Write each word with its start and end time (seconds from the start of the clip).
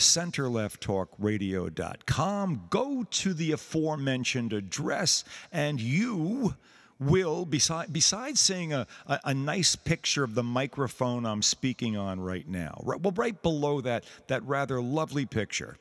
centerlefttalkradio.com. 0.00 2.62
Go 2.70 3.04
to 3.04 3.34
the 3.34 3.52
aforementioned 3.52 4.52
address, 4.52 5.24
and 5.52 5.80
you 5.80 6.56
will, 6.98 7.44
beside, 7.44 7.92
besides 7.92 8.40
seeing 8.40 8.72
a, 8.72 8.86
a, 9.06 9.20
a, 9.24 9.34
nice 9.34 9.76
picture 9.76 10.22
of 10.22 10.34
the 10.34 10.42
microphone 10.42 11.24
I'm 11.24 11.42
speaking 11.42 11.96
on 11.96 12.20
right 12.20 12.46
now, 12.46 12.78
right, 12.84 13.00
well, 13.00 13.14
right 13.16 13.42
below 13.42 13.80
that, 13.80 14.04
that 14.26 14.42
rather 14.42 14.82
lovely 14.82 15.24
picture, 15.24 15.78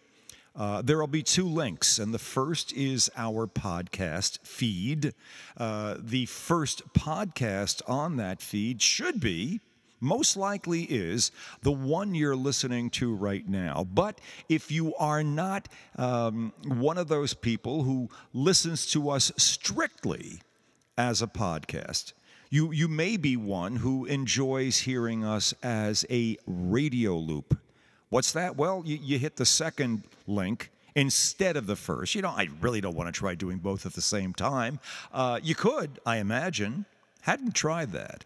uh, 0.56 0.82
there 0.82 0.98
will 0.98 1.08
be 1.08 1.24
two 1.24 1.48
links, 1.48 2.00
and 2.00 2.14
the 2.14 2.20
first 2.20 2.74
is 2.74 3.10
our 3.16 3.48
podcast 3.48 4.40
feed. 4.46 5.14
Uh, 5.58 5.96
the 6.00 6.26
first 6.26 6.94
podcast 6.94 7.82
on 7.88 8.18
that 8.18 8.42
feed 8.42 8.82
should 8.82 9.20
be 9.20 9.62
most 10.00 10.38
likely 10.38 10.84
is 10.84 11.32
the 11.62 11.72
one 11.72 12.16
you're 12.16 12.36
listening 12.36 12.90
to 12.92 13.14
right 13.16 13.48
now. 13.48 13.88
But 13.94 14.20
if 14.48 14.72
you 14.72 14.96
are 14.96 15.24
not 15.24 15.68
um, 15.98 16.54
one 16.66 16.98
of 16.98 17.08
those 17.08 17.34
people 17.34 17.84
who 17.84 18.10
listens 18.34 18.86
to 18.88 19.10
us 19.10 19.32
strictly 19.38 20.42
as 20.98 21.22
a 21.22 21.28
podcast, 21.28 22.14
you, 22.50 22.72
you 22.72 22.88
may 22.88 23.18
be 23.18 23.38
one 23.38 23.76
who 23.76 24.06
enjoys 24.06 24.80
hearing 24.80 25.24
us 25.24 25.54
as 25.62 26.06
a 26.10 26.38
radio 26.48 27.16
loop. 27.16 27.58
What's 28.10 28.32
that? 28.32 28.56
Well, 28.56 28.82
you, 28.86 28.98
you 29.02 29.20
hit 29.20 29.36
the 29.36 29.46
second 29.46 30.04
link 30.26 30.72
instead 30.96 31.56
of 31.58 31.68
the 31.68 31.76
first. 31.76 32.16
You 32.16 32.24
know, 32.24 32.30
I 32.30 32.50
really 32.60 32.82
don't 32.82 32.96
want 32.96 33.14
to 33.14 33.18
try 33.18 33.36
doing 33.36 33.60
both 33.60 33.86
at 33.86 33.94
the 33.94 34.02
same 34.02 34.34
time. 34.34 34.80
Uh, 35.14 35.40
you 35.44 35.54
could, 35.54 36.00
I 36.06 36.18
imagine. 36.18 36.86
Hadn't 37.22 37.54
tried 37.54 37.92
that. 37.92 38.26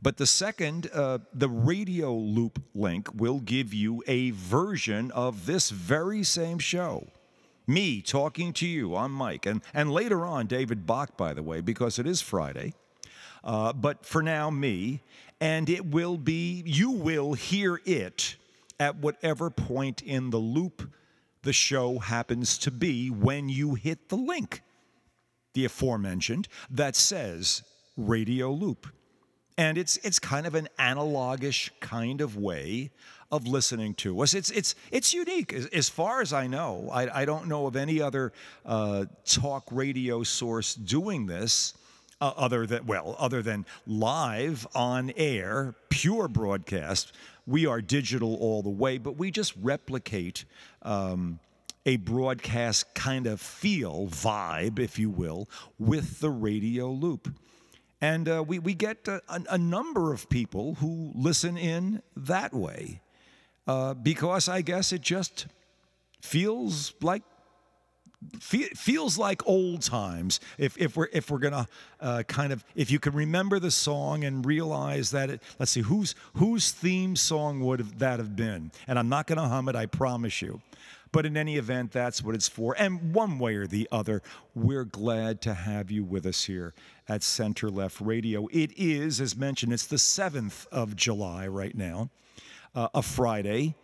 But 0.00 0.16
the 0.16 0.26
second, 0.26 0.90
uh, 0.92 1.18
the 1.32 1.48
radio 1.48 2.12
loop 2.12 2.62
link 2.74 3.08
will 3.14 3.40
give 3.40 3.74
you 3.74 4.02
a 4.06 4.30
version 4.30 5.10
of 5.12 5.46
this 5.46 5.70
very 5.70 6.22
same 6.22 6.58
show. 6.58 7.08
Me 7.66 8.00
talking 8.02 8.52
to 8.54 8.66
you, 8.66 8.96
I'm 8.96 9.12
Mike. 9.12 9.46
And, 9.46 9.62
and 9.72 9.92
later 9.92 10.24
on, 10.24 10.46
David 10.46 10.86
Bach, 10.86 11.16
by 11.16 11.34
the 11.34 11.42
way, 11.42 11.60
because 11.60 11.98
it 11.98 12.06
is 12.06 12.20
Friday. 12.20 12.74
Uh, 13.44 13.72
but 13.72 14.04
for 14.04 14.22
now, 14.22 14.50
me. 14.50 15.02
And 15.40 15.70
it 15.70 15.86
will 15.86 16.18
be, 16.18 16.62
you 16.66 16.90
will 16.90 17.32
hear 17.32 17.80
it 17.84 18.36
at 18.78 18.96
whatever 18.96 19.50
point 19.50 20.02
in 20.02 20.30
the 20.30 20.38
loop 20.38 20.90
the 21.42 21.52
show 21.52 21.98
happens 21.98 22.58
to 22.58 22.70
be 22.70 23.08
when 23.08 23.48
you 23.48 23.74
hit 23.74 24.08
the 24.08 24.16
link, 24.16 24.62
the 25.54 25.64
aforementioned, 25.64 26.48
that 26.68 26.96
says 26.96 27.62
radio 27.96 28.50
loop. 28.50 28.86
And 29.60 29.76
it's, 29.76 29.98
it's 29.98 30.18
kind 30.18 30.46
of 30.46 30.54
an 30.54 30.70
analogish 30.78 31.68
kind 31.80 32.22
of 32.22 32.34
way 32.34 32.92
of 33.30 33.46
listening 33.46 33.92
to 33.96 34.22
us. 34.22 34.32
It's, 34.32 34.50
it's, 34.50 34.74
it's 34.90 35.12
unique. 35.12 35.52
As, 35.52 35.66
as 35.66 35.86
far 35.86 36.22
as 36.22 36.32
I 36.32 36.46
know, 36.46 36.88
I, 36.90 37.20
I 37.20 37.24
don't 37.26 37.46
know 37.46 37.66
of 37.66 37.76
any 37.76 38.00
other 38.00 38.32
uh, 38.64 39.04
talk 39.26 39.64
radio 39.70 40.22
source 40.22 40.74
doing 40.74 41.26
this. 41.26 41.74
Uh, 42.22 42.32
other 42.38 42.66
than 42.66 42.86
well, 42.86 43.16
other 43.18 43.42
than 43.42 43.66
live 43.86 44.66
on 44.74 45.10
air, 45.16 45.74
pure 45.90 46.28
broadcast, 46.28 47.12
we 47.46 47.66
are 47.66 47.82
digital 47.82 48.36
all 48.36 48.62
the 48.62 48.70
way, 48.70 48.96
but 48.96 49.16
we 49.16 49.30
just 49.30 49.54
replicate 49.60 50.46
um, 50.82 51.38
a 51.84 51.96
broadcast 51.96 52.94
kind 52.94 53.26
of 53.26 53.40
feel, 53.42 54.06
vibe, 54.08 54.78
if 54.78 54.98
you 54.98 55.10
will, 55.10 55.48
with 55.78 56.20
the 56.20 56.30
radio 56.30 56.90
loop. 56.90 57.28
And 58.00 58.28
uh, 58.28 58.44
we, 58.46 58.58
we 58.58 58.74
get 58.74 59.06
a, 59.08 59.20
a, 59.28 59.58
number 59.58 60.12
of 60.12 60.30
people 60.30 60.76
who 60.76 61.12
listen 61.14 61.58
in 61.58 62.02
that 62.16 62.54
way 62.54 63.02
uh, 63.66 63.92
because 63.92 64.48
I 64.48 64.62
guess 64.62 64.92
it 64.92 65.02
just 65.02 65.46
feels 66.22 66.94
like 67.02 67.22
feels 68.38 69.16
like 69.16 69.46
old 69.46 69.82
times. 69.82 70.40
If, 70.58 70.76
if 70.78 70.96
we're 70.96 71.08
if 71.12 71.30
we're 71.30 71.38
gonna 71.38 71.66
uh, 72.00 72.22
kind 72.24 72.52
of 72.52 72.64
if 72.74 72.90
you 72.90 72.98
can 72.98 73.14
remember 73.14 73.58
the 73.58 73.70
song 73.70 74.24
and 74.24 74.44
realize 74.44 75.10
that 75.12 75.30
it 75.30 75.42
let's 75.58 75.72
see 75.72 75.80
whose 75.80 76.14
whose 76.34 76.70
theme 76.70 77.16
song 77.16 77.60
would 77.60 77.98
that 77.98 78.18
have 78.18 78.36
been? 78.36 78.72
And 78.86 78.98
i'm 78.98 79.08
not 79.08 79.26
gonna 79.26 79.48
hum 79.48 79.68
it 79.68 79.76
i 79.76 79.86
promise 79.86 80.42
you 80.42 80.60
but 81.12 81.26
in 81.26 81.36
any 81.36 81.56
event 81.56 81.92
that's 81.92 82.22
what 82.22 82.34
it's 82.34 82.48
for. 82.48 82.74
And 82.78 83.14
one 83.14 83.38
way 83.38 83.56
or 83.56 83.66
the 83.66 83.88
other 83.90 84.22
we're 84.54 84.84
glad 84.84 85.40
to 85.42 85.54
have 85.54 85.90
you 85.90 86.04
with 86.04 86.26
us 86.26 86.44
here 86.44 86.74
at 87.08 87.22
center 87.22 87.70
left 87.70 88.00
radio. 88.00 88.46
It 88.48 88.72
is 88.76 89.20
as 89.20 89.36
mentioned 89.36 89.72
it's 89.72 89.86
the 89.86 89.96
7th 89.96 90.66
of 90.68 90.96
july 90.96 91.46
right 91.46 91.76
now 91.76 92.10
uh, 92.74 92.88
a 92.94 93.02
friday. 93.02 93.74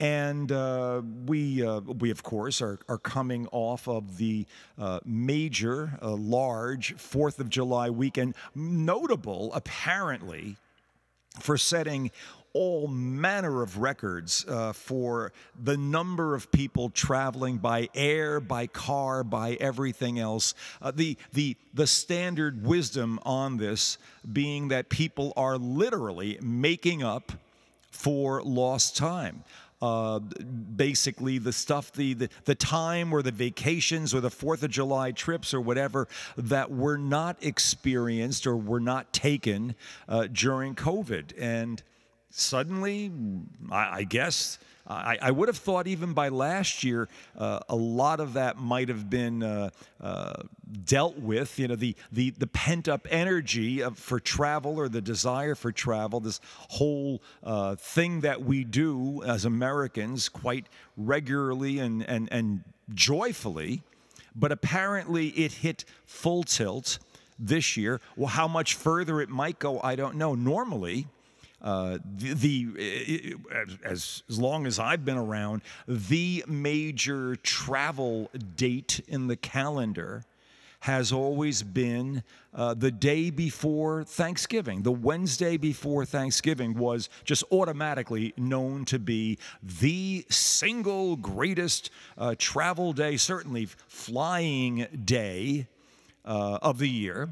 And 0.00 0.50
uh, 0.50 1.00
we, 1.26 1.64
uh, 1.64 1.78
we, 1.78 2.10
of 2.10 2.24
course, 2.24 2.60
are, 2.60 2.80
are 2.88 2.98
coming 2.98 3.46
off 3.52 3.86
of 3.86 4.16
the 4.16 4.46
uh, 4.76 4.98
major, 5.04 5.96
uh, 6.02 6.10
large 6.10 6.94
Fourth 6.94 7.38
of 7.38 7.48
July 7.48 7.88
weekend, 7.88 8.34
notable 8.52 9.52
apparently 9.54 10.56
for 11.38 11.56
setting 11.56 12.10
all 12.54 12.88
manner 12.88 13.62
of 13.62 13.78
records 13.78 14.44
uh, 14.48 14.72
for 14.72 15.32
the 15.62 15.76
number 15.76 16.34
of 16.34 16.50
people 16.52 16.90
traveling 16.90 17.58
by 17.58 17.88
air, 17.94 18.40
by 18.40 18.66
car, 18.66 19.24
by 19.24 19.54
everything 19.54 20.18
else. 20.18 20.54
Uh, 20.80 20.90
the, 20.90 21.16
the, 21.32 21.56
the 21.74 21.86
standard 21.86 22.64
wisdom 22.64 23.18
on 23.22 23.56
this 23.56 23.98
being 24.32 24.68
that 24.68 24.88
people 24.88 25.32
are 25.36 25.56
literally 25.56 26.38
making 26.42 27.02
up 27.02 27.32
for 27.90 28.42
lost 28.42 28.96
time 28.96 29.44
uh, 29.82 30.20
basically 30.20 31.38
the 31.38 31.52
stuff, 31.52 31.92
the, 31.92 32.14
the, 32.14 32.28
the 32.44 32.54
time 32.54 33.12
or 33.12 33.20
the 33.20 33.32
vacations 33.32 34.14
or 34.14 34.20
the 34.20 34.30
Fourth 34.30 34.62
of 34.62 34.70
July 34.70 35.10
trips 35.10 35.52
or 35.52 35.60
whatever 35.60 36.06
that 36.36 36.70
were 36.70 36.96
not 36.96 37.36
experienced 37.40 38.46
or 38.46 38.56
were 38.56 38.80
not 38.80 39.12
taken 39.12 39.74
uh, 40.08 40.28
during 40.32 40.76
COVID. 40.76 41.32
And 41.36 41.82
suddenly, 42.32 43.12
I, 43.70 43.98
I 43.98 44.02
guess 44.04 44.58
I, 44.86 45.18
I, 45.22 45.30
would 45.30 45.48
have 45.48 45.56
thought 45.56 45.86
even 45.86 46.12
by 46.12 46.28
last 46.28 46.82
year, 46.82 47.08
uh, 47.38 47.60
a 47.68 47.76
lot 47.76 48.18
of 48.18 48.32
that 48.32 48.58
might 48.58 48.88
have 48.88 49.08
been 49.08 49.42
uh, 49.42 49.70
uh, 50.00 50.42
dealt 50.84 51.18
with. 51.18 51.58
You 51.58 51.68
know, 51.68 51.76
the 51.76 51.94
the, 52.10 52.30
the 52.30 52.48
pent 52.48 52.88
up 52.88 53.06
energy 53.10 53.82
of, 53.82 53.96
for 53.96 54.18
travel 54.18 54.78
or 54.78 54.88
the 54.88 55.00
desire 55.00 55.54
for 55.54 55.70
travel, 55.70 56.20
this 56.20 56.40
whole 56.68 57.22
uh, 57.44 57.76
thing 57.76 58.20
that 58.20 58.42
we 58.42 58.64
do 58.64 59.22
as 59.22 59.44
Americans 59.44 60.28
quite 60.28 60.66
regularly 60.96 61.78
and 61.78 62.02
and 62.08 62.28
and 62.32 62.64
joyfully, 62.92 63.82
but 64.34 64.50
apparently 64.50 65.28
it 65.28 65.52
hit 65.52 65.84
full 66.06 66.42
tilt 66.42 66.98
this 67.38 67.76
year. 67.76 68.00
Well, 68.16 68.28
how 68.28 68.48
much 68.48 68.74
further 68.74 69.20
it 69.20 69.28
might 69.28 69.60
go, 69.60 69.80
I 69.80 69.94
don't 69.94 70.16
know. 70.16 70.34
Normally 70.34 71.06
uh, 71.62 71.98
the, 72.16 72.34
the 72.34 73.36
as, 73.84 74.22
as 74.28 74.38
long 74.38 74.66
as 74.66 74.78
I've 74.78 75.04
been 75.04 75.16
around, 75.16 75.62
the 75.86 76.44
major 76.46 77.36
travel 77.36 78.30
date 78.56 79.00
in 79.08 79.28
the 79.28 79.36
calendar 79.36 80.24
has 80.80 81.12
always 81.12 81.62
been 81.62 82.24
uh, 82.54 82.74
the 82.74 82.90
day 82.90 83.30
before 83.30 84.02
Thanksgiving. 84.02 84.82
The 84.82 84.90
Wednesday 84.90 85.56
before 85.56 86.04
Thanksgiving 86.04 86.74
was 86.74 87.08
just 87.24 87.44
automatically 87.52 88.34
known 88.36 88.84
to 88.86 88.98
be 88.98 89.38
the 89.62 90.26
single 90.28 91.14
greatest 91.14 91.90
uh, 92.18 92.34
travel 92.36 92.92
day, 92.92 93.16
certainly 93.16 93.66
flying 93.86 94.88
day 95.04 95.68
uh, 96.24 96.58
of 96.60 96.78
the 96.78 96.88
year. 96.88 97.28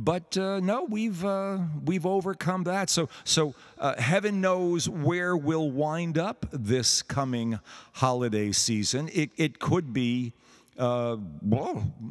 But 0.00 0.36
uh, 0.38 0.60
no, 0.60 0.84
we've 0.84 1.24
uh, 1.24 1.58
we've 1.84 2.06
overcome 2.06 2.62
that. 2.64 2.88
So 2.88 3.08
so 3.24 3.54
uh, 3.78 4.00
heaven 4.00 4.40
knows 4.40 4.88
where 4.88 5.36
we'll 5.36 5.72
wind 5.72 6.16
up 6.16 6.46
this 6.52 7.02
coming 7.02 7.58
holiday 7.94 8.52
season. 8.52 9.10
It 9.12 9.30
it 9.36 9.58
could 9.58 9.92
be. 9.92 10.32
Uh, 10.78 11.16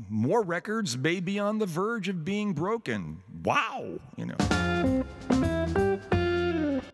more 0.10 0.42
records 0.44 0.98
may 0.98 1.22
be 1.22 1.40
on 1.40 1.58
the 1.58 1.66
verge 1.66 2.10
of 2.10 2.26
being 2.26 2.52
broken. 2.52 3.24
Wow, 3.46 4.00
you 4.18 4.26
know. 4.26 4.36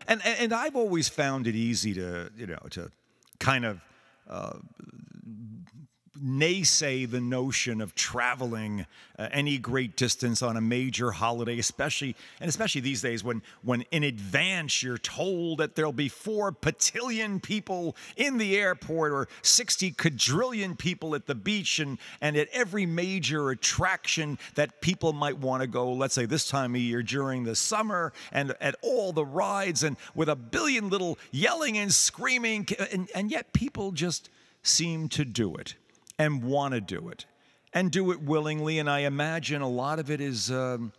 And 0.06 0.24
and 0.24 0.52
I've 0.52 0.76
always 0.76 1.08
found 1.08 1.48
it 1.48 1.56
easy 1.56 1.92
to 1.94 2.30
you 2.36 2.46
know 2.46 2.60
to 2.70 2.92
kind 3.40 3.64
of 3.64 3.80
uh, 4.30 4.58
naysay 6.22 7.10
the 7.10 7.20
notion 7.20 7.80
of 7.80 7.94
traveling 7.94 8.86
uh, 9.18 9.28
any 9.32 9.58
great 9.58 9.96
distance 9.96 10.42
on 10.42 10.56
a 10.56 10.60
major 10.60 11.10
holiday, 11.10 11.58
especially 11.58 12.14
and 12.40 12.48
especially 12.48 12.80
these 12.80 13.02
days 13.02 13.24
when 13.24 13.42
when 13.62 13.82
in 13.90 14.04
advance 14.04 14.82
you're 14.82 14.98
told 14.98 15.58
that 15.58 15.74
there'll 15.74 15.92
be 15.92 16.08
four 16.08 16.52
patillion 16.52 17.42
people 17.42 17.96
in 18.16 18.38
the 18.38 18.56
airport 18.56 19.12
or 19.12 19.28
60 19.42 19.92
quadrillion 19.92 20.76
people 20.76 21.14
at 21.14 21.26
the 21.26 21.34
beach 21.34 21.78
and 21.78 21.98
and 22.20 22.36
at 22.36 22.48
every 22.52 22.86
major 22.86 23.50
attraction 23.50 24.38
that 24.54 24.80
people 24.80 25.12
might 25.12 25.38
want 25.38 25.62
to 25.62 25.66
go, 25.66 25.92
let's 25.92 26.14
say 26.14 26.26
this 26.26 26.48
time 26.48 26.74
of 26.74 26.80
year 26.80 27.02
during 27.02 27.44
the 27.44 27.54
summer 27.54 28.12
and 28.32 28.54
at 28.60 28.76
all 28.82 29.12
the 29.12 29.24
rides 29.24 29.82
and 29.82 29.96
with 30.14 30.28
a 30.28 30.36
billion 30.36 30.88
little 30.90 31.18
yelling 31.30 31.76
and 31.78 31.92
screaming 31.92 32.66
and, 32.92 33.08
and 33.14 33.30
yet 33.30 33.52
people 33.52 33.92
just 33.92 34.30
seem 34.62 35.08
to 35.08 35.24
do 35.24 35.54
it 35.56 35.74
and 36.18 36.42
want 36.42 36.74
to 36.74 36.80
do 36.80 37.08
it 37.08 37.26
and 37.72 37.90
do 37.90 38.12
it 38.12 38.22
willingly. 38.22 38.78
And 38.78 38.88
I 38.88 39.00
imagine 39.00 39.62
a 39.62 39.68
lot 39.68 39.98
of 39.98 40.10
it 40.10 40.20
is 40.20 40.50
um, 40.50 40.92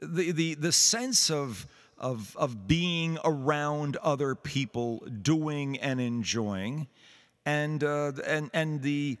the, 0.00 0.30
the, 0.30 0.54
the 0.54 0.72
sense 0.72 1.30
of, 1.30 1.66
of, 1.98 2.36
of 2.36 2.66
being 2.66 3.18
around 3.24 3.96
other 3.96 4.34
people, 4.34 4.98
doing 5.22 5.78
and 5.78 6.00
enjoying. 6.00 6.86
And, 7.44 7.82
uh, 7.84 8.12
and, 8.26 8.50
and 8.54 8.80
the, 8.82 9.18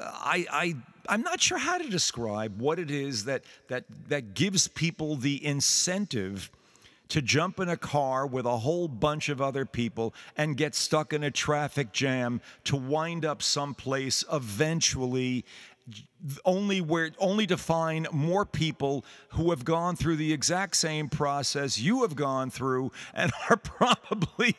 I, 0.00 0.46
I, 0.50 0.74
I'm 1.08 1.22
not 1.22 1.40
sure 1.40 1.58
how 1.58 1.78
to 1.78 1.88
describe 1.88 2.60
what 2.60 2.78
it 2.78 2.90
is 2.90 3.24
that, 3.24 3.44
that, 3.68 3.84
that 4.08 4.34
gives 4.34 4.68
people 4.68 5.16
the 5.16 5.44
incentive 5.44 6.50
to 7.12 7.20
jump 7.20 7.60
in 7.60 7.68
a 7.68 7.76
car 7.76 8.26
with 8.26 8.46
a 8.46 8.56
whole 8.56 8.88
bunch 8.88 9.28
of 9.28 9.38
other 9.38 9.66
people 9.66 10.14
and 10.34 10.56
get 10.56 10.74
stuck 10.74 11.12
in 11.12 11.22
a 11.22 11.30
traffic 11.30 11.92
jam 11.92 12.40
to 12.64 12.74
wind 12.74 13.26
up 13.26 13.42
someplace 13.42 14.24
eventually 14.32 15.44
only 16.46 16.80
where 16.80 17.10
only 17.18 17.46
to 17.46 17.58
find 17.58 18.10
more 18.12 18.46
people 18.46 19.04
who 19.30 19.50
have 19.50 19.62
gone 19.62 19.94
through 19.94 20.16
the 20.16 20.32
exact 20.32 20.74
same 20.74 21.10
process 21.10 21.78
you 21.78 22.00
have 22.00 22.16
gone 22.16 22.48
through 22.48 22.90
and 23.12 23.30
are 23.50 23.58
probably 23.58 24.56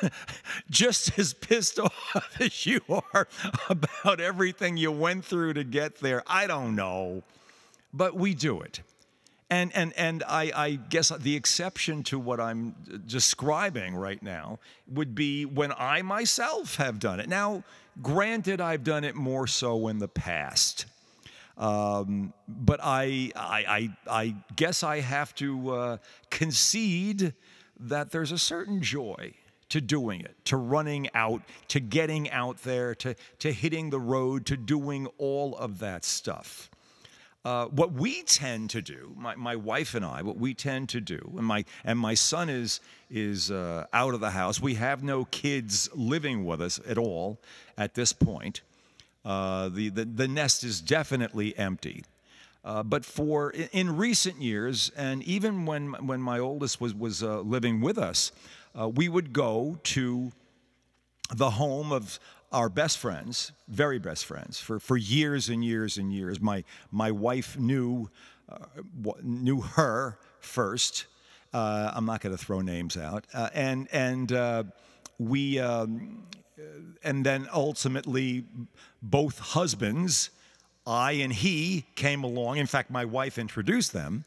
just 0.70 1.18
as 1.18 1.34
pissed 1.34 1.80
off 1.80 2.36
as 2.38 2.64
you 2.64 2.80
are 3.12 3.26
about 3.68 4.20
everything 4.20 4.76
you 4.76 4.92
went 4.92 5.24
through 5.24 5.54
to 5.54 5.64
get 5.64 5.96
there. 5.96 6.22
I 6.28 6.46
don't 6.46 6.76
know. 6.76 7.24
But 7.92 8.14
we 8.14 8.34
do 8.34 8.60
it. 8.60 8.82
And, 9.50 9.74
and, 9.74 9.94
and 9.94 10.22
I, 10.28 10.52
I 10.54 10.70
guess 10.72 11.08
the 11.08 11.34
exception 11.34 12.02
to 12.04 12.18
what 12.18 12.38
I'm 12.38 12.74
describing 13.06 13.96
right 13.96 14.22
now 14.22 14.58
would 14.86 15.14
be 15.14 15.46
when 15.46 15.72
I 15.76 16.02
myself 16.02 16.76
have 16.76 16.98
done 16.98 17.18
it. 17.18 17.28
Now, 17.30 17.64
granted, 18.02 18.60
I've 18.60 18.84
done 18.84 19.04
it 19.04 19.14
more 19.14 19.46
so 19.46 19.88
in 19.88 19.98
the 19.98 20.08
past. 20.08 20.84
Um, 21.56 22.34
but 22.46 22.78
I, 22.82 23.32
I, 23.34 23.64
I, 23.68 23.96
I, 24.08 24.34
guess 24.54 24.84
I 24.84 25.00
have 25.00 25.34
to 25.36 25.70
uh, 25.70 25.96
concede 26.30 27.34
that 27.80 28.12
there's 28.12 28.30
a 28.30 28.38
certain 28.38 28.80
joy 28.80 29.34
to 29.70 29.80
doing 29.80 30.20
it, 30.20 30.36
to 30.44 30.56
running 30.56 31.08
out, 31.14 31.42
to 31.68 31.80
getting 31.80 32.30
out 32.30 32.58
there, 32.58 32.94
to, 32.96 33.16
to 33.40 33.52
hitting 33.52 33.90
the 33.90 33.98
road, 33.98 34.46
to 34.46 34.56
doing 34.56 35.08
all 35.18 35.56
of 35.56 35.80
that 35.80 36.04
stuff. 36.04 36.70
Uh, 37.44 37.66
what 37.66 37.92
we 37.92 38.22
tend 38.24 38.68
to 38.70 38.82
do, 38.82 39.14
my, 39.16 39.34
my 39.36 39.54
wife 39.54 39.94
and 39.94 40.04
I, 40.04 40.22
what 40.22 40.36
we 40.36 40.54
tend 40.54 40.88
to 40.90 41.00
do, 41.00 41.34
and 41.36 41.46
my 41.46 41.64
and 41.84 41.98
my 41.98 42.14
son 42.14 42.50
is 42.50 42.80
is 43.10 43.50
uh, 43.50 43.86
out 43.92 44.12
of 44.12 44.20
the 44.20 44.30
house. 44.30 44.60
We 44.60 44.74
have 44.74 45.02
no 45.04 45.24
kids 45.24 45.88
living 45.94 46.44
with 46.44 46.60
us 46.60 46.80
at 46.86 46.98
all 46.98 47.38
at 47.76 47.94
this 47.94 48.12
point. 48.12 48.62
Uh, 49.24 49.68
the, 49.68 49.88
the 49.88 50.04
the 50.04 50.28
nest 50.28 50.64
is 50.64 50.80
definitely 50.80 51.56
empty. 51.56 52.04
Uh, 52.64 52.82
but 52.82 53.04
for 53.04 53.50
in 53.72 53.96
recent 53.96 54.42
years, 54.42 54.90
and 54.96 55.22
even 55.22 55.64
when 55.64 55.92
when 56.06 56.20
my 56.20 56.40
oldest 56.40 56.80
was 56.80 56.92
was 56.92 57.22
uh, 57.22 57.40
living 57.40 57.80
with 57.80 57.98
us, 57.98 58.32
we 58.74 59.08
would 59.08 59.32
go 59.32 59.78
to 59.84 60.32
the 61.34 61.50
home 61.50 61.92
of 61.92 62.18
our 62.52 62.68
best 62.68 62.98
friends, 62.98 63.52
very 63.68 63.98
best 63.98 64.24
friends, 64.24 64.58
for, 64.58 64.80
for 64.80 64.96
years 64.96 65.48
and 65.48 65.64
years 65.64 65.98
and 65.98 66.12
years. 66.12 66.40
My, 66.40 66.64
my 66.90 67.10
wife 67.10 67.58
knew, 67.58 68.08
uh, 68.48 68.58
knew 69.22 69.60
her 69.60 70.18
first. 70.40 71.06
Uh, 71.52 71.92
I'm 71.94 72.06
not 72.06 72.20
going 72.20 72.36
to 72.36 72.42
throw 72.42 72.60
names 72.60 72.96
out. 72.96 73.26
Uh, 73.34 73.48
and 73.54 73.88
and 73.92 74.32
uh, 74.32 74.64
we, 75.18 75.58
um, 75.58 76.22
and 77.02 77.24
then 77.24 77.48
ultimately, 77.52 78.44
both 79.02 79.38
husbands, 79.38 80.30
I 80.86 81.12
and 81.12 81.32
he, 81.32 81.86
came 81.94 82.24
along. 82.24 82.58
In 82.58 82.66
fact, 82.66 82.90
my 82.90 83.04
wife 83.04 83.38
introduced 83.38 83.92
them. 83.92 84.24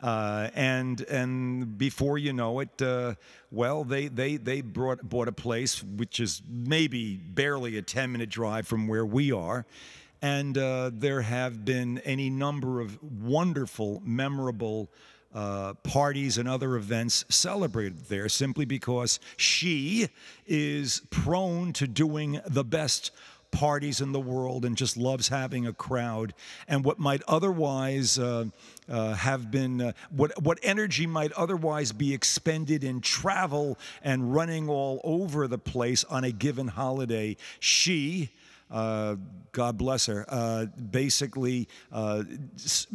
Uh, 0.00 0.48
and 0.54 1.00
and 1.02 1.76
before 1.76 2.18
you 2.18 2.32
know 2.32 2.60
it, 2.60 2.80
uh, 2.80 3.14
well, 3.50 3.82
they 3.82 4.06
they 4.06 4.36
they 4.36 4.60
brought 4.60 5.08
bought 5.08 5.26
a 5.26 5.32
place 5.32 5.82
which 5.82 6.20
is 6.20 6.40
maybe 6.48 7.16
barely 7.16 7.76
a 7.78 7.82
ten 7.82 8.12
minute 8.12 8.30
drive 8.30 8.66
from 8.66 8.86
where 8.86 9.04
we 9.04 9.32
are, 9.32 9.66
and 10.22 10.56
uh, 10.56 10.90
there 10.92 11.22
have 11.22 11.64
been 11.64 11.98
any 11.98 12.30
number 12.30 12.80
of 12.80 13.02
wonderful, 13.02 14.00
memorable. 14.04 14.88
Uh, 15.34 15.74
parties 15.82 16.38
and 16.38 16.48
other 16.48 16.74
events 16.74 17.22
celebrated 17.28 17.98
there 18.06 18.30
simply 18.30 18.64
because 18.64 19.20
she 19.36 20.08
is 20.46 21.02
prone 21.10 21.70
to 21.70 21.86
doing 21.86 22.40
the 22.46 22.64
best 22.64 23.10
parties 23.50 24.00
in 24.00 24.12
the 24.12 24.20
world 24.20 24.64
and 24.64 24.76
just 24.76 24.96
loves 24.96 25.28
having 25.28 25.66
a 25.66 25.72
crowd. 25.72 26.34
And 26.66 26.84
what 26.84 26.98
might 26.98 27.22
otherwise 27.26 28.18
uh, 28.18 28.46
uh, 28.88 29.14
have 29.14 29.50
been, 29.50 29.80
uh, 29.80 29.92
what, 30.10 30.40
what 30.42 30.58
energy 30.62 31.06
might 31.06 31.32
otherwise 31.32 31.92
be 31.92 32.14
expended 32.14 32.84
in 32.84 33.00
travel 33.00 33.78
and 34.02 34.34
running 34.34 34.68
all 34.68 35.00
over 35.04 35.48
the 35.48 35.58
place 35.58 36.04
on 36.04 36.24
a 36.24 36.32
given 36.32 36.68
holiday, 36.68 37.36
she, 37.60 38.30
uh, 38.70 39.16
God 39.52 39.78
bless 39.78 40.06
her, 40.06 40.24
uh, 40.28 40.66
basically 40.66 41.68
uh, 41.90 42.24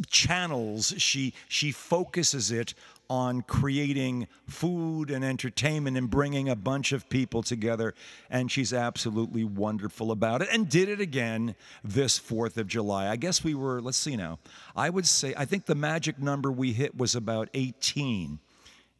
channels, 0.08 0.94
she, 0.98 1.34
she 1.48 1.72
focuses 1.72 2.50
it 2.50 2.74
on 3.08 3.42
creating 3.42 4.26
food 4.46 5.10
and 5.10 5.24
entertainment 5.24 5.96
and 5.96 6.10
bringing 6.10 6.48
a 6.48 6.56
bunch 6.56 6.92
of 6.92 7.08
people 7.08 7.42
together. 7.42 7.94
And 8.30 8.50
she's 8.50 8.72
absolutely 8.72 9.44
wonderful 9.44 10.10
about 10.10 10.42
it 10.42 10.48
and 10.52 10.68
did 10.68 10.88
it 10.88 11.00
again 11.00 11.54
this 11.82 12.18
4th 12.18 12.56
of 12.56 12.66
July. 12.66 13.08
I 13.08 13.16
guess 13.16 13.44
we 13.44 13.54
were, 13.54 13.80
let's 13.80 13.98
see 13.98 14.16
now, 14.16 14.38
I 14.74 14.90
would 14.90 15.06
say, 15.06 15.34
I 15.36 15.44
think 15.44 15.66
the 15.66 15.74
magic 15.74 16.18
number 16.18 16.50
we 16.50 16.72
hit 16.72 16.96
was 16.96 17.14
about 17.14 17.48
18. 17.54 18.40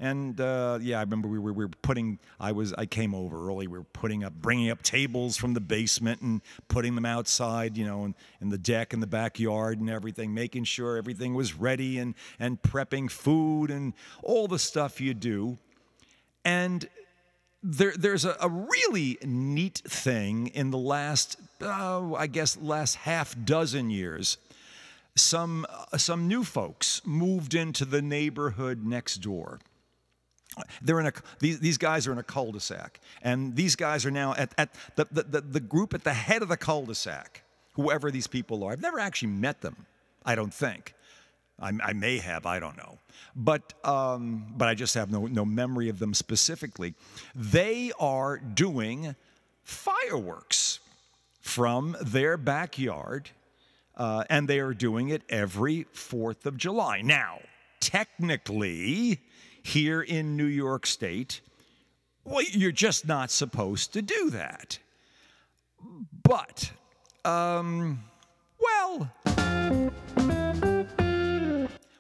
And 0.05 0.39
uh, 0.39 0.81
yeah, 0.83 0.99
I 0.99 1.01
remember 1.01 1.29
we 1.29 1.39
were, 1.39 1.55
we 1.55 1.65
were 1.65 1.71
putting. 1.81 2.19
I 2.39 2.53
was 2.53 2.75
I 2.75 2.85
came 2.85 3.15
over 3.15 3.49
early. 3.49 3.67
We 3.67 3.79
were 3.79 3.85
putting 3.85 4.23
up, 4.23 4.35
bringing 4.35 4.69
up 4.69 4.83
tables 4.83 5.39
from 5.39 5.55
the 5.55 5.61
basement 5.61 6.21
and 6.21 6.43
putting 6.69 6.95
them 6.95 7.07
outside, 7.07 7.79
you 7.79 7.87
know, 7.87 8.05
in, 8.05 8.15
in 8.43 8.51
the 8.51 8.59
deck 8.59 8.93
in 8.93 9.01
the 9.01 9.07
backyard 9.07 9.81
and 9.81 9.89
everything, 9.89 10.35
making 10.35 10.65
sure 10.65 10.99
everything 10.99 11.33
was 11.33 11.55
ready 11.55 11.99
and 11.99 12.15
and 12.39 12.61
prepping 12.61 13.11
food 13.11 13.71
and 13.71 13.95
all 14.23 14.47
the 14.47 14.59
stuff 14.59 15.01
you 15.01 15.15
do. 15.15 15.57
And 16.45 16.87
there, 17.63 17.95
there's 17.97 18.27
a, 18.27 18.37
a 18.43 18.51
really 18.51 19.17
neat 19.25 19.81
thing 19.89 20.49
in 20.49 20.71
the 20.71 20.77
last, 20.77 21.39
uh, 21.63 22.13
I 22.13 22.27
guess, 22.27 22.59
last 22.59 22.97
half 22.97 23.35
dozen 23.43 23.89
years. 23.89 24.37
Some 25.17 25.65
uh, 25.71 25.97
some 25.97 26.29
new 26.29 26.45
folks 26.45 27.01
moved 27.07 27.55
into 27.55 27.87
the 27.87 28.03
neighborhood 28.03 28.85
next 28.85 29.23
door 29.23 29.61
they're 30.83 31.01
in 31.01 31.07
a 31.07 31.13
these, 31.39 31.61
these 31.61 31.79
guys 31.79 32.07
are 32.07 32.13
in 32.13 32.19
a 32.19 32.23
cul-de-sac. 32.23 33.01
And 33.23 33.57
these 33.57 33.77
guys 33.77 34.05
are 34.07 34.11
now 34.11 34.35
at, 34.35 34.53
at 34.59 34.75
the, 34.97 35.07
the, 35.11 35.41
the 35.41 35.61
group 35.61 35.95
at 35.95 36.05
the 36.05 36.15
head 36.15 36.43
of 36.43 36.49
the 36.49 36.57
cul-de-sac 36.57 37.43
whoever 37.73 38.11
these 38.11 38.27
people 38.27 38.63
are. 38.65 38.73
I've 38.73 38.81
never 38.81 38.99
actually 38.99 39.29
met 39.29 39.61
them 39.61 39.87
i 40.25 40.35
don't 40.35 40.55
think. 40.55 40.95
I, 41.61 41.73
I 41.83 41.93
may 41.93 42.19
have 42.19 42.47
i 42.47 42.59
don't 42.59 42.77
know. 42.77 42.99
But 43.37 43.75
um, 43.85 44.47
but 44.57 44.69
i 44.69 44.75
just 44.75 44.95
have 44.95 45.11
no, 45.11 45.27
no 45.27 45.45
memory 45.45 45.89
of 45.89 45.99
them 45.99 46.15
specifically. 46.15 46.95
They 47.35 47.93
are 47.99 48.39
doing 48.39 49.15
fireworks 49.63 50.81
from 51.41 51.97
their 52.01 52.37
backyard 52.37 53.31
uh, 53.97 54.25
and 54.29 54.49
they 54.49 54.59
are 54.59 54.75
doing 54.75 55.11
it 55.11 55.23
every 55.29 55.85
4th 55.95 56.47
of 56.47 56.57
july. 56.57 57.03
Now 57.03 57.41
technically 57.81 59.21
here 59.65 60.03
in 60.03 60.37
New 60.37 60.45
York 60.45 60.87
State, 60.87 61.41
well, 62.23 62.45
you're 62.53 62.71
just 62.71 63.09
not 63.09 63.31
supposed 63.31 63.95
to 63.95 64.03
do 64.03 64.31
that. 64.31 64.79
But, 66.23 66.71
um, 67.25 68.05
well, 68.61 69.11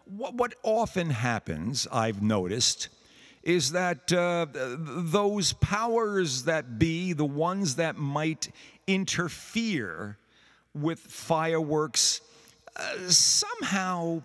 what, 0.04 0.34
what 0.34 0.54
often 0.62 1.10
happens, 1.10 1.88
I've 1.90 2.22
noticed, 2.22 2.90
is 3.42 3.72
that 3.72 4.12
uh, 4.12 4.46
those 4.52 5.54
powers 5.54 6.44
that 6.44 6.78
be, 6.78 7.14
the 7.14 7.24
ones 7.24 7.76
that 7.76 7.96
might 7.96 8.50
interfere 8.86 10.18
with 10.74 10.98
fireworks, 10.98 12.20
uh, 12.76 13.08
somehow 13.08 14.22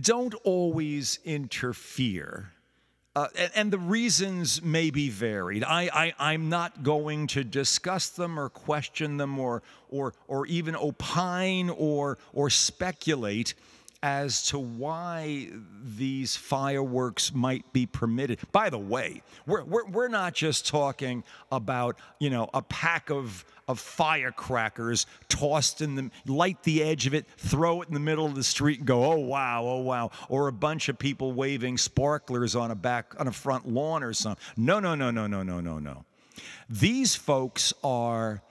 don't 0.00 0.34
always 0.44 1.18
interfere. 1.24 2.52
Uh, 3.14 3.28
and, 3.38 3.52
and, 3.54 3.72
the 3.72 3.78
reasons 3.78 4.62
may 4.62 4.90
be 4.90 5.08
varied. 5.08 5.64
I, 5.64 6.12
I, 6.18 6.34
am 6.34 6.50
not 6.50 6.82
going 6.82 7.28
to 7.28 7.44
discuss 7.44 8.10
them 8.10 8.38
or 8.38 8.50
question 8.50 9.16
them 9.16 9.38
or, 9.38 9.62
or, 9.88 10.12
or 10.28 10.46
even 10.46 10.76
opine 10.76 11.70
or, 11.70 12.18
or 12.34 12.50
speculate 12.50 13.54
as 14.02 14.42
to 14.48 14.58
why 14.58 15.48
these 15.82 16.36
fireworks 16.36 17.32
might 17.34 17.72
be 17.72 17.86
permitted. 17.86 18.38
By 18.52 18.68
the 18.68 18.78
way, 18.78 19.22
we're, 19.46 19.64
we're, 19.64 19.86
we're 19.86 20.08
not 20.08 20.34
just 20.34 20.66
talking 20.66 21.24
about, 21.50 21.96
you 22.20 22.28
know, 22.28 22.50
a 22.52 22.62
pack 22.62 23.10
of, 23.10 23.44
of 23.68 23.80
firecrackers 23.80 25.06
tossed 25.28 25.80
in 25.80 25.94
the, 25.94 26.10
light 26.26 26.62
the 26.62 26.82
edge 26.82 27.06
of 27.06 27.14
it, 27.14 27.26
throw 27.36 27.82
it 27.82 27.88
in 27.88 27.94
the 27.94 28.00
middle 28.00 28.26
of 28.26 28.34
the 28.34 28.44
street 28.44 28.78
and 28.78 28.86
go, 28.86 29.04
oh 29.04 29.18
wow, 29.18 29.64
oh 29.64 29.80
wow, 29.80 30.10
or 30.28 30.48
a 30.48 30.52
bunch 30.52 30.88
of 30.88 30.98
people 30.98 31.32
waving 31.32 31.76
sparklers 31.78 32.54
on 32.54 32.70
a 32.70 32.74
back, 32.74 33.14
on 33.18 33.26
a 33.26 33.32
front 33.32 33.68
lawn 33.68 34.02
or 34.02 34.12
something. 34.12 34.42
No, 34.56 34.78
no, 34.80 34.94
no, 34.94 35.10
no, 35.10 35.26
no, 35.26 35.42
no, 35.42 35.60
no, 35.60 35.78
no. 35.78 36.04
These 36.68 37.16
folks 37.16 37.72
are 37.82 38.42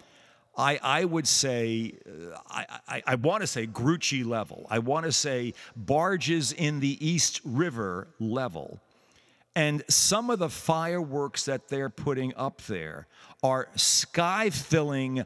I, 0.57 0.79
I 0.81 1.05
would 1.05 1.27
say, 1.27 1.95
uh, 2.07 2.37
I, 2.49 2.65
I, 2.87 3.03
I 3.07 3.15
want 3.15 3.41
to 3.41 3.47
say 3.47 3.67
Grucci 3.67 4.25
level. 4.25 4.65
I 4.69 4.79
want 4.79 5.05
to 5.05 5.11
say 5.11 5.53
barges 5.75 6.53
in 6.53 6.79
the 6.79 7.05
East 7.05 7.41
River 7.43 8.07
level. 8.19 8.79
And 9.55 9.83
some 9.89 10.29
of 10.29 10.39
the 10.39 10.49
fireworks 10.49 11.45
that 11.45 11.69
they're 11.69 11.89
putting 11.89 12.33
up 12.35 12.61
there 12.63 13.07
are 13.45 13.67
sky 13.75 14.49
filling, 14.49 15.23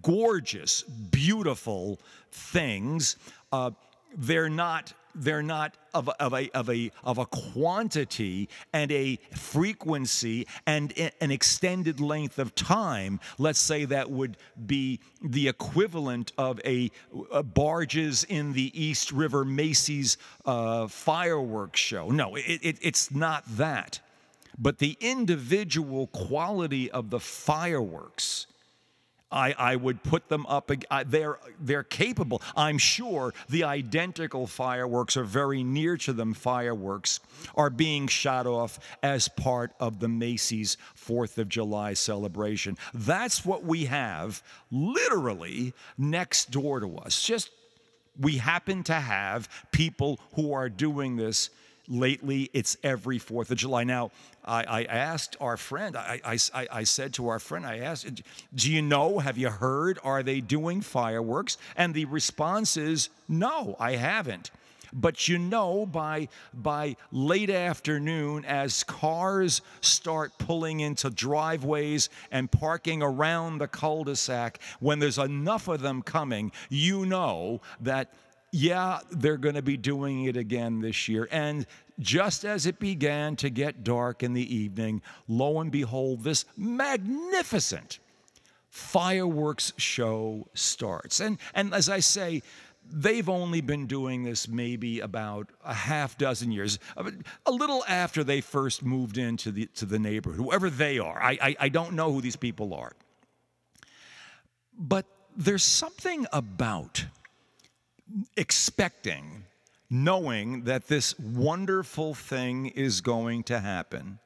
gorgeous, 0.00 0.82
beautiful 0.82 1.98
things. 2.30 3.16
Uh, 3.50 3.72
they're 4.16 4.48
not 4.48 4.92
they're 5.18 5.42
not 5.42 5.74
of, 5.94 6.10
of, 6.20 6.34
a, 6.34 6.50
of, 6.50 6.68
a, 6.68 6.90
of 7.02 7.16
a 7.16 7.24
quantity 7.24 8.50
and 8.74 8.92
a 8.92 9.18
frequency 9.34 10.46
and 10.66 10.92
an 11.22 11.30
extended 11.30 12.00
length 12.00 12.38
of 12.38 12.54
time, 12.54 13.18
let's 13.38 13.58
say 13.58 13.86
that 13.86 14.10
would 14.10 14.36
be 14.66 15.00
the 15.22 15.48
equivalent 15.48 16.32
of 16.36 16.60
a, 16.66 16.90
a 17.32 17.42
barges 17.42 18.24
in 18.24 18.52
the 18.52 18.70
East 18.78 19.10
River 19.10 19.42
Macy's 19.42 20.18
uh, 20.44 20.86
fireworks 20.86 21.80
show. 21.80 22.10
No, 22.10 22.34
it, 22.34 22.60
it, 22.62 22.78
it's 22.82 23.10
not 23.10 23.42
that. 23.56 24.00
But 24.58 24.78
the 24.78 24.96
individual 25.00 26.06
quality 26.08 26.90
of 26.90 27.10
the 27.10 27.20
fireworks 27.20 28.46
I, 29.30 29.54
I 29.58 29.76
would 29.76 30.02
put 30.02 30.28
them 30.28 30.46
up. 30.46 30.70
They're, 31.06 31.38
they're 31.60 31.82
capable. 31.82 32.40
I'm 32.56 32.78
sure 32.78 33.34
the 33.48 33.64
identical 33.64 34.46
fireworks, 34.46 35.16
or 35.16 35.24
very 35.24 35.64
near 35.64 35.96
to 35.98 36.12
them 36.12 36.32
fireworks, 36.32 37.20
are 37.56 37.70
being 37.70 38.06
shot 38.06 38.46
off 38.46 38.78
as 39.02 39.28
part 39.28 39.72
of 39.80 39.98
the 39.98 40.08
Macy's 40.08 40.76
4th 40.96 41.38
of 41.38 41.48
July 41.48 41.94
celebration. 41.94 42.78
That's 42.94 43.44
what 43.44 43.64
we 43.64 43.86
have 43.86 44.42
literally 44.70 45.74
next 45.98 46.50
door 46.50 46.80
to 46.80 46.96
us. 46.98 47.22
Just 47.22 47.50
we 48.18 48.38
happen 48.38 48.82
to 48.84 48.94
have 48.94 49.48
people 49.72 50.20
who 50.34 50.52
are 50.52 50.68
doing 50.68 51.16
this 51.16 51.50
lately 51.88 52.50
it's 52.52 52.76
every 52.82 53.18
Fourth 53.18 53.50
of 53.50 53.58
July. 53.58 53.84
Now, 53.84 54.10
I, 54.44 54.64
I 54.64 54.82
asked 54.84 55.36
our 55.40 55.56
friend, 55.56 55.96
I, 55.96 56.20
I, 56.24 56.66
I, 56.70 56.84
said 56.84 57.14
to 57.14 57.28
our 57.28 57.38
friend, 57.38 57.66
I 57.66 57.78
asked, 57.78 58.22
Do 58.54 58.70
you 58.70 58.82
know, 58.82 59.18
have 59.18 59.38
you 59.38 59.50
heard, 59.50 59.98
are 60.04 60.22
they 60.22 60.40
doing 60.40 60.80
fireworks? 60.80 61.58
And 61.76 61.94
the 61.94 62.04
response 62.04 62.76
is, 62.76 63.08
No, 63.28 63.76
I 63.78 63.92
haven't. 63.92 64.50
But 64.92 65.28
you 65.28 65.38
know, 65.38 65.84
by, 65.84 66.28
by 66.54 66.96
late 67.12 67.50
afternoon, 67.50 68.44
as 68.44 68.84
cars 68.84 69.60
start 69.80 70.32
pulling 70.38 70.80
into 70.80 71.10
driveways 71.10 72.08
and 72.30 72.50
parking 72.50 73.02
around 73.02 73.58
the 73.58 73.68
cul 73.68 74.04
de 74.04 74.16
sac, 74.16 74.58
when 74.80 74.98
there's 74.98 75.18
enough 75.18 75.68
of 75.68 75.82
them 75.82 76.02
coming, 76.02 76.52
you 76.70 77.04
know 77.04 77.60
that 77.80 78.12
yeah, 78.56 79.00
they're 79.10 79.36
going 79.36 79.54
to 79.54 79.62
be 79.62 79.76
doing 79.76 80.24
it 80.24 80.36
again 80.38 80.80
this 80.80 81.08
year. 81.08 81.28
And 81.30 81.66
just 81.98 82.42
as 82.42 82.64
it 82.64 82.78
began 82.78 83.36
to 83.36 83.50
get 83.50 83.84
dark 83.84 84.22
in 84.22 84.32
the 84.32 84.56
evening, 84.56 85.02
lo 85.28 85.60
and 85.60 85.70
behold, 85.70 86.24
this 86.24 86.46
magnificent 86.56 87.98
fireworks 88.70 89.74
show 89.76 90.48
starts. 90.54 91.20
And, 91.20 91.36
and 91.52 91.74
as 91.74 91.90
I 91.90 92.00
say, 92.00 92.42
they've 92.90 93.28
only 93.28 93.60
been 93.60 93.86
doing 93.86 94.22
this 94.22 94.48
maybe 94.48 95.00
about 95.00 95.50
a 95.62 95.74
half 95.74 96.16
dozen 96.16 96.50
years, 96.50 96.78
a 97.44 97.50
little 97.50 97.84
after 97.86 98.24
they 98.24 98.40
first 98.40 98.82
moved 98.82 99.18
into 99.18 99.52
the, 99.52 99.66
to 99.74 99.84
the 99.84 99.98
neighborhood, 99.98 100.40
whoever 100.40 100.70
they 100.70 100.98
are. 100.98 101.22
I, 101.22 101.38
I, 101.42 101.56
I 101.60 101.68
don't 101.68 101.92
know 101.92 102.10
who 102.10 102.22
these 102.22 102.36
people 102.36 102.72
are. 102.72 102.92
But 104.78 105.04
there's 105.36 105.62
something 105.62 106.26
about 106.32 107.04
expecting, 108.36 109.44
knowing 109.90 110.64
that 110.64 110.88
this 110.88 111.18
wonderful 111.18 112.14
thing 112.14 112.66
is 112.66 113.00
going 113.00 113.42
to 113.44 113.60
happen. 113.60 114.18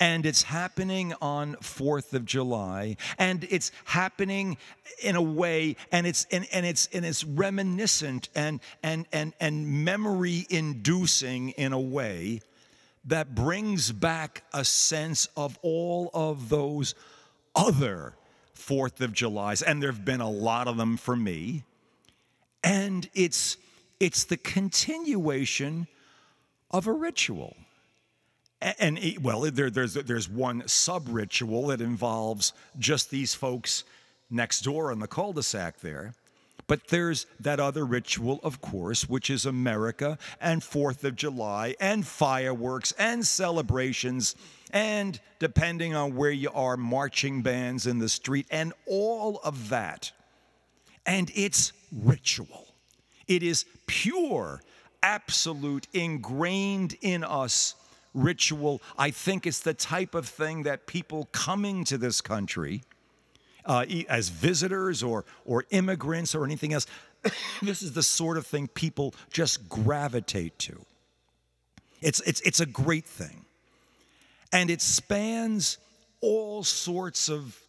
And 0.00 0.26
it's 0.26 0.42
happening 0.42 1.14
on 1.22 1.54
4th 1.56 2.12
of 2.12 2.24
July, 2.24 2.96
and 3.16 3.46
it's 3.48 3.70
happening 3.84 4.56
in 5.02 5.14
a 5.14 5.22
way, 5.22 5.76
and 5.92 6.04
it's 6.04 6.26
and, 6.32 6.48
and 6.52 6.66
it's 6.66 6.88
and 6.92 7.04
it's 7.04 7.22
reminiscent 7.22 8.28
and 8.34 8.60
and 8.82 9.06
and 9.12 9.34
and 9.38 9.84
memory 9.84 10.46
inducing 10.50 11.50
in 11.50 11.72
a 11.72 11.78
way 11.78 12.40
that 13.04 13.36
brings 13.36 13.92
back 13.92 14.42
a 14.52 14.64
sense 14.64 15.28
of 15.36 15.58
all 15.62 16.10
of 16.12 16.48
those 16.48 16.96
other 17.54 18.14
Fourth 18.52 19.00
of 19.00 19.12
Julys, 19.12 19.62
and 19.62 19.80
there 19.80 19.92
have 19.92 20.04
been 20.04 20.20
a 20.20 20.28
lot 20.28 20.66
of 20.66 20.76
them 20.76 20.96
for 20.96 21.16
me. 21.16 21.62
And 22.62 23.08
it's, 23.14 23.56
it's 24.00 24.24
the 24.24 24.36
continuation 24.36 25.86
of 26.70 26.86
a 26.86 26.92
ritual. 26.92 27.56
And, 28.60 28.98
and 28.98 29.22
well, 29.22 29.42
there, 29.42 29.70
there's, 29.70 29.94
there's 29.94 30.28
one 30.28 30.66
sub 30.66 31.08
ritual 31.08 31.68
that 31.68 31.80
involves 31.80 32.52
just 32.78 33.10
these 33.10 33.34
folks 33.34 33.84
next 34.30 34.62
door 34.62 34.90
on 34.90 34.98
the 34.98 35.06
cul 35.06 35.32
de 35.32 35.42
sac 35.42 35.80
there. 35.80 36.14
But 36.66 36.88
there's 36.88 37.24
that 37.40 37.60
other 37.60 37.86
ritual, 37.86 38.40
of 38.42 38.60
course, 38.60 39.08
which 39.08 39.30
is 39.30 39.46
America 39.46 40.18
and 40.38 40.62
Fourth 40.62 41.02
of 41.02 41.16
July 41.16 41.74
and 41.80 42.06
fireworks 42.06 42.92
and 42.98 43.26
celebrations 43.26 44.36
and, 44.70 45.18
depending 45.38 45.94
on 45.94 46.14
where 46.14 46.30
you 46.30 46.50
are, 46.52 46.76
marching 46.76 47.40
bands 47.40 47.86
in 47.86 48.00
the 48.00 48.08
street 48.08 48.46
and 48.50 48.74
all 48.86 49.40
of 49.42 49.70
that. 49.70 50.12
And 51.06 51.32
it's 51.34 51.72
ritual. 51.92 52.66
It 53.26 53.42
is 53.42 53.64
pure, 53.86 54.62
absolute, 55.02 55.86
ingrained 55.92 56.96
in 57.00 57.24
us 57.24 57.74
ritual. 58.14 58.80
I 58.96 59.10
think 59.10 59.46
it's 59.46 59.60
the 59.60 59.74
type 59.74 60.14
of 60.14 60.26
thing 60.26 60.64
that 60.64 60.86
people 60.86 61.28
coming 61.32 61.84
to 61.84 61.98
this 61.98 62.20
country 62.20 62.82
uh, 63.68 63.84
as 64.08 64.30
visitors 64.30 65.02
or, 65.02 65.24
or 65.44 65.64
immigrants 65.70 66.34
or 66.34 66.44
anything 66.44 66.72
else, 66.72 66.86
this 67.62 67.82
is 67.82 67.92
the 67.92 68.02
sort 68.02 68.38
of 68.38 68.46
thing 68.46 68.66
people 68.68 69.14
just 69.30 69.68
gravitate 69.68 70.58
to. 70.58 70.84
It's, 72.00 72.20
it's, 72.20 72.40
it's 72.40 72.60
a 72.60 72.66
great 72.66 73.04
thing. 73.04 73.44
And 74.52 74.70
it 74.70 74.80
spans 74.80 75.76
all 76.20 76.64
sorts 76.64 77.28
of 77.28 77.60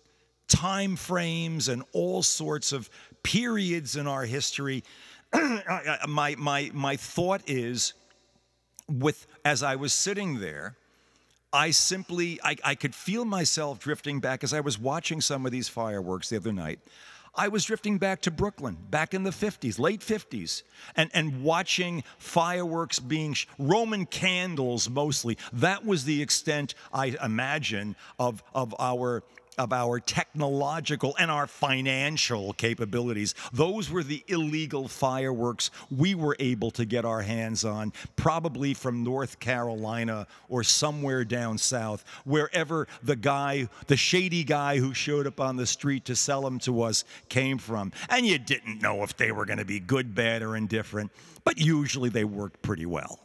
time 0.48 0.96
frames 0.96 1.68
and 1.68 1.84
all 1.92 2.24
sorts 2.24 2.72
of 2.72 2.90
periods 3.24 3.96
in 3.96 4.08
our 4.08 4.26
history. 4.26 4.84
Uh, 5.32 5.62
uh, 5.70 6.08
my, 6.08 6.34
my, 6.40 6.72
my 6.74 6.96
thought 6.96 7.44
is 7.46 7.94
with 8.88 9.28
as 9.46 9.62
I 9.62 9.76
was 9.76 9.94
sitting 9.94 10.40
there, 10.40 10.76
I 11.54 11.72
simply 11.72 12.40
I, 12.44 12.56
I 12.64 12.76
could 12.76 12.96
feel 12.96 13.26
myself 13.26 13.80
drifting 13.80 14.20
back 14.20 14.44
as 14.44 14.54
I 14.54 14.60
was 14.60 14.80
watching 14.80 15.22
some 15.22 15.46
of 15.46 15.52
these 15.52 15.68
fireworks 15.68 16.30
the 16.30 16.38
other 16.38 16.54
night. 16.54 16.80
I 17.36 17.48
was 17.48 17.64
drifting 17.64 18.00
back 18.00 18.22
to 18.22 18.32
Brooklyn, 18.32 18.78
back 18.90 19.14
in 19.14 19.24
the 19.24 19.30
50s, 19.30 19.80
late 19.80 20.02
50s, 20.02 20.64
and, 20.96 21.10
and 21.14 21.44
watching 21.44 22.04
fireworks 22.18 23.00
being 23.00 23.36
Roman 23.58 24.06
candles 24.06 24.90
mostly. 24.90 25.38
That 25.54 25.86
was 25.86 26.06
the 26.06 26.22
extent, 26.22 26.74
I 26.92 27.16
imagine, 27.24 27.96
of, 28.18 28.44
of 28.54 28.76
our 28.80 29.24
of 29.58 29.74
our 29.74 30.00
technological 30.00 31.16
and 31.20 31.30
our 31.30 31.48
financial 31.48 32.54
capabilities. 32.54 33.36
Those 33.52 33.90
were 33.90 34.04
the 34.04 34.24
illegal 34.28 34.88
fireworks 34.88 35.72
we 35.90 36.16
were 36.16 36.36
able 36.40 36.72
to 36.72 36.86
get 36.86 37.06
our 37.06 37.22
hands 37.22 37.66
on, 37.66 37.94
probably 38.16 38.74
from 38.74 39.04
North 39.04 39.40
Carolina 39.40 40.28
or 40.48 40.64
somewhere 40.64 41.26
down 41.26 41.58
south, 41.58 42.04
wherever 42.26 42.88
the 43.04 43.16
guy, 43.16 43.68
the 43.88 43.98
shady 43.98 44.44
guy 44.44 44.78
who 44.78 44.94
showed 44.94 45.28
up 45.28 45.40
on 45.40 45.58
the 45.58 45.68
street 45.68 46.06
to 46.06 46.16
sell 46.16 46.42
them 46.42 46.60
to 46.60 46.82
us 46.82 47.04
came 47.30 47.58
from. 47.58 47.92
And 48.10 48.26
you 48.26 48.38
didn't 48.38 48.82
know 48.82 49.04
if 49.04 49.18
they 49.18 49.32
were 49.32 49.46
going 49.46 49.60
to 49.60 49.66
be 49.66 49.80
good, 49.80 50.16
bad, 50.16 50.42
or 50.42 50.56
indifferent, 50.56 51.12
but 51.44 51.58
usually 51.58 52.10
they 52.10 52.24
worked 52.24 52.62
pretty 52.62 52.86
well 52.86 53.20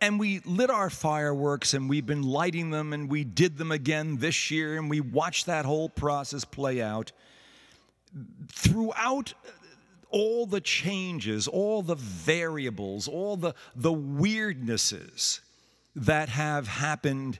and 0.00 0.18
we 0.18 0.40
lit 0.40 0.70
our 0.70 0.90
fireworks 0.90 1.74
and 1.74 1.88
we've 1.88 2.06
been 2.06 2.22
lighting 2.22 2.70
them 2.70 2.92
and 2.92 3.10
we 3.10 3.24
did 3.24 3.56
them 3.56 3.72
again 3.72 4.18
this 4.18 4.50
year 4.50 4.76
and 4.76 4.88
we 4.88 5.00
watched 5.00 5.46
that 5.46 5.64
whole 5.64 5.88
process 5.88 6.44
play 6.44 6.80
out. 6.80 7.12
Throughout 8.52 9.34
all 10.10 10.46
the 10.46 10.60
changes, 10.60 11.48
all 11.48 11.82
the 11.82 11.96
variables, 11.96 13.08
all 13.08 13.36
the, 13.36 13.54
the 13.74 13.92
weirdnesses 13.92 15.40
that 15.94 16.28
have 16.28 16.68
happened 16.68 17.38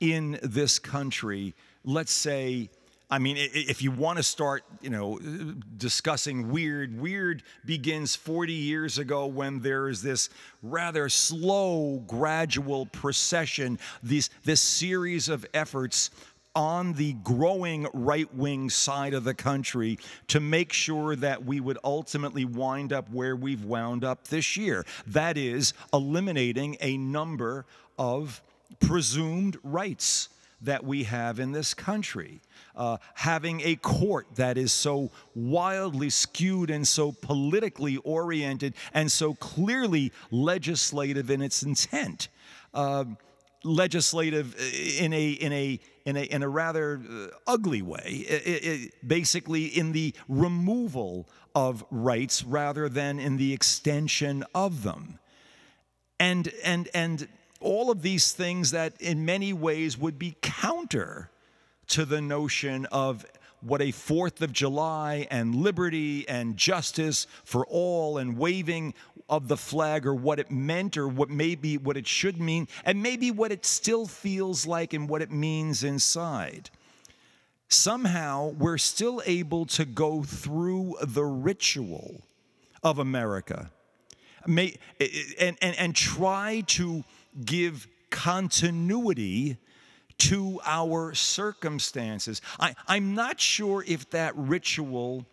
in 0.00 0.38
this 0.42 0.78
country, 0.78 1.54
let's 1.84 2.12
say 2.12 2.70
I 3.10 3.18
mean, 3.18 3.36
if 3.38 3.82
you 3.82 3.90
want 3.90 4.18
to 4.18 4.22
start, 4.22 4.64
you 4.82 4.90
know, 4.90 5.18
discussing 5.78 6.50
weird, 6.50 7.00
weird 7.00 7.42
begins 7.64 8.14
40 8.14 8.52
years 8.52 8.98
ago 8.98 9.26
when 9.26 9.60
there 9.60 9.88
is 9.88 10.02
this 10.02 10.28
rather 10.62 11.08
slow, 11.08 12.02
gradual 12.06 12.84
procession, 12.84 13.78
these, 14.02 14.28
this 14.44 14.60
series 14.60 15.30
of 15.30 15.46
efforts 15.54 16.10
on 16.54 16.92
the 16.94 17.14
growing 17.24 17.86
right 17.94 18.34
wing 18.34 18.68
side 18.68 19.14
of 19.14 19.24
the 19.24 19.34
country 19.34 19.98
to 20.26 20.38
make 20.38 20.72
sure 20.72 21.16
that 21.16 21.44
we 21.44 21.60
would 21.60 21.78
ultimately 21.84 22.44
wind 22.44 22.92
up 22.92 23.10
where 23.10 23.36
we've 23.36 23.64
wound 23.64 24.04
up 24.04 24.28
this 24.28 24.54
year. 24.54 24.84
That 25.06 25.38
is, 25.38 25.72
eliminating 25.94 26.76
a 26.80 26.98
number 26.98 27.64
of 27.98 28.42
presumed 28.80 29.56
rights 29.62 30.28
that 30.60 30.84
we 30.84 31.04
have 31.04 31.38
in 31.38 31.52
this 31.52 31.74
country 31.74 32.40
uh, 32.74 32.96
having 33.14 33.60
a 33.60 33.76
court 33.76 34.26
that 34.36 34.56
is 34.58 34.72
so 34.72 35.10
wildly 35.34 36.10
skewed 36.10 36.70
and 36.70 36.86
so 36.86 37.12
politically 37.12 37.96
oriented 37.98 38.74
and 38.94 39.10
so 39.10 39.34
clearly 39.34 40.12
legislative 40.30 41.30
in 41.30 41.42
its 41.42 41.62
intent. 41.62 42.28
Uh, 42.74 43.04
legislative 43.64 44.54
in 45.00 45.12
a 45.12 45.30
in 45.30 45.52
a 45.52 45.80
in 46.04 46.16
a 46.16 46.22
in 46.22 46.42
a 46.44 46.48
rather 46.48 47.00
uh, 47.10 47.26
ugly 47.46 47.82
way 47.82 48.24
it, 48.28 48.64
it, 48.64 49.08
basically 49.08 49.64
in 49.64 49.90
the 49.90 50.14
removal 50.28 51.28
of 51.56 51.84
rights 51.90 52.44
rather 52.44 52.88
than 52.88 53.18
in 53.18 53.36
the 53.36 53.52
extension 53.52 54.44
of 54.54 54.84
them 54.84 55.18
and 56.20 56.52
and 56.64 56.88
and 56.94 57.28
all 57.60 57.90
of 57.90 58.02
these 58.02 58.32
things 58.32 58.70
that 58.70 59.00
in 59.00 59.24
many 59.24 59.52
ways 59.52 59.98
would 59.98 60.18
be 60.18 60.36
counter 60.42 61.30
to 61.88 62.04
the 62.04 62.20
notion 62.20 62.86
of 62.86 63.24
what 63.60 63.82
a 63.82 63.90
Fourth 63.90 64.40
of 64.40 64.52
July 64.52 65.26
and 65.30 65.54
liberty 65.54 66.28
and 66.28 66.56
justice 66.56 67.26
for 67.44 67.66
all 67.66 68.18
and 68.18 68.38
waving 68.38 68.94
of 69.28 69.48
the 69.48 69.56
flag 69.56 70.06
or 70.06 70.14
what 70.14 70.38
it 70.38 70.50
meant 70.50 70.96
or 70.96 71.08
what 71.08 71.28
maybe 71.28 71.76
what 71.76 71.96
it 71.96 72.06
should 72.06 72.40
mean 72.40 72.66
and 72.84 73.02
maybe 73.02 73.30
what 73.30 73.52
it 73.52 73.66
still 73.66 74.06
feels 74.06 74.66
like 74.66 74.92
and 74.92 75.08
what 75.08 75.22
it 75.22 75.30
means 75.30 75.84
inside. 75.84 76.70
Somehow 77.68 78.48
we're 78.50 78.78
still 78.78 79.20
able 79.26 79.66
to 79.66 79.84
go 79.84 80.22
through 80.22 80.96
the 81.02 81.24
ritual 81.24 82.22
of 82.82 82.98
America 82.98 83.70
and, 84.46 84.78
and, 85.38 85.56
and 85.60 85.94
try 85.94 86.62
to 86.68 87.04
give 87.44 87.86
continuity 88.10 89.58
to 90.18 90.60
our 90.64 91.14
circumstances. 91.14 92.42
I, 92.58 92.74
I'm 92.86 93.14
not 93.14 93.40
sure 93.40 93.84
if 93.86 94.10
that 94.10 94.36
ritual. 94.36 95.26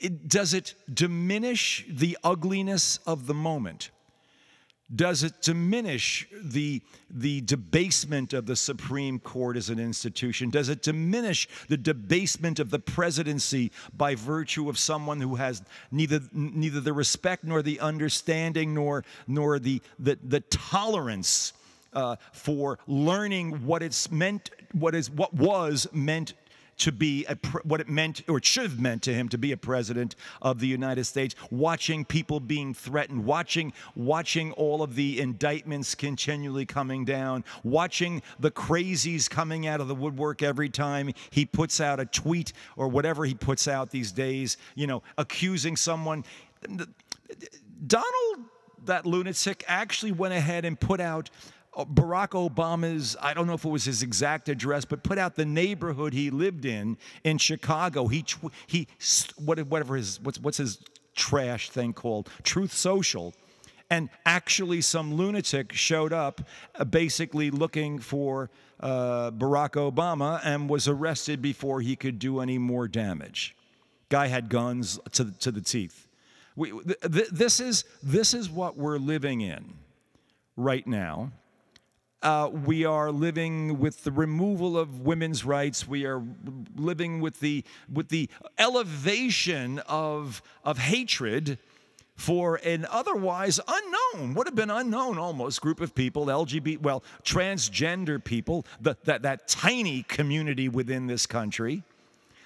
It, 0.00 0.28
does 0.28 0.54
it 0.54 0.74
diminish 0.92 1.84
the 1.88 2.16
ugliness 2.24 2.98
of 3.06 3.26
the 3.26 3.34
moment? 3.34 3.90
Does 4.94 5.22
it 5.22 5.40
diminish 5.40 6.28
the, 6.32 6.82
the 7.10 7.40
debasement 7.42 8.32
of 8.32 8.46
the 8.46 8.56
Supreme 8.56 9.18
Court 9.18 9.56
as 9.56 9.70
an 9.70 9.78
institution? 9.78 10.50
Does 10.50 10.68
it 10.68 10.82
diminish 10.82 11.48
the 11.68 11.76
debasement 11.76 12.60
of 12.60 12.70
the 12.70 12.78
presidency 12.78 13.72
by 13.96 14.14
virtue 14.14 14.68
of 14.68 14.78
someone 14.78 15.20
who 15.20 15.36
has 15.36 15.62
neither, 15.90 16.20
neither 16.32 16.80
the 16.80 16.92
respect 16.92 17.44
nor 17.44 17.62
the 17.62 17.80
understanding 17.80 18.74
nor, 18.74 19.04
nor 19.26 19.58
the, 19.58 19.80
the, 19.98 20.18
the 20.22 20.40
tolerance 20.40 21.54
uh, 21.94 22.16
for 22.32 22.78
learning 22.86 23.64
what 23.64 23.82
it's 23.82 24.10
meant, 24.10 24.50
what 24.72 24.94
is 24.94 25.10
what 25.10 25.32
was 25.32 25.86
meant 25.92 26.34
to 26.78 26.92
be 26.92 27.24
a, 27.26 27.36
what 27.62 27.80
it 27.80 27.88
meant 27.88 28.22
or 28.28 28.38
it 28.38 28.44
should 28.44 28.64
have 28.64 28.80
meant 28.80 29.02
to 29.02 29.14
him 29.14 29.28
to 29.28 29.38
be 29.38 29.52
a 29.52 29.56
president 29.56 30.14
of 30.42 30.60
the 30.60 30.66
United 30.66 31.04
States 31.04 31.34
watching 31.50 32.04
people 32.04 32.40
being 32.40 32.74
threatened 32.74 33.24
watching 33.24 33.72
watching 33.94 34.52
all 34.52 34.82
of 34.82 34.94
the 34.94 35.20
indictments 35.20 35.94
continually 35.94 36.66
coming 36.66 37.04
down 37.04 37.44
watching 37.62 38.22
the 38.38 38.50
crazies 38.50 39.28
coming 39.28 39.66
out 39.66 39.80
of 39.80 39.88
the 39.88 39.94
woodwork 39.94 40.42
every 40.42 40.68
time 40.68 41.10
he 41.30 41.44
puts 41.44 41.80
out 41.80 42.00
a 42.00 42.06
tweet 42.06 42.52
or 42.76 42.88
whatever 42.88 43.24
he 43.24 43.34
puts 43.34 43.68
out 43.68 43.90
these 43.90 44.12
days 44.12 44.56
you 44.74 44.86
know 44.86 45.02
accusing 45.18 45.76
someone. 45.76 46.24
Donald 47.86 48.46
that 48.86 49.06
lunatic 49.06 49.64
actually 49.66 50.12
went 50.12 50.34
ahead 50.34 50.64
and 50.64 50.78
put 50.78 51.00
out 51.00 51.30
Barack 51.76 52.30
Obama's, 52.30 53.16
I 53.20 53.34
don't 53.34 53.46
know 53.46 53.54
if 53.54 53.64
it 53.64 53.68
was 53.68 53.84
his 53.84 54.02
exact 54.02 54.48
address, 54.48 54.84
but 54.84 55.02
put 55.02 55.18
out 55.18 55.34
the 55.34 55.44
neighborhood 55.44 56.12
he 56.12 56.30
lived 56.30 56.64
in 56.64 56.96
in 57.24 57.38
Chicago. 57.38 58.06
He, 58.06 58.24
he 58.66 58.86
whatever 59.36 59.96
his, 59.96 60.20
what's, 60.20 60.38
what's 60.38 60.58
his 60.58 60.78
trash 61.14 61.70
thing 61.70 61.92
called? 61.92 62.30
Truth 62.42 62.72
Social. 62.72 63.34
And 63.90 64.08
actually, 64.24 64.80
some 64.80 65.14
lunatic 65.14 65.72
showed 65.72 66.12
up 66.12 66.40
uh, 66.74 66.84
basically 66.84 67.50
looking 67.50 67.98
for 67.98 68.50
uh, 68.80 69.30
Barack 69.30 69.72
Obama 69.72 70.40
and 70.42 70.68
was 70.68 70.88
arrested 70.88 71.42
before 71.42 71.80
he 71.80 71.94
could 71.96 72.18
do 72.18 72.40
any 72.40 72.58
more 72.58 72.88
damage. 72.88 73.54
Guy 74.08 74.28
had 74.28 74.48
guns 74.48 74.98
to, 75.12 75.30
to 75.40 75.50
the 75.50 75.60
teeth. 75.60 76.08
We, 76.56 76.70
th- 76.70 77.00
th- 77.12 77.28
this, 77.30 77.60
is, 77.60 77.84
this 78.02 78.32
is 78.32 78.48
what 78.48 78.76
we're 78.76 78.98
living 78.98 79.40
in 79.42 79.74
right 80.56 80.86
now. 80.86 81.32
Uh, 82.24 82.48
we 82.48 82.86
are 82.86 83.12
living 83.12 83.78
with 83.78 84.02
the 84.02 84.10
removal 84.10 84.78
of 84.78 85.00
women's 85.00 85.44
rights. 85.44 85.86
We 85.86 86.06
are 86.06 86.22
living 86.74 87.20
with 87.20 87.40
the, 87.40 87.64
with 87.92 88.08
the 88.08 88.30
elevation 88.58 89.78
of, 89.80 90.40
of 90.64 90.78
hatred 90.78 91.58
for 92.16 92.56
an 92.64 92.86
otherwise 92.90 93.60
unknown, 93.68 94.32
would 94.32 94.46
have 94.46 94.54
been 94.54 94.70
unknown 94.70 95.18
almost, 95.18 95.60
group 95.60 95.82
of 95.82 95.94
people, 95.94 96.26
LGBT, 96.26 96.80
well, 96.80 97.04
transgender 97.24 98.24
people, 98.24 98.64
the, 98.80 98.96
that, 99.04 99.20
that 99.22 99.46
tiny 99.46 100.02
community 100.04 100.70
within 100.70 101.06
this 101.06 101.26
country 101.26 101.82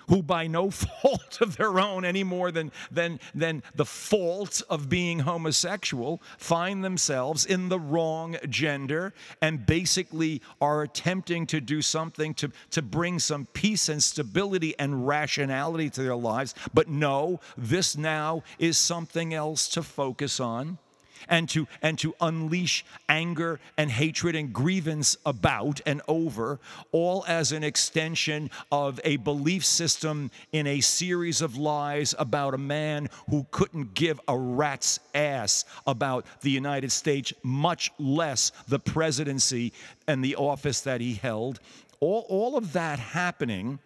who 0.09 0.23
by 0.23 0.47
no 0.47 0.71
fault 0.71 1.40
of 1.40 1.57
their 1.57 1.79
own 1.79 2.05
any 2.05 2.25
more 2.25 2.51
than, 2.51 2.73
than, 2.90 3.21
than 3.35 3.62
the 3.75 3.85
fault 3.85 4.62
of 4.68 4.88
being 4.88 5.21
homosexual 5.21 6.21
find 6.38 6.85
themselves 6.85 7.44
in 7.44 7.68
the 7.68 7.79
wrong 7.79 8.37
gender 8.49 9.12
and 9.40 9.66
basically 9.66 10.42
are 10.61 10.83
attempting 10.83 11.47
to 11.47 11.61
do 11.61 11.81
something 11.83 12.35
to, 12.35 12.51
to 12.71 12.83
bring 12.83 13.18
some 13.18 13.47
peace 13.53 13.88
and 13.88 14.03
stability 14.03 14.75
and 14.79 15.07
rationality 15.07 15.90
to 15.90 16.03
their 16.03 16.16
lives. 16.16 16.55
But 16.75 16.88
no, 16.88 17.40
this 17.57 17.97
now 17.97 18.42
is 18.59 18.79
something 18.79 19.35
else 19.35 19.68
to 19.68 19.83
focus 19.83 20.40
on 20.40 20.79
and 21.28 21.48
to, 21.50 21.66
and 21.83 21.98
to 21.98 22.14
unleash 22.20 22.85
anger 23.09 23.61
and 23.76 23.90
hatred 23.90 24.35
and 24.37 24.52
grievance 24.52 25.16
about 25.24 25.81
and 25.87 26.02
over, 26.09 26.59
all 26.92 27.24
as 27.26 27.52
an 27.52 27.64
extension 27.64 28.50
of 28.70 29.00
a 29.04 29.16
belief 29.16 29.64
system 29.64 30.31
in 30.52 30.66
a 30.66 30.81
series 30.81 31.42
of 31.42 31.57
lies 31.57 32.14
about 32.18 32.54
a 32.54 32.59
man 32.59 33.09
who 33.31 33.46
couldn't 33.50 33.94
give 33.94 34.20
a 34.28 34.37
rat's 34.37 35.00
ass 35.14 35.64
about 35.87 36.26
the 36.42 36.50
United 36.50 36.92
States, 36.92 37.33
much 37.42 37.90
less 37.98 38.52
the 38.68 38.78
presidency 38.78 39.72
and 40.07 40.24
the 40.24 40.37
office 40.37 40.81
that 40.83 41.00
he 41.00 41.14
held. 41.14 41.61
All, 42.00 42.26
all 42.28 42.57
of 42.57 42.72
that 42.74 42.98
happening 42.98 43.78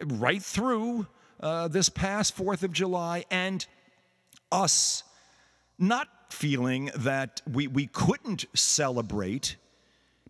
right 0.00 0.42
through 0.42 1.06
uh, 1.40 1.68
this 1.68 1.88
past 1.88 2.36
4th 2.36 2.62
of 2.62 2.72
July 2.72 3.24
and 3.30 3.66
us 4.50 5.02
not 5.78 6.08
feeling 6.28 6.90
that 6.96 7.42
we, 7.50 7.66
we 7.66 7.86
couldn't 7.86 8.44
celebrate 8.54 9.56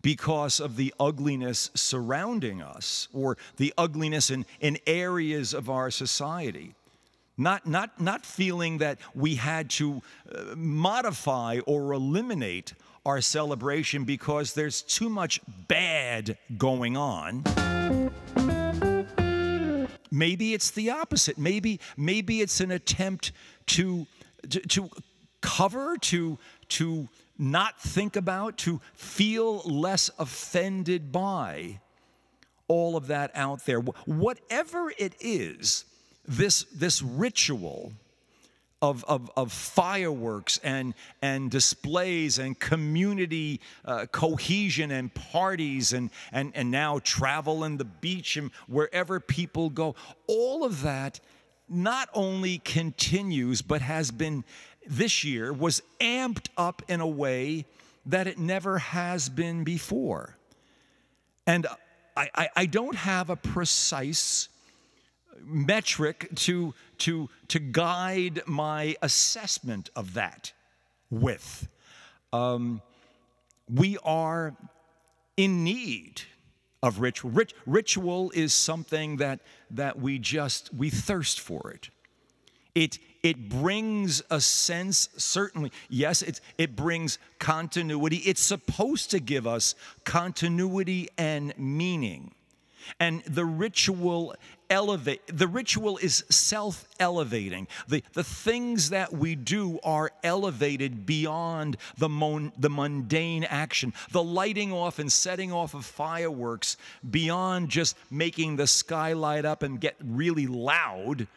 because 0.01 0.59
of 0.59 0.75
the 0.75 0.93
ugliness 0.99 1.69
surrounding 1.75 2.61
us 2.61 3.07
or 3.13 3.37
the 3.57 3.73
ugliness 3.77 4.29
in, 4.29 4.45
in 4.61 4.77
areas 4.87 5.53
of 5.53 5.69
our 5.69 5.91
society. 5.91 6.73
Not, 7.37 7.65
not, 7.65 8.01
not 8.01 8.25
feeling 8.25 8.79
that 8.79 8.99
we 9.15 9.35
had 9.35 9.69
to 9.71 10.01
uh, 10.33 10.55
modify 10.55 11.59
or 11.65 11.93
eliminate 11.93 12.73
our 13.05 13.21
celebration 13.21 14.03
because 14.03 14.53
there's 14.53 14.81
too 14.81 15.09
much 15.09 15.39
bad 15.67 16.37
going 16.57 16.97
on. 16.97 17.43
Maybe 20.11 20.53
it's 20.53 20.71
the 20.71 20.89
opposite. 20.89 21.37
Maybe, 21.37 21.79
maybe 21.95 22.41
it's 22.41 22.59
an 22.59 22.71
attempt 22.71 23.31
to, 23.67 24.05
to, 24.49 24.59
to 24.59 24.89
cover, 25.41 25.97
to, 25.97 26.37
to 26.69 27.07
not 27.37 27.79
think 27.79 28.15
about, 28.15 28.57
to 28.59 28.81
feel 28.93 29.59
less 29.59 30.09
offended 30.19 31.11
by 31.11 31.79
all 32.67 32.95
of 32.95 33.07
that 33.07 33.31
out 33.33 33.65
there. 33.65 33.79
Whatever 33.79 34.91
it 34.97 35.15
is, 35.19 35.85
this, 36.27 36.63
this 36.65 37.01
ritual 37.01 37.91
of, 38.81 39.03
of, 39.05 39.29
of 39.35 39.51
fireworks 39.51 40.59
and, 40.63 40.93
and 41.21 41.51
displays 41.51 42.39
and 42.39 42.57
community 42.57 43.59
uh, 43.83 44.05
cohesion 44.11 44.91
and 44.91 45.13
parties 45.13 45.91
and, 45.91 46.09
and, 46.31 46.51
and 46.55 46.71
now 46.71 46.99
travel 46.99 47.63
and 47.63 47.77
the 47.77 47.85
beach 47.85 48.37
and 48.37 48.51
wherever 48.67 49.19
people 49.19 49.69
go, 49.69 49.95
all 50.27 50.63
of 50.63 50.81
that 50.83 51.19
not 51.67 52.09
only 52.13 52.59
continues 52.59 53.61
but 53.61 53.81
has 53.81 54.11
been 54.11 54.43
this 54.89 55.23
year 55.23 55.53
was 55.53 55.81
amped 56.01 56.47
up 56.57 56.81
in 56.87 56.99
a 56.99 57.07
way 57.07 57.65
that 58.05 58.27
it 58.27 58.39
never 58.39 58.79
has 58.79 59.29
been 59.29 59.63
before. 59.63 60.35
And 61.45 61.67
I, 62.17 62.29
I, 62.33 62.49
I 62.55 62.65
don't 62.65 62.95
have 62.95 63.29
a 63.29 63.35
precise 63.35 64.49
metric 65.43 66.29
to, 66.35 66.73
to, 66.97 67.29
to 67.49 67.59
guide 67.59 68.41
my 68.45 68.95
assessment 69.01 69.89
of 69.95 70.15
that 70.15 70.51
with. 71.09 71.67
Um, 72.33 72.81
we 73.71 73.97
are 74.03 74.55
in 75.37 75.63
need 75.63 76.21
of 76.81 76.99
ritual. 76.99 77.31
Rit- 77.31 77.53
ritual 77.65 78.31
is 78.31 78.53
something 78.53 79.17
that, 79.17 79.39
that 79.71 79.99
we 79.99 80.17
just, 80.17 80.73
we 80.73 80.89
thirst 80.89 81.39
for 81.39 81.71
it. 81.71 81.89
It, 82.75 82.97
it 83.23 83.49
brings 83.49 84.21
a 84.29 84.39
sense, 84.39 85.09
certainly, 85.17 85.71
yes, 85.89 86.21
it, 86.21 86.39
it 86.57 86.75
brings 86.75 87.19
continuity. 87.37 88.17
It's 88.17 88.41
supposed 88.41 89.11
to 89.11 89.19
give 89.19 89.45
us 89.45 89.75
continuity 90.03 91.09
and 91.17 91.53
meaning. 91.57 92.31
And 92.99 93.21
the 93.25 93.45
ritual 93.45 94.35
elevate 94.69 95.21
the 95.27 95.47
ritual 95.47 95.97
is 95.97 96.23
self-elevating. 96.29 97.67
The, 97.87 98.03
the 98.13 98.23
things 98.23 98.91
that 98.91 99.11
we 99.11 99.35
do 99.35 99.79
are 99.83 100.11
elevated 100.23 101.05
beyond 101.05 101.77
the, 101.97 102.09
mon, 102.09 102.51
the 102.57 102.69
mundane 102.69 103.43
action. 103.43 103.93
The 104.11 104.23
lighting 104.23 104.71
off 104.71 104.99
and 104.99 105.11
setting 105.11 105.51
off 105.51 105.73
of 105.73 105.85
fireworks 105.85 106.77
beyond 107.09 107.69
just 107.69 107.95
making 108.09 108.55
the 108.55 108.67
sky 108.67 109.13
light 109.13 109.45
up 109.45 109.63
and 109.63 109.79
get 109.79 109.95
really 110.03 110.47
loud 110.47 111.27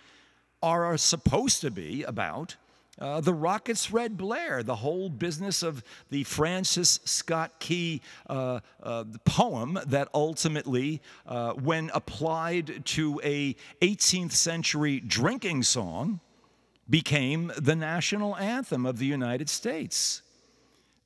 are 0.62 0.96
supposed 0.96 1.61
to 1.62 1.70
be 1.70 2.03
about 2.03 2.57
uh, 2.98 3.20
the 3.20 3.35
Rockets 3.35 3.90
Red 3.90 4.16
Blair, 4.16 4.62
the 4.62 4.77
whole 4.77 5.09
business 5.09 5.62
of 5.62 5.83
the 6.11 6.25
Francis 6.25 7.01
Scott 7.05 7.59
Key 7.59 8.03
uh, 8.29 8.61
uh, 8.83 9.05
poem 9.25 9.79
that 9.87 10.09
ultimately, 10.14 11.01
uh, 11.27 11.53
when 11.55 11.90
applied 11.94 12.85
to 12.87 13.20
a 13.25 13.57
18th 13.81 14.33
century 14.33 15.01
drinking 15.01 15.62
song, 15.62 16.20
became 16.88 17.51
the 17.57 17.75
national 17.75 18.37
anthem 18.37 18.85
of 18.85 18.98
the 18.98 19.07
United 19.07 19.48
States. 19.48 20.22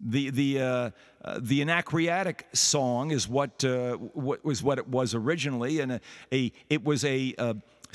The, 0.01 0.31
the, 0.31 0.61
uh, 0.61 0.91
uh, 1.25 1.39
the 1.41 1.63
Anacreontic 1.63 2.47
song 2.53 3.11
is 3.11 3.29
what, 3.29 3.65
what 4.13 4.45
was 4.45 4.63
what 4.63 4.77
it 4.79 4.89
was 4.89 5.15
originally, 5.15 5.81
and 5.81 5.93
a, 5.93 6.01
a 6.31 6.53
it 6.69 6.85
was 6.85 7.05
a 7.07 7.35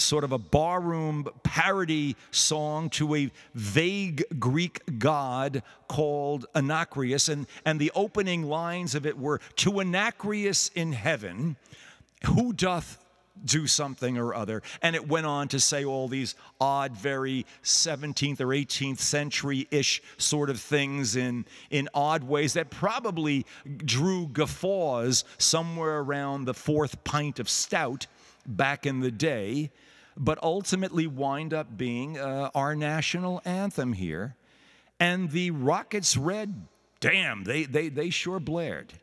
sort 0.04 0.24
of 0.24 0.32
a 0.32 0.38
barroom 0.38 1.28
parody 1.44 2.16
song 2.32 2.90
to 2.92 3.16
a 3.16 3.32
vague 3.54 4.24
Greek 4.40 4.82
god 5.00 5.64
called 5.88 6.46
Anacreus. 6.56 7.30
And, 7.30 7.48
and 7.66 7.80
the 7.80 7.92
opening 7.96 8.44
lines 8.44 8.96
of 8.96 9.06
it 9.06 9.18
were 9.18 9.40
To 9.58 9.82
Anacreus 9.82 10.70
in 10.76 10.94
heaven, 10.94 11.58
who 12.26 12.54
doth 12.54 12.98
do 13.44 13.68
something 13.68 14.18
or 14.18 14.34
other. 14.34 14.62
And 14.82 14.96
it 14.96 15.08
went 15.08 15.26
on 15.26 15.48
to 15.50 15.60
say 15.60 15.84
all 15.84 16.08
these 16.08 16.36
odd, 16.60 16.96
very 16.96 17.46
17th 17.64 18.40
or 18.42 18.48
18th 18.48 19.00
century 19.00 19.68
ish 19.72 20.02
sort 20.18 20.50
of 20.50 20.60
things 20.60 21.16
in, 21.16 21.46
in 21.70 21.90
odd 21.94 22.24
ways 22.24 22.54
that 22.54 22.70
probably 22.70 23.46
drew 23.78 24.28
guffaws 24.28 25.24
somewhere 25.38 26.00
around 26.00 26.46
the 26.46 26.54
fourth 26.54 27.04
pint 27.04 27.40
of 27.40 27.50
stout 27.50 28.08
back 28.46 28.86
in 28.86 29.00
the 29.00 29.12
day 29.12 29.72
but 30.18 30.42
ultimately 30.44 31.08
wind 31.08 31.54
up 31.54 31.78
being 31.78 32.20
uh, 32.20 32.50
our 32.54 32.76
national 32.76 33.42
anthem 33.46 33.94
here. 33.94 34.36
And 35.00 35.32
the 35.32 35.52
Rockets 35.52 36.16
Red, 36.18 36.68
damn, 37.00 37.44
they, 37.44 37.64
they, 37.64 37.90
they 37.90 38.10
sure 38.10 38.40
blared. 38.40 38.94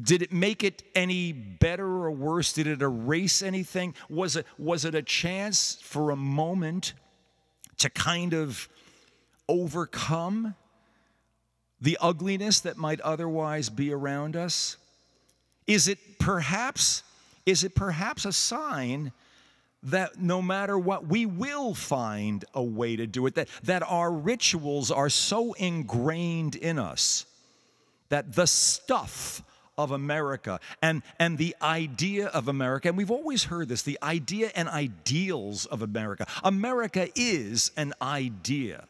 Did 0.00 0.22
it 0.22 0.32
make 0.32 0.62
it 0.62 0.84
any 0.94 1.32
better 1.32 1.84
or 1.84 2.10
worse? 2.12 2.52
Did 2.52 2.68
it 2.68 2.82
erase 2.82 3.42
anything? 3.42 3.94
Was 4.08 4.36
it, 4.36 4.46
was 4.56 4.84
it 4.84 4.94
a 4.94 5.02
chance 5.02 5.78
for 5.82 6.10
a 6.10 6.16
moment 6.16 6.92
to 7.78 7.90
kind 7.90 8.32
of 8.32 8.68
overcome 9.48 10.54
the 11.80 11.98
ugliness 12.00 12.60
that 12.60 12.76
might 12.76 13.00
otherwise 13.00 13.68
be 13.68 13.92
around 13.92 14.36
us? 14.36 14.76
Is 15.66 15.88
it 15.88 15.98
perhaps, 16.20 17.02
is 17.44 17.64
it 17.64 17.74
perhaps 17.74 18.24
a 18.24 18.32
sign 18.32 19.10
that 19.84 20.20
no 20.20 20.40
matter 20.40 20.78
what, 20.78 21.06
we 21.06 21.26
will 21.26 21.74
find 21.74 22.44
a 22.54 22.62
way 22.62 22.96
to 22.96 23.06
do 23.06 23.26
it, 23.26 23.34
that, 23.34 23.48
that 23.64 23.82
our 23.82 24.12
rituals 24.12 24.90
are 24.90 25.10
so 25.10 25.52
ingrained 25.54 26.54
in 26.54 26.78
us 26.78 27.26
that 28.08 28.34
the 28.34 28.46
stuff 28.46 29.42
of 29.78 29.90
America 29.90 30.60
and, 30.82 31.02
and 31.18 31.38
the 31.38 31.56
idea 31.62 32.26
of 32.28 32.46
America, 32.46 32.88
and 32.88 32.96
we've 32.96 33.10
always 33.10 33.44
heard 33.44 33.68
this 33.68 33.82
the 33.82 33.98
idea 34.02 34.50
and 34.54 34.68
ideals 34.68 35.66
of 35.66 35.82
America. 35.82 36.26
America 36.44 37.08
is 37.16 37.72
an 37.76 37.94
idea. 38.00 38.86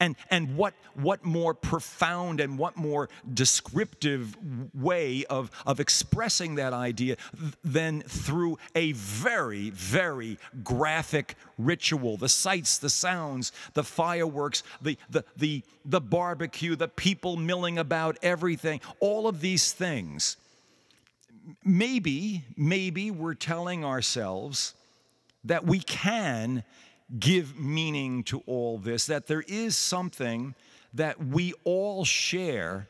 And, 0.00 0.16
and 0.30 0.56
what, 0.56 0.74
what 0.94 1.24
more 1.24 1.54
profound 1.54 2.40
and 2.40 2.58
what 2.58 2.76
more 2.76 3.08
descriptive 3.32 4.36
way 4.74 5.24
of, 5.26 5.50
of 5.66 5.80
expressing 5.80 6.56
that 6.56 6.72
idea 6.72 7.16
than 7.62 8.02
through 8.02 8.58
a 8.74 8.92
very, 8.92 9.70
very 9.70 10.38
graphic 10.62 11.36
ritual 11.58 12.16
the 12.16 12.28
sights, 12.28 12.78
the 12.78 12.90
sounds, 12.90 13.52
the 13.74 13.84
fireworks, 13.84 14.62
the, 14.82 14.96
the, 15.10 15.24
the, 15.36 15.62
the 15.84 16.00
barbecue, 16.00 16.76
the 16.76 16.88
people 16.88 17.36
milling 17.36 17.78
about, 17.78 18.18
everything, 18.22 18.80
all 19.00 19.26
of 19.26 19.40
these 19.40 19.72
things. 19.72 20.36
Maybe, 21.62 22.44
maybe 22.56 23.10
we're 23.10 23.34
telling 23.34 23.84
ourselves 23.84 24.74
that 25.44 25.66
we 25.66 25.78
can 25.80 26.64
give 27.18 27.58
meaning 27.58 28.22
to 28.24 28.42
all 28.46 28.78
this, 28.78 29.06
that 29.06 29.26
there 29.26 29.44
is 29.46 29.76
something 29.76 30.54
that 30.94 31.24
we 31.24 31.52
all 31.64 32.04
share 32.04 32.88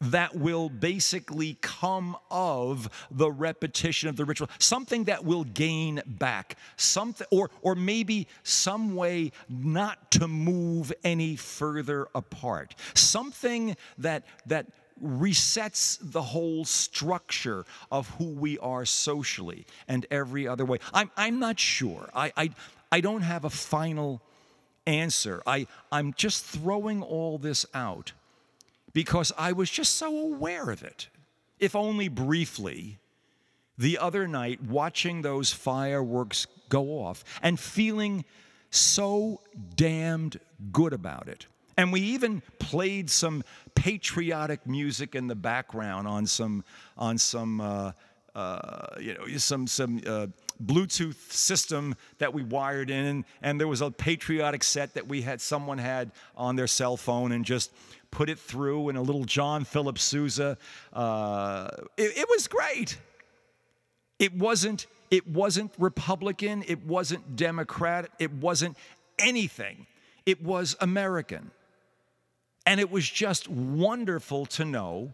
that 0.00 0.34
will 0.34 0.68
basically 0.68 1.56
come 1.60 2.16
of 2.30 2.88
the 3.10 3.30
repetition 3.30 4.08
of 4.08 4.16
the 4.16 4.24
ritual 4.24 4.48
something 4.58 5.04
that 5.04 5.24
will 5.24 5.44
gain 5.44 6.02
back 6.04 6.56
something 6.76 7.26
or 7.30 7.50
or 7.60 7.76
maybe 7.76 8.26
some 8.42 8.96
way 8.96 9.30
not 9.48 10.10
to 10.10 10.26
move 10.26 10.92
any 11.04 11.36
further 11.36 12.08
apart 12.16 12.74
something 12.94 13.76
that 13.96 14.24
that 14.44 14.66
resets 15.02 15.98
the 16.00 16.22
whole 16.22 16.64
structure 16.64 17.64
of 17.90 18.08
who 18.10 18.26
we 18.26 18.58
are 18.58 18.84
socially 18.84 19.66
and 19.88 20.06
every 20.10 20.46
other 20.46 20.64
way. 20.64 20.78
I'm, 20.92 21.10
I'm 21.16 21.40
not 21.40 21.58
sure. 21.58 22.08
I, 22.14 22.32
I, 22.36 22.50
I 22.92 23.00
don't 23.00 23.22
have 23.22 23.44
a 23.44 23.50
final 23.50 24.20
answer. 24.86 25.42
I, 25.46 25.66
I'm 25.90 26.12
just 26.12 26.44
throwing 26.44 27.02
all 27.02 27.38
this 27.38 27.64
out 27.72 28.12
because 28.92 29.32
I 29.38 29.52
was 29.52 29.70
just 29.70 29.96
so 29.96 30.16
aware 30.16 30.70
of 30.70 30.82
it, 30.82 31.08
if 31.58 31.74
only 31.74 32.08
briefly, 32.08 32.98
the 33.78 33.96
other 33.98 34.28
night 34.28 34.62
watching 34.62 35.22
those 35.22 35.52
fireworks 35.52 36.46
go 36.68 37.00
off 37.02 37.24
and 37.42 37.58
feeling 37.58 38.24
so 38.70 39.40
damned 39.74 40.38
good 40.70 40.92
about 40.92 41.28
it. 41.28 41.46
And 41.78 41.92
we 41.92 42.00
even 42.00 42.42
played 42.58 43.08
some 43.08 43.42
patriotic 43.74 44.66
music 44.66 45.14
in 45.14 45.26
the 45.26 45.34
background 45.34 46.06
on 46.06 46.26
some 46.26 46.64
on 46.98 47.16
some 47.16 47.62
uh, 47.62 47.92
uh, 48.34 48.96
you 49.00 49.14
know 49.14 49.26
some 49.38 49.66
some 49.66 50.00
uh, 50.06 50.26
Bluetooth 50.66 51.32
system 51.32 51.94
that 52.18 52.32
we 52.32 52.42
wired 52.42 52.90
in, 52.90 53.04
and, 53.04 53.24
and 53.42 53.60
there 53.60 53.68
was 53.68 53.80
a 53.80 53.90
patriotic 53.90 54.62
set 54.62 54.94
that 54.94 55.08
we 55.08 55.22
had 55.22 55.40
someone 55.40 55.78
had 55.78 56.10
on 56.36 56.56
their 56.56 56.66
cell 56.66 56.96
phone 56.96 57.32
and 57.32 57.44
just 57.44 57.72
put 58.10 58.28
it 58.28 58.38
through 58.38 58.88
in 58.88 58.96
a 58.96 59.02
little 59.02 59.24
John 59.24 59.64
Philip 59.64 59.98
Sousa. 59.98 60.58
Uh, 60.92 61.68
it, 61.96 62.18
it 62.18 62.28
was 62.28 62.46
great. 62.48 62.98
It 64.18 64.34
wasn't 64.34 64.86
it 65.10 65.28
wasn't 65.28 65.74
Republican. 65.78 66.64
It 66.66 66.86
wasn't 66.86 67.36
Democrat. 67.36 68.08
It 68.18 68.32
wasn't 68.32 68.78
anything. 69.18 69.86
It 70.24 70.42
was 70.42 70.74
American. 70.80 71.50
And 72.64 72.80
it 72.80 72.90
was 72.90 73.08
just 73.08 73.46
wonderful 73.46 74.46
to 74.46 74.64
know 74.64 75.12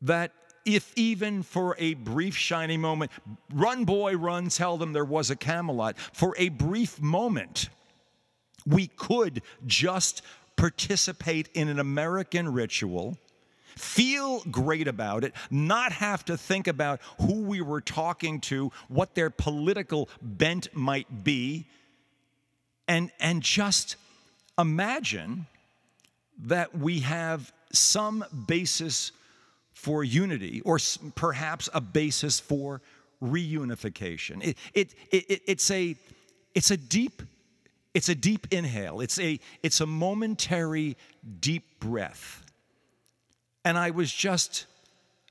that 0.00 0.32
if 0.64 0.92
even 0.96 1.42
for 1.42 1.76
a 1.78 1.94
brief 1.94 2.36
shining 2.36 2.80
moment, 2.80 3.10
run, 3.52 3.84
boy, 3.84 4.16
run, 4.16 4.48
tell 4.48 4.76
them 4.76 4.92
there 4.92 5.04
was 5.04 5.30
a 5.30 5.36
Camelot, 5.36 5.98
for 5.98 6.34
a 6.38 6.48
brief 6.48 7.00
moment, 7.00 7.68
we 8.66 8.86
could 8.86 9.42
just 9.66 10.22
participate 10.56 11.48
in 11.54 11.68
an 11.68 11.78
American 11.78 12.52
ritual, 12.52 13.18
feel 13.76 14.40
great 14.50 14.88
about 14.88 15.24
it, 15.24 15.34
not 15.50 15.92
have 15.92 16.24
to 16.24 16.36
think 16.36 16.66
about 16.66 17.00
who 17.20 17.42
we 17.42 17.60
were 17.60 17.80
talking 17.80 18.40
to, 18.40 18.70
what 18.88 19.14
their 19.14 19.30
political 19.30 20.08
bent 20.22 20.74
might 20.74 21.24
be, 21.24 21.66
and, 22.86 23.10
and 23.18 23.42
just 23.42 23.96
imagine 24.58 25.46
that 26.38 26.76
we 26.76 27.00
have 27.00 27.52
some 27.72 28.24
basis 28.46 29.12
for 29.74 30.02
unity 30.02 30.62
or 30.62 30.78
perhaps 31.14 31.68
a 31.74 31.80
basis 31.80 32.40
for 32.40 32.80
reunification. 33.22 34.42
It, 34.42 34.56
it, 34.72 34.94
it, 35.10 35.42
it's, 35.46 35.70
a, 35.70 35.96
it's 36.54 36.70
a 36.70 36.76
deep 36.76 37.22
it's 37.94 38.08
a 38.08 38.14
deep 38.14 38.48
inhale. 38.50 39.00
It's 39.00 39.20
a, 39.20 39.38
it's 39.62 39.80
a 39.80 39.86
momentary 39.86 40.96
deep 41.40 41.78
breath. 41.78 42.42
And 43.64 43.78
I 43.78 43.90
was 43.90 44.12
just 44.12 44.66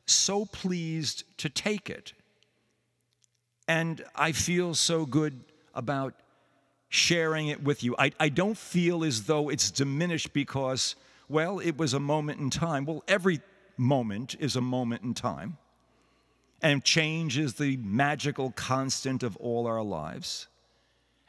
so 0.06 0.46
pleased 0.46 1.24
to 1.40 1.50
take 1.50 1.90
it. 1.90 2.14
And 3.68 4.04
I 4.16 4.32
feel 4.32 4.74
so 4.74 5.06
good 5.06 5.42
about 5.76 6.14
sharing 6.88 7.48
it 7.48 7.62
with 7.64 7.84
you. 7.84 7.96
I, 8.00 8.12
I 8.20 8.30
don't 8.30 8.58
feel 8.58 9.04
as 9.04 9.24
though 9.24 9.50
it's 9.50 9.70
diminished 9.70 10.32
because, 10.32 10.96
well, 11.28 11.60
it 11.60 11.78
was 11.78 11.94
a 11.94 12.00
moment 12.00 12.40
in 12.40 12.50
time. 12.50 12.86
Well, 12.86 13.04
every 13.08 13.42
moment 13.78 14.36
is 14.40 14.56
a 14.56 14.62
moment 14.62 15.04
in 15.04 15.14
time. 15.14 15.58
And 16.62 16.84
change 16.84 17.38
is 17.38 17.56
the 17.56 17.78
magical 17.78 18.52
constant 18.52 19.22
of 19.22 19.36
all 19.38 19.68
our 19.68 19.84
lives. 19.84 20.48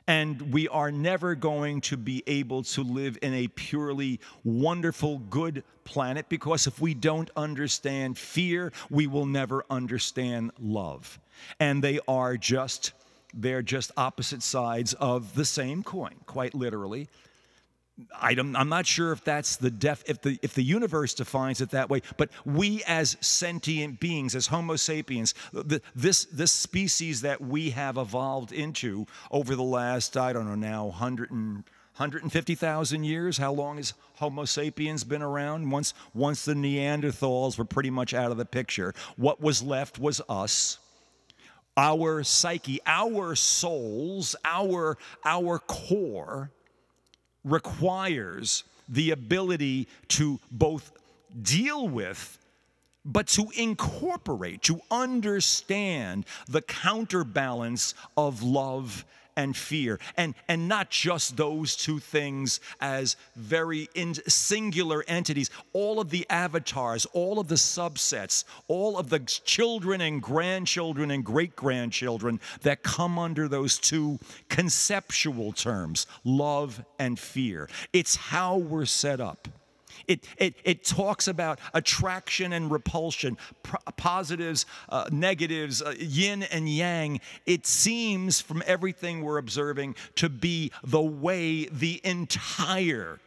And 0.07 0.53
we 0.53 0.69
are 0.69 0.93
never 0.93 1.35
going 1.35 1.81
to 1.83 1.97
be 1.97 2.23
able 2.27 2.63
to 2.65 2.83
live 2.83 3.19
in 3.23 3.33
a 3.33 3.49
purely 3.49 4.21
wonderful, 4.45 5.19
good 5.19 5.65
planet 5.85 6.29
because 6.29 6.67
if 6.67 6.81
we 6.81 6.93
don't 6.93 7.31
understand 7.37 8.19
fear, 8.19 8.73
we 8.91 9.07
will 9.07 9.27
never 9.27 9.65
understand 9.71 10.53
love. 10.61 11.19
And 11.59 11.83
they 11.83 12.01
are 12.07 12.37
just, 12.37 12.93
they're 13.33 13.63
just 13.63 13.93
opposite 13.97 14.43
sides 14.43 14.93
of 14.95 15.35
the 15.35 15.45
same 15.45 15.83
coin, 15.83 16.15
quite 16.27 16.55
literally. 16.55 17.09
I 18.21 18.33
am 18.33 18.69
not 18.69 18.87
sure 18.87 19.13
if 19.13 19.23
that's 19.23 19.55
the 19.57 19.71
def, 19.71 20.03
if 20.09 20.21
the 20.21 20.37
if 20.43 20.55
the 20.55 20.65
universe 20.65 21.15
defines 21.15 21.61
it 21.61 21.71
that 21.71 21.89
way, 21.89 22.03
but 22.17 22.31
we 22.45 22.83
as 22.89 23.17
sentient 23.21 24.01
beings, 24.01 24.35
as 24.35 24.49
Homo 24.49 24.75
sapiens, 24.75 25.33
the, 25.53 25.81
this 25.95 26.25
this 26.25 26.51
species 26.51 27.21
that 27.21 27.41
we 27.41 27.71
have 27.71 27.97
evolved 27.97 28.51
into 28.51 29.07
over 29.31 29.55
the 29.55 29.63
last 29.63 30.17
I 30.17 30.33
don't 30.33 30.47
know 30.47 30.57
now 30.57 30.87
100 30.87 31.31
and 31.31 31.65
150,000 31.97 33.05
years. 33.05 33.39
How 33.39 33.53
long 33.53 33.77
has 33.77 33.95
Homo 34.17 34.45
sapiens 34.45 35.05
been 35.05 35.23
around? 35.23 35.71
Once 35.71 35.95
once 36.15 36.45
the 36.45 36.55
Neanderthals 36.55 37.57
were 37.57 37.65
pretty 37.65 37.91
much 37.91 38.13
out 38.13 38.33
of 38.33 38.39
the 38.39 38.45
picture, 38.45 38.93
what 39.17 39.41
was 39.41 39.63
left 39.63 40.01
was 40.01 40.21
us 40.29 40.79
our 41.77 42.23
psyche, 42.23 42.81
our 42.87 43.35
souls, 43.35 44.37
our, 44.45 44.97
our 45.25 45.59
core 45.59 46.51
requires 47.45 48.65
the 48.89 49.11
ability 49.11 49.89
to 50.09 50.41
both 50.51 50.93
deal 51.43 51.89
with 51.89 52.39
but 53.05 53.27
to 53.27 53.51
incorporate, 53.57 54.63
to 54.63 54.81
understand 54.91 56.25
the 56.49 56.63
counterbalance 56.63 57.95
of 58.17 58.43
love 58.43 59.05
and 59.37 59.57
fear. 59.57 59.99
And, 60.17 60.35
and 60.49 60.69
not 60.69 60.91
just 60.91 61.37
those 61.37 61.77
two 61.77 61.99
things 61.99 62.61
as 62.81 63.17
very 63.37 63.89
singular 64.27 65.05
entities. 65.09 65.51
All 65.73 66.01
of 66.01 66.11
the 66.11 66.27
avatars, 66.31 67.07
all 67.13 67.39
of 67.39 67.49
the 67.49 67.55
subsets, 67.55 68.45
all 68.69 68.99
of 68.99 69.11
the 69.11 69.21
children 69.21 70.01
and 70.01 70.23
grandchildren 70.23 71.11
and 71.11 71.25
great 71.25 71.57
grandchildren 71.57 72.41
that 72.63 72.83
come 72.83 73.19
under 73.19 73.49
those 73.49 73.79
two 73.79 74.19
conceptual 74.49 75.53
terms 75.53 76.07
love 76.25 76.85
and 76.99 77.19
fear. 77.19 77.69
It's 77.93 78.17
how 78.17 78.59
we're 78.59 78.87
set 78.87 79.21
up. 79.21 79.49
It, 80.07 80.27
it, 80.39 80.55
it 80.65 80.85
talks 80.85 81.29
about 81.29 81.59
attraction 81.73 82.53
and 82.53 82.71
repulsion, 82.71 83.37
positives, 83.97 84.67
uh, 84.89 85.09
negatives, 85.11 85.83
uh, 85.83 85.95
yin 85.99 86.43
and 86.45 86.69
yang. 86.69 87.21
It 87.47 87.67
seems, 87.67 88.41
from 88.41 88.63
everything 88.67 89.23
we're 89.23 89.39
observing, 89.39 89.97
to 90.17 90.29
be 90.29 90.73
the 90.83 91.01
way 91.01 91.67
the 91.67 92.01
entire 92.05 93.21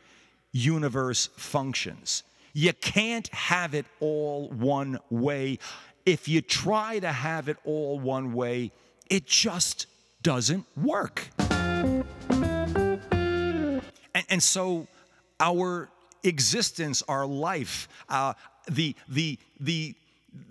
universe 0.51 1.29
functions. 1.35 2.23
You 2.53 2.73
can't 2.73 3.27
have 3.29 3.73
it 3.75 3.85
all 3.99 4.49
one 4.49 4.99
way. 5.09 5.59
If 6.05 6.27
you 6.27 6.41
try 6.41 6.99
to 6.99 7.11
have 7.11 7.49
it 7.49 7.57
all 7.65 7.99
one 7.99 8.33
way, 8.33 8.71
it 9.09 9.27
just 9.27 9.87
doesn't 10.23 10.65
work. 10.75 11.29
And, 14.17 14.25
and 14.29 14.41
so, 14.41 14.87
our 15.39 15.89
existence, 16.27 17.03
our 17.07 17.25
life, 17.25 17.87
uh, 18.09 18.33
the, 18.69 18.95
the, 19.07 19.39
the, 19.59 19.95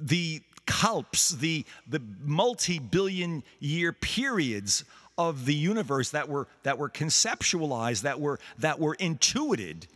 the 0.01 0.43
kalpas, 0.67 1.39
the, 1.39 1.65
the 1.89 2.03
multi 2.25 2.79
billion 2.79 3.43
year 3.61 3.93
periods 3.93 4.85
of 5.19 5.47
the 5.47 5.55
universe 5.55 6.11
that 6.11 6.29
were, 6.29 6.47
that 6.63 6.79
were 6.79 6.91
conceptualized, 6.91 8.03
that 8.03 8.21
were, 8.21 8.39
that 8.59 8.79
were 8.79 8.95
intuited 8.95 9.87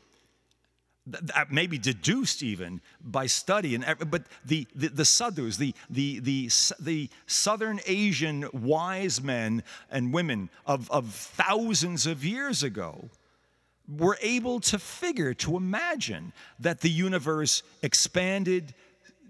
that 1.07 1.51
maybe 1.51 1.79
deduced 1.79 2.43
even 2.43 2.81
by 3.03 3.27
study 3.27 3.75
and 3.75 3.85
but 4.11 4.23
the 4.45 4.66
the, 4.75 4.88
the 4.88 5.05
sadhus 5.05 5.57
the, 5.57 5.75
the 5.88 6.21
the 6.21 6.51
the 6.79 7.09
southern 7.27 7.81
asian 7.87 8.47
wise 8.53 9.21
men 9.23 9.62
and 9.90 10.12
women 10.12 10.49
of 10.66 10.90
of 10.90 11.07
thousands 11.12 12.07
of 12.07 12.25
years 12.25 12.62
ago 12.62 13.09
were 13.98 14.18
able 14.20 14.61
to 14.61 14.79
figure, 14.79 15.35
to 15.35 15.57
imagine 15.57 16.33
that 16.61 16.81
the 16.81 16.90
universe 16.90 17.62
expanded, 17.83 18.74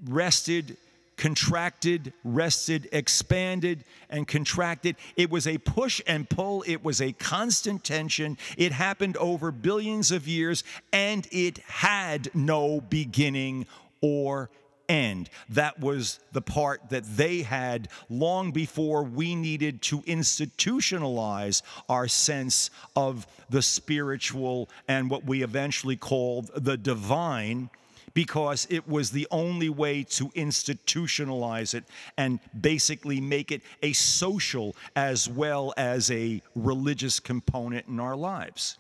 rested, 0.07 0.77
contracted, 1.17 2.13
rested, 2.25 2.89
expanded, 2.93 3.85
and 4.09 4.27
contracted. 4.27 4.97
It 5.17 5.31
was 5.31 5.47
a 5.47 5.59
push 5.59 6.01
and 6.07 6.29
pull, 6.29 6.65
it 6.67 6.83
was 6.83 7.01
a 7.01 7.13
constant 7.13 7.85
tension. 7.85 8.39
It 8.57 8.73
happened 8.73 9.17
over 9.19 9.53
billions 9.53 10.13
of 10.13 10.27
years, 10.27 10.65
and 10.93 11.29
it 11.31 11.59
had 11.59 12.31
no 12.35 12.81
beginning 12.81 13.67
or 14.01 14.49
end. 14.91 15.31
That 15.49 15.81
was 15.81 16.19
the 16.33 16.43
part 16.43 16.91
that 16.91 17.05
they 17.17 17.43
had 17.43 17.89
long 18.11 18.51
before 18.51 19.05
we 19.05 19.35
needed 19.35 19.81
to 19.83 20.01
institutionalize 20.03 21.63
our 21.89 22.09
sense 22.09 22.71
of 22.97 23.27
the 23.49 23.63
spiritual 23.63 24.69
and 24.89 25.09
what 25.09 25.25
we 25.25 25.43
eventually 25.43 25.97
called 25.97 26.51
the 26.55 26.77
divine 26.77 27.71
because 28.13 28.67
it 28.71 28.89
was 28.89 29.13
the 29.13 29.29
only 29.31 29.69
way 29.69 30.03
to 30.03 30.29
institutionalize 30.31 31.75
it 31.75 31.85
and 32.17 32.41
basically 32.61 33.21
make 33.21 33.53
it 33.53 33.63
a 33.83 33.93
social 33.93 34.75
as 34.97 35.29
well 35.29 35.73
as 35.77 36.11
a 36.11 36.43
religious 36.57 37.21
component 37.21 37.87
in 37.87 38.01
our 38.01 38.17
lives. 38.17 38.79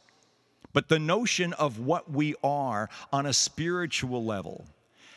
But 0.72 0.88
the 0.88 0.98
notion 0.98 1.52
of 1.54 1.78
what 1.78 2.10
we 2.10 2.34
are 2.42 2.88
on 3.12 3.26
a 3.26 3.32
spiritual 3.32 4.24
level 4.24 4.66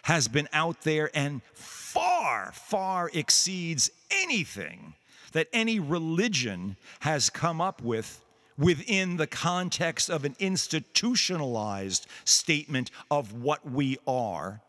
has 0.04 0.28
been 0.28 0.48
out 0.54 0.82
there 0.82 1.10
and 1.14 1.42
far, 1.54 2.52
far 2.54 3.10
exceeds 3.14 3.90
anything 4.12 4.94
that 5.34 5.48
any 5.52 5.80
religion 5.80 6.78
has 7.02 7.30
come 7.30 7.60
up 7.60 7.82
with 7.82 8.22
within 8.58 9.18
the 9.18 9.28
context 9.28 10.10
of 10.10 10.26
an 10.26 10.36
institutionalized 10.40 12.06
statement 12.24 12.92
of 13.10 13.34
what 13.34 13.70
we 13.70 13.98
are 14.06 14.62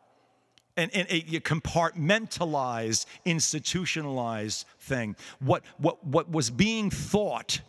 and, 0.77 0.90
and 0.94 1.07
a 1.11 1.20
compartmentalized, 1.40 3.07
institutionalized 3.25 4.66
thing. 4.81 5.14
What, 5.38 5.62
what, 5.79 6.05
what 6.05 6.31
was 6.31 6.51
being 6.51 6.90
thought 6.90 7.61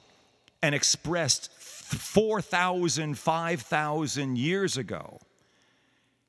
and 0.62 0.74
expressed 0.74 1.52
4,000, 1.60 3.18
5,000 3.18 4.38
years 4.38 4.78
ago 4.78 5.20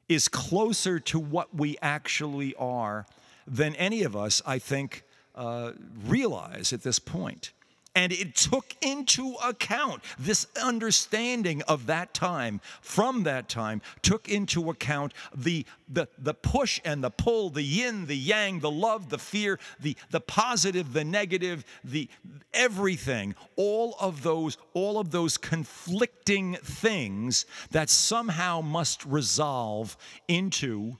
is 0.08 0.28
closer 0.28 0.98
to 1.00 1.18
what 1.18 1.54
we 1.54 1.76
actually 1.82 2.54
are 2.56 3.06
than 3.46 3.74
any 3.76 4.02
of 4.02 4.16
us, 4.16 4.42
I 4.46 4.58
think, 4.58 5.04
uh, 5.34 5.72
realize 6.06 6.72
at 6.72 6.82
this 6.82 6.98
point. 6.98 7.52
And 7.96 8.12
it 8.12 8.36
took 8.36 8.76
into 8.82 9.36
account 9.42 10.02
this 10.18 10.46
understanding 10.62 11.62
of 11.62 11.86
that 11.86 12.12
time, 12.12 12.60
from 12.82 13.22
that 13.22 13.48
time, 13.48 13.80
took 14.02 14.28
into 14.28 14.68
account 14.68 15.14
the, 15.34 15.64
the, 15.88 16.06
the 16.18 16.34
push 16.34 16.78
and 16.84 17.02
the 17.02 17.10
pull, 17.10 17.48
the 17.48 17.62
yin, 17.62 18.04
the 18.04 18.16
yang, 18.16 18.60
the 18.60 18.70
love, 18.70 19.08
the 19.08 19.18
fear, 19.18 19.58
the, 19.80 19.96
the 20.10 20.20
positive, 20.20 20.92
the 20.92 21.04
negative, 21.04 21.64
the 21.82 22.10
everything, 22.52 23.34
all 23.56 23.96
of 23.98 24.22
those, 24.22 24.58
all 24.74 24.98
of 24.98 25.10
those 25.10 25.38
conflicting 25.38 26.56
things 26.56 27.46
that 27.70 27.88
somehow 27.88 28.60
must 28.60 29.06
resolve 29.06 29.96
into 30.28 30.98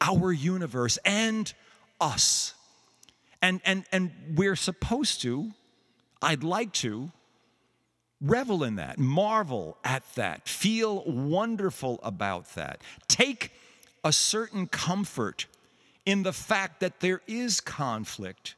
our 0.00 0.30
universe 0.30 0.96
and 1.04 1.52
us. 2.00 2.54
And, 3.42 3.60
and, 3.64 3.84
and 3.90 4.12
we're 4.36 4.54
supposed 4.54 5.22
to 5.22 5.50
I'd 6.22 6.44
like 6.44 6.72
to 6.74 7.10
revel 8.20 8.62
in 8.64 8.76
that, 8.76 8.98
marvel 8.98 9.78
at 9.82 10.02
that, 10.14 10.46
feel 10.46 11.02
wonderful 11.04 11.98
about 12.02 12.54
that, 12.54 12.82
take 13.08 13.52
a 14.04 14.12
certain 14.12 14.66
comfort 14.66 15.46
in 16.04 16.22
the 16.22 16.32
fact 16.32 16.80
that 16.80 17.00
there 17.00 17.22
is 17.26 17.60
conflict, 17.60 18.54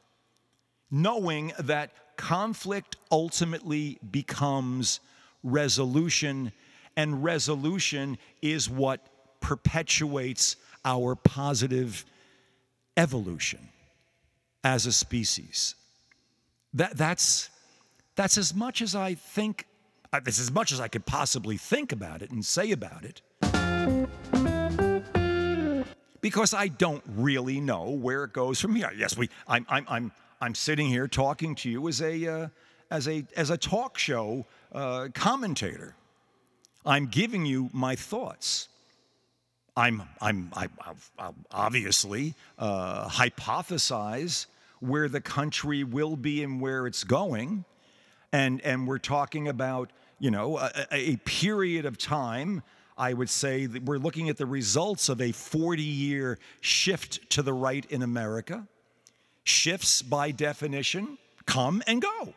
knowing 0.91 1.53
that 1.59 1.91
conflict 2.17 2.97
ultimately 3.11 3.99
becomes 4.11 4.99
resolution, 5.43 6.51
and 6.95 7.23
resolution 7.23 8.17
is 8.41 8.69
what 8.69 8.99
perpetuates 9.39 10.55
our 10.85 11.15
positive 11.15 12.05
evolution 12.97 13.69
as 14.63 14.85
a 14.85 14.91
species. 14.91 15.75
That, 16.73 16.97
that's, 16.97 17.49
that's 18.15 18.37
as 18.37 18.53
much 18.53 18.81
as 18.81 18.95
I 18.95 19.15
think, 19.15 19.65
uh, 20.11 20.19
that's 20.23 20.39
as 20.39 20.51
much 20.51 20.71
as 20.71 20.79
I 20.79 20.87
could 20.87 21.05
possibly 21.05 21.57
think 21.57 21.91
about 21.91 22.21
it 22.21 22.31
and 22.31 22.45
say 22.45 22.71
about 22.71 23.03
it. 23.03 23.21
Because 26.21 26.53
I 26.53 26.67
don't 26.69 27.03
really 27.15 27.59
know 27.59 27.89
where 27.89 28.23
it 28.23 28.33
goes 28.33 28.61
from 28.61 28.75
here. 28.75 28.91
Yes, 28.95 29.17
we, 29.17 29.29
I'm, 29.47 29.65
I'm, 29.67 29.85
I'm, 29.89 30.11
I'm 30.39 30.55
sitting 30.55 30.87
here 30.87 31.07
talking 31.07 31.55
to 31.55 31.69
you 31.69 31.87
as 31.87 32.01
a, 32.01 32.27
uh, 32.27 32.47
as 32.89 33.07
a, 33.07 33.25
as 33.35 33.49
a 33.49 33.57
talk 33.57 33.97
show 33.97 34.45
uh, 34.71 35.09
commentator. 35.13 35.95
I'm 36.85 37.07
giving 37.07 37.45
you 37.45 37.69
my 37.73 37.95
thoughts. 37.95 38.69
I'm, 39.75 40.03
I'm, 40.21 40.51
I, 40.55 40.67
I'll 41.17 41.35
obviously 41.51 42.35
uh, 42.59 43.07
hypothesize 43.09 44.45
where 44.79 45.09
the 45.09 45.21
country 45.21 45.83
will 45.83 46.15
be 46.15 46.43
and 46.43 46.61
where 46.61 46.85
it's 46.85 47.03
going 47.03 47.65
and 48.33 48.59
and 48.61 48.85
we're 48.85 48.97
talking 48.97 49.47
about 49.47 49.91
you 50.19 50.31
know 50.31 50.57
a, 50.57 50.71
a 50.91 51.15
period 51.17 51.85
of 51.85 51.97
time 51.97 52.61
I 52.97 53.13
would 53.13 53.29
say 53.29 53.65
that 53.65 53.83
we're 53.83 53.97
looking 53.97 54.29
at 54.29 54.37
the 54.37 54.45
results 54.45 55.09
of 55.09 55.21
a 55.21 55.31
40 55.31 55.81
year 55.81 56.37
shift 56.61 57.29
to 57.31 57.41
the 57.41 57.53
right 57.53 57.85
in 57.89 58.01
America. 58.03 58.67
Shifts, 59.43 60.01
by 60.01 60.31
definition, 60.31 61.17
come 61.45 61.81
and 61.87 62.01
go. 62.01 62.33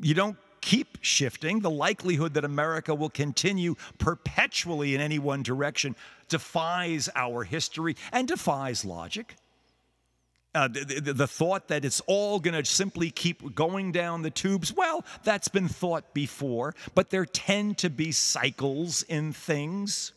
You 0.00 0.14
don't 0.14 0.36
keep 0.60 0.98
shifting. 1.00 1.60
The 1.60 1.70
likelihood 1.70 2.34
that 2.34 2.44
America 2.44 2.94
will 2.94 3.08
continue 3.08 3.76
perpetually 3.98 4.94
in 4.94 5.00
any 5.00 5.18
one 5.18 5.42
direction 5.42 5.94
defies 6.28 7.08
our 7.14 7.44
history 7.44 7.96
and 8.12 8.26
defies 8.26 8.84
logic 8.84 9.36
uh, 10.56 10.68
the, 10.68 11.12
the, 11.12 11.26
thought 11.26 11.68
that 11.68 11.84
it's 11.84 12.00
all 12.06 12.40
going 12.40 12.54
to 12.54 12.64
simply 12.64 13.10
keep 13.10 13.54
going 13.54 13.92
down 13.92 14.22
the 14.22 14.30
tubes, 14.30 14.72
well, 14.72 15.04
that's 15.22 15.48
been 15.48 15.68
thought 15.68 16.14
before, 16.14 16.74
but 16.94 17.10
there 17.10 17.26
tend 17.26 17.76
to 17.78 17.90
be 17.90 18.10
cycles 18.10 19.02
in 19.02 19.34
things. 19.34 20.12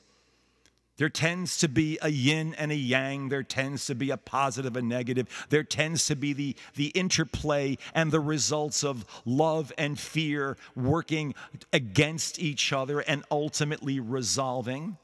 There 0.96 1.10
tends 1.10 1.58
to 1.60 1.68
be 1.68 2.00
a 2.02 2.10
yin 2.10 2.54
and 2.56 2.72
a 2.72 2.76
yang. 2.76 3.30
There 3.30 3.44
tends 3.44 3.86
to 3.88 3.96
be 3.96 4.12
a 4.12 4.18
positive 4.18 4.78
and 4.78 4.88
negative. 4.88 5.28
There 5.50 5.64
tends 5.64 6.06
to 6.08 6.16
be 6.16 6.34
the, 6.34 6.56
the 6.76 6.88
interplay 6.88 7.78
and 7.94 8.12
the 8.12 8.20
results 8.20 8.84
of 8.84 9.06
love 9.26 9.74
and 9.78 10.00
fear 10.00 10.58
working 10.76 11.36
against 11.74 12.40
each 12.40 12.72
other 12.72 13.00
and 13.02 13.24
ultimately 13.30 14.00
resolving 14.00 14.98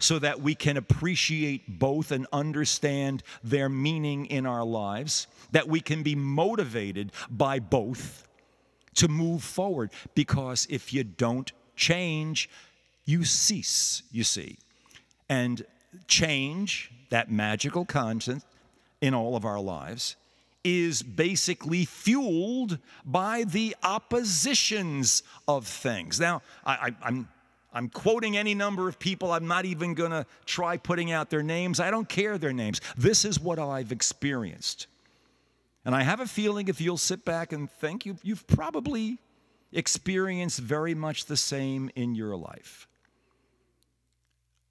so 0.00 0.18
that 0.18 0.40
we 0.40 0.54
can 0.54 0.76
appreciate 0.76 1.78
both 1.78 2.12
and 2.12 2.26
understand 2.32 3.22
their 3.42 3.68
meaning 3.68 4.26
in 4.26 4.46
our 4.46 4.64
lives, 4.64 5.26
that 5.50 5.68
we 5.68 5.80
can 5.80 6.02
be 6.02 6.14
motivated 6.14 7.12
by 7.30 7.58
both 7.58 8.26
to 8.94 9.08
move 9.08 9.42
forward. 9.42 9.90
Because 10.14 10.66
if 10.70 10.92
you 10.92 11.02
don't 11.02 11.52
change, 11.74 12.48
you 13.04 13.24
cease, 13.24 14.02
you 14.12 14.22
see. 14.22 14.58
And 15.28 15.64
change, 16.06 16.92
that 17.10 17.30
magical 17.30 17.84
constant 17.84 18.44
in 19.00 19.14
all 19.14 19.34
of 19.34 19.44
our 19.44 19.60
lives, 19.60 20.16
is 20.64 21.02
basically 21.02 21.84
fueled 21.84 22.78
by 23.04 23.44
the 23.44 23.74
oppositions 23.82 25.22
of 25.46 25.66
things. 25.66 26.20
Now, 26.20 26.42
I, 26.64 26.94
am 27.02 27.28
I'm 27.78 27.88
quoting 27.88 28.36
any 28.36 28.56
number 28.56 28.88
of 28.88 28.98
people. 28.98 29.30
I'm 29.30 29.46
not 29.46 29.64
even 29.64 29.94
going 29.94 30.10
to 30.10 30.26
try 30.46 30.76
putting 30.78 31.12
out 31.12 31.30
their 31.30 31.44
names. 31.44 31.78
I 31.78 31.92
don't 31.92 32.08
care 32.08 32.36
their 32.36 32.52
names. 32.52 32.80
This 32.96 33.24
is 33.24 33.38
what 33.38 33.60
I've 33.60 33.92
experienced. 33.92 34.88
And 35.84 35.94
I 35.94 36.02
have 36.02 36.18
a 36.18 36.26
feeling 36.26 36.66
if 36.66 36.80
you'll 36.80 36.96
sit 36.96 37.24
back 37.24 37.52
and 37.52 37.70
think, 37.70 38.04
you've, 38.04 38.18
you've 38.24 38.48
probably 38.48 39.18
experienced 39.72 40.58
very 40.58 40.92
much 40.92 41.26
the 41.26 41.36
same 41.36 41.88
in 41.94 42.16
your 42.16 42.34
life. 42.34 42.88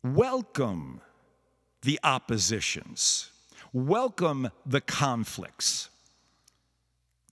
Welcome 0.04 1.00
the 1.84 2.02
oppositions, 2.04 3.32
welcome 3.72 4.50
the 4.66 4.82
conflicts. 4.82 5.90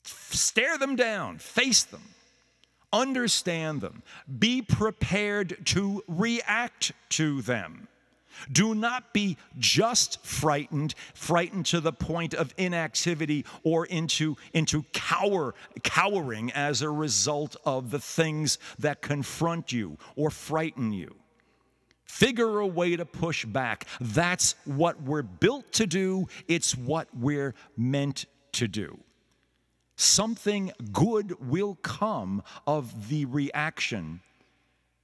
Stare 0.06 0.78
them 0.78 0.96
down, 0.96 1.38
face 1.38 1.84
them 1.84 2.15
understand 2.96 3.82
them, 3.82 4.02
be 4.40 4.62
prepared 4.62 5.66
to 5.66 6.04
react 6.08 6.94
to 7.10 7.42
them. 7.42 7.88
Do 8.52 8.76
not 8.76 9.14
be 9.14 9.38
just 9.58 10.26
frightened, 10.26 10.94
frightened 11.14 11.66
to 11.68 11.80
the 11.80 11.94
point 11.94 12.34
of 12.34 12.54
inactivity 12.58 13.46
or 13.64 13.86
into, 13.86 14.36
into 14.54 14.84
cower, 14.94 15.56
cowering 15.84 16.52
as 16.52 16.82
a 16.82 16.90
result 16.90 17.56
of 17.66 17.92
the 17.92 18.00
things 18.00 18.58
that 18.80 19.02
confront 19.02 19.72
you 19.72 19.98
or 20.16 20.30
frighten 20.30 20.92
you. 20.92 21.16
Figure 22.04 22.60
a 22.60 22.68
way 22.68 22.96
to 22.96 23.06
push 23.06 23.46
back. 23.46 23.86
That's 24.00 24.56
what 24.66 25.02
we're 25.02 25.22
built 25.22 25.72
to 25.74 25.88
do, 25.88 26.28
it's 26.48 26.76
what 26.76 27.08
we're 27.14 27.56
meant 27.78 28.26
to 28.54 28.68
do 28.68 29.00
something 29.96 30.72
good 30.92 31.36
will 31.40 31.76
come 31.76 32.44
of 32.68 33.10
the 33.10 33.26
reaction 33.26 34.22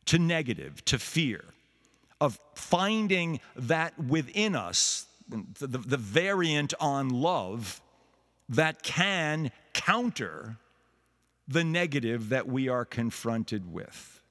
to 0.05 0.19
negative, 0.19 0.83
to 0.85 0.99
fear, 0.99 1.43
of 2.19 2.39
finding 2.55 3.39
that 3.55 3.97
within 3.97 4.55
us, 4.55 5.05
the, 5.29 5.77
the, 5.77 5.97
variant 5.97 6.73
on 6.79 7.09
love 7.09 7.81
that 8.49 8.83
can 8.83 9.51
counter 9.73 10.57
the 11.47 11.63
negative 11.63 12.29
that 12.29 12.47
we 12.47 12.67
are 12.67 12.83
confronted 12.83 13.71
with. 13.71 14.21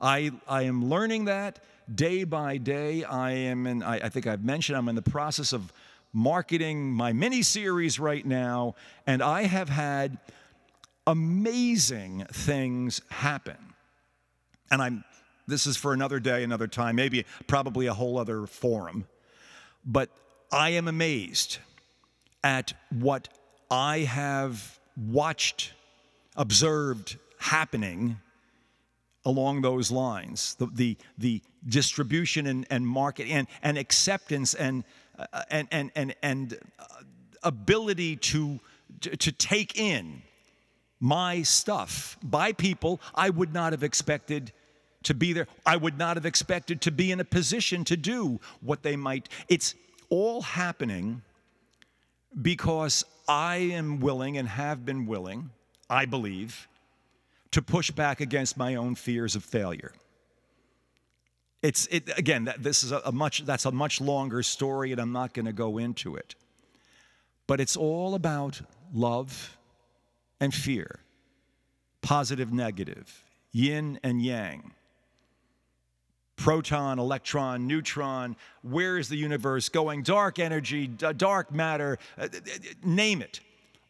I, 0.00 0.32
I 0.48 0.62
am 0.62 0.88
learning 0.88 1.26
that 1.26 1.58
day 1.92 2.24
by 2.24 2.56
day. 2.56 3.04
I 3.04 3.32
am 3.32 3.66
in, 3.66 3.82
I, 3.82 3.96
I 3.96 4.08
think 4.08 4.26
I've 4.26 4.44
mentioned, 4.44 4.78
I'm 4.78 4.88
in 4.88 4.94
the 4.94 5.02
process 5.02 5.52
of 5.52 5.72
marketing 6.12 6.92
my 6.92 7.12
mini 7.12 7.42
series 7.42 7.98
right 7.98 8.24
now, 8.24 8.74
and 9.06 9.22
I 9.22 9.42
have 9.42 9.68
had 9.68 10.18
amazing 11.06 12.26
things 12.30 13.00
happen. 13.10 13.56
And 14.70 14.82
I'm 14.82 15.04
this 15.46 15.66
is 15.66 15.76
for 15.76 15.92
another 15.92 16.20
day, 16.20 16.44
another 16.44 16.68
time, 16.68 16.96
maybe 16.96 17.24
probably 17.46 17.86
a 17.86 17.94
whole 17.94 18.16
other 18.18 18.46
forum. 18.46 19.06
But 19.84 20.08
I 20.52 20.70
am 20.70 20.86
amazed 20.86 21.58
at 22.44 22.72
what 22.90 23.28
I 23.70 24.00
have 24.00 24.78
watched, 24.96 25.72
observed 26.36 27.18
happening 27.38 28.18
along 29.24 29.62
those 29.62 29.90
lines 29.90 30.54
the, 30.56 30.66
the, 30.72 30.96
the 31.18 31.42
distribution 31.66 32.46
and, 32.46 32.66
and 32.70 32.86
market 32.86 33.28
and, 33.28 33.46
and 33.62 33.78
acceptance 33.78 34.54
and, 34.54 34.84
and, 35.50 35.68
and, 35.70 35.90
and, 35.94 36.14
and 36.22 36.58
uh, 36.78 36.84
ability 37.42 38.16
to, 38.16 38.60
to 39.00 39.32
take 39.32 39.78
in 39.78 40.22
my 41.00 41.42
stuff 41.42 42.16
by 42.22 42.52
people 42.52 43.00
I 43.14 43.30
would 43.30 43.52
not 43.52 43.72
have 43.72 43.82
expected 43.82 44.52
to 45.02 45.14
be 45.14 45.32
there. 45.32 45.48
I 45.66 45.76
would 45.76 45.98
not 45.98 46.16
have 46.16 46.26
expected 46.26 46.80
to 46.82 46.92
be 46.92 47.10
in 47.10 47.20
a 47.20 47.24
position 47.24 47.84
to 47.84 47.96
do 47.96 48.40
what 48.60 48.82
they 48.82 48.96
might. 48.96 49.28
It's 49.48 49.74
all 50.08 50.42
happening 50.42 51.22
because 52.40 53.04
I 53.28 53.56
am 53.56 54.00
willing 54.00 54.38
and 54.38 54.48
have 54.48 54.84
been 54.84 55.06
willing, 55.06 55.50
I 55.90 56.06
believe, 56.06 56.68
to 57.50 57.62
push 57.62 57.90
back 57.90 58.20
against 58.20 58.56
my 58.56 58.76
own 58.76 58.94
fears 58.94 59.36
of 59.36 59.44
failure. 59.44 59.92
It's 61.62 61.86
it, 61.86 62.10
again. 62.18 62.44
That, 62.44 62.62
this 62.62 62.82
is 62.82 62.92
a, 62.92 63.00
a 63.04 63.12
much 63.12 63.44
that's 63.44 63.64
a 63.64 63.72
much 63.72 64.00
longer 64.00 64.42
story, 64.42 64.92
and 64.92 65.00
I'm 65.00 65.12
not 65.12 65.32
going 65.32 65.46
to 65.46 65.52
go 65.52 65.78
into 65.78 66.16
it. 66.16 66.34
But 67.46 67.60
it's 67.60 67.76
all 67.76 68.14
about 68.14 68.60
love 68.92 69.56
and 70.40 70.52
fear, 70.52 71.00
positive, 72.00 72.52
negative, 72.52 73.24
yin 73.52 74.00
and 74.02 74.22
yang 74.22 74.72
proton, 76.42 76.98
electron, 76.98 77.68
neutron, 77.68 78.34
where 78.62 78.98
is 78.98 79.08
the 79.08 79.16
universe 79.16 79.68
going, 79.68 80.02
dark 80.02 80.40
energy, 80.40 80.88
dark 80.88 81.52
matter, 81.52 81.98
uh, 82.18 82.26
name 82.82 83.22
it. 83.22 83.40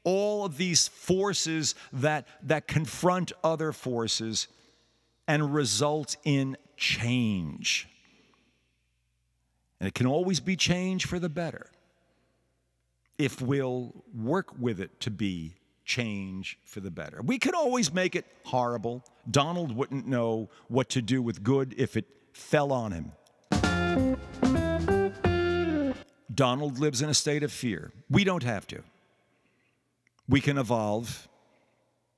All 0.04 0.44
of 0.44 0.58
these 0.58 0.88
forces 0.88 1.74
that, 1.94 2.26
that 2.42 2.68
confront 2.68 3.32
other 3.42 3.72
forces 3.72 4.48
and 5.26 5.54
result 5.54 6.16
in 6.24 6.58
change. 6.76 7.88
And 9.80 9.88
it 9.88 9.94
can 9.94 10.06
always 10.06 10.40
be 10.40 10.56
change 10.56 11.06
for 11.06 11.18
the 11.18 11.28
better 11.28 11.66
if 13.18 13.40
we'll 13.40 13.92
work 14.14 14.58
with 14.58 14.80
it 14.80 15.00
to 15.00 15.10
be 15.10 15.54
change 15.84 16.58
for 16.64 16.80
the 16.80 16.90
better. 16.90 17.20
We 17.22 17.38
can 17.38 17.54
always 17.54 17.92
make 17.92 18.16
it 18.16 18.26
horrible. 18.44 19.04
Donald 19.30 19.74
wouldn't 19.74 20.06
know 20.06 20.48
what 20.68 20.88
to 20.90 21.02
do 21.02 21.20
with 21.22 21.42
good 21.42 21.74
if 21.76 21.96
it 21.96 22.06
fell 22.32 22.72
on 22.72 22.92
him. 22.92 23.12
Donald 26.34 26.78
lives 26.78 27.02
in 27.02 27.10
a 27.10 27.14
state 27.14 27.42
of 27.42 27.52
fear. 27.52 27.92
We 28.08 28.24
don't 28.24 28.42
have 28.42 28.66
to. 28.68 28.82
We 30.28 30.40
can 30.40 30.56
evolve 30.56 31.28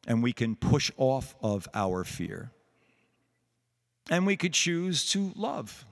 and 0.07 0.23
we 0.23 0.33
can 0.33 0.55
push 0.55 0.91
off 0.97 1.35
of 1.43 1.67
our 1.75 2.05
fear. 2.05 2.51
And 4.11 4.27
we 4.27 4.37
could 4.37 4.53
choose 4.53 5.09
to 5.13 5.33
love 5.35 5.85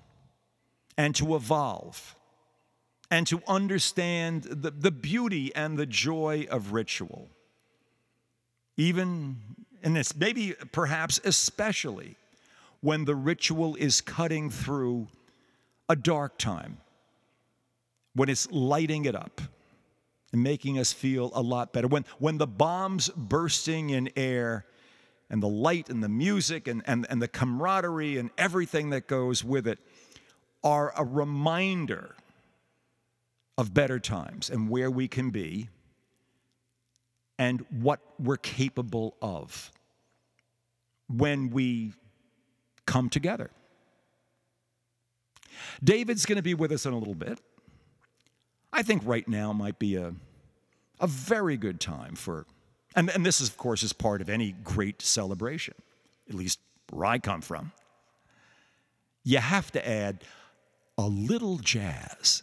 and 0.97 1.15
to 1.17 1.35
evolve 1.35 2.15
and 3.11 3.27
to 3.27 3.43
understand 3.47 4.45
the, 4.45 4.71
the 4.71 4.91
beauty 4.91 5.55
and 5.55 5.79
the 5.79 5.87
joy 5.87 6.47
of 6.51 6.73
ritual. 6.73 7.29
Even 8.77 9.37
in 9.83 9.95
this, 9.95 10.17
maybe 10.17 10.55
perhaps 10.73 11.21
especially 11.25 12.17
when 12.81 13.05
the 13.05 13.15
ritual 13.15 13.77
is 13.77 14.01
cutting 14.01 14.51
through 14.51 15.09
a 15.89 15.97
dark 15.97 16.39
time, 16.39 16.79
when 18.15 18.29
it's 18.29 18.51
lighting 18.51 19.05
it 19.05 19.15
up 19.15 19.41
and 20.33 20.43
making 20.43 20.79
us 20.79 20.93
feel 20.93 21.31
a 21.35 21.43
lot 21.43 21.73
better. 21.73 21.87
When, 21.87 22.05
when 22.19 22.39
the 22.39 22.47
bombs 22.47 23.09
bursting 23.11 23.91
in 23.91 24.11
air 24.17 24.65
and 25.33 25.43
the 25.43 25.49
light 25.49 25.89
and 25.89 26.05
the 26.05 26.09
music 26.09 26.69
and, 26.69 26.83
and, 26.87 27.07
and 27.09 27.21
the 27.21 27.27
camaraderie 27.27 28.19
and 28.19 28.31
everything 28.37 28.91
that 28.91 29.09
goes 29.09 29.43
with 29.43 29.67
it 29.67 29.79
are 30.63 30.93
a 30.97 31.05
reminder 31.05 32.15
of 33.57 33.73
better 33.73 33.99
times 33.99 34.51
and 34.51 34.69
where 34.69 34.91
we 34.91 35.09
can 35.09 35.31
be 35.31 35.69
and 37.39 37.65
what 37.71 38.01
we're 38.21 38.37
capable 38.37 39.17
of 39.23 39.73
when 41.09 41.51
we 41.51 41.95
come 42.87 43.09
together. 43.09 43.51
David's 45.83 46.27
going 46.27 46.37
to 46.37 46.43
be 46.43 46.55
with 46.55 46.71
us 46.73 46.85
in 46.85 46.93
a 46.93 46.99
little 46.99 47.15
bit. 47.15 47.41
I 48.73 48.83
think 48.83 49.03
right 49.05 49.27
now 49.27 49.53
might 49.53 49.79
be 49.79 49.97
a, 49.97 50.15
a 51.01 51.07
very 51.07 51.57
good 51.57 51.81
time 51.81 52.17
for, 52.17 52.47
and, 52.95 53.11
and 53.11 53.25
this 53.25 53.41
is, 53.41 53.49
of 53.49 53.57
course, 53.57 53.83
is 53.83 53.93
part 53.93 54.21
of 54.21 54.29
any 54.29 54.53
great 54.65 55.03
celebration, 55.03 55.75
at 56.29 56.35
least 56.35 56.59
where 56.91 57.07
I 57.07 57.19
come 57.19 57.41
from. 57.41 57.73
You 59.25 59.39
have 59.39 59.71
to 59.73 59.89
add 59.89 60.25
a 60.99 61.07
little 61.07 61.59
jazz 61.59 62.43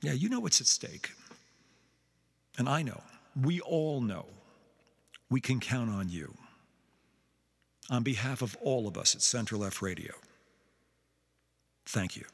Yeah, 0.00 0.12
you 0.12 0.28
know 0.28 0.40
what's 0.40 0.60
at 0.60 0.66
stake. 0.66 1.12
And 2.56 2.68
I 2.68 2.82
know, 2.82 3.02
we 3.40 3.60
all 3.60 4.00
know, 4.00 4.26
we 5.30 5.40
can 5.40 5.60
count 5.60 5.90
on 5.90 6.08
you. 6.08 6.34
On 7.90 8.02
behalf 8.02 8.42
of 8.42 8.56
all 8.60 8.86
of 8.86 8.98
us 8.98 9.14
at 9.14 9.22
Center 9.22 9.56
Left 9.56 9.80
Radio, 9.80 10.12
thank 11.86 12.16
you. 12.16 12.24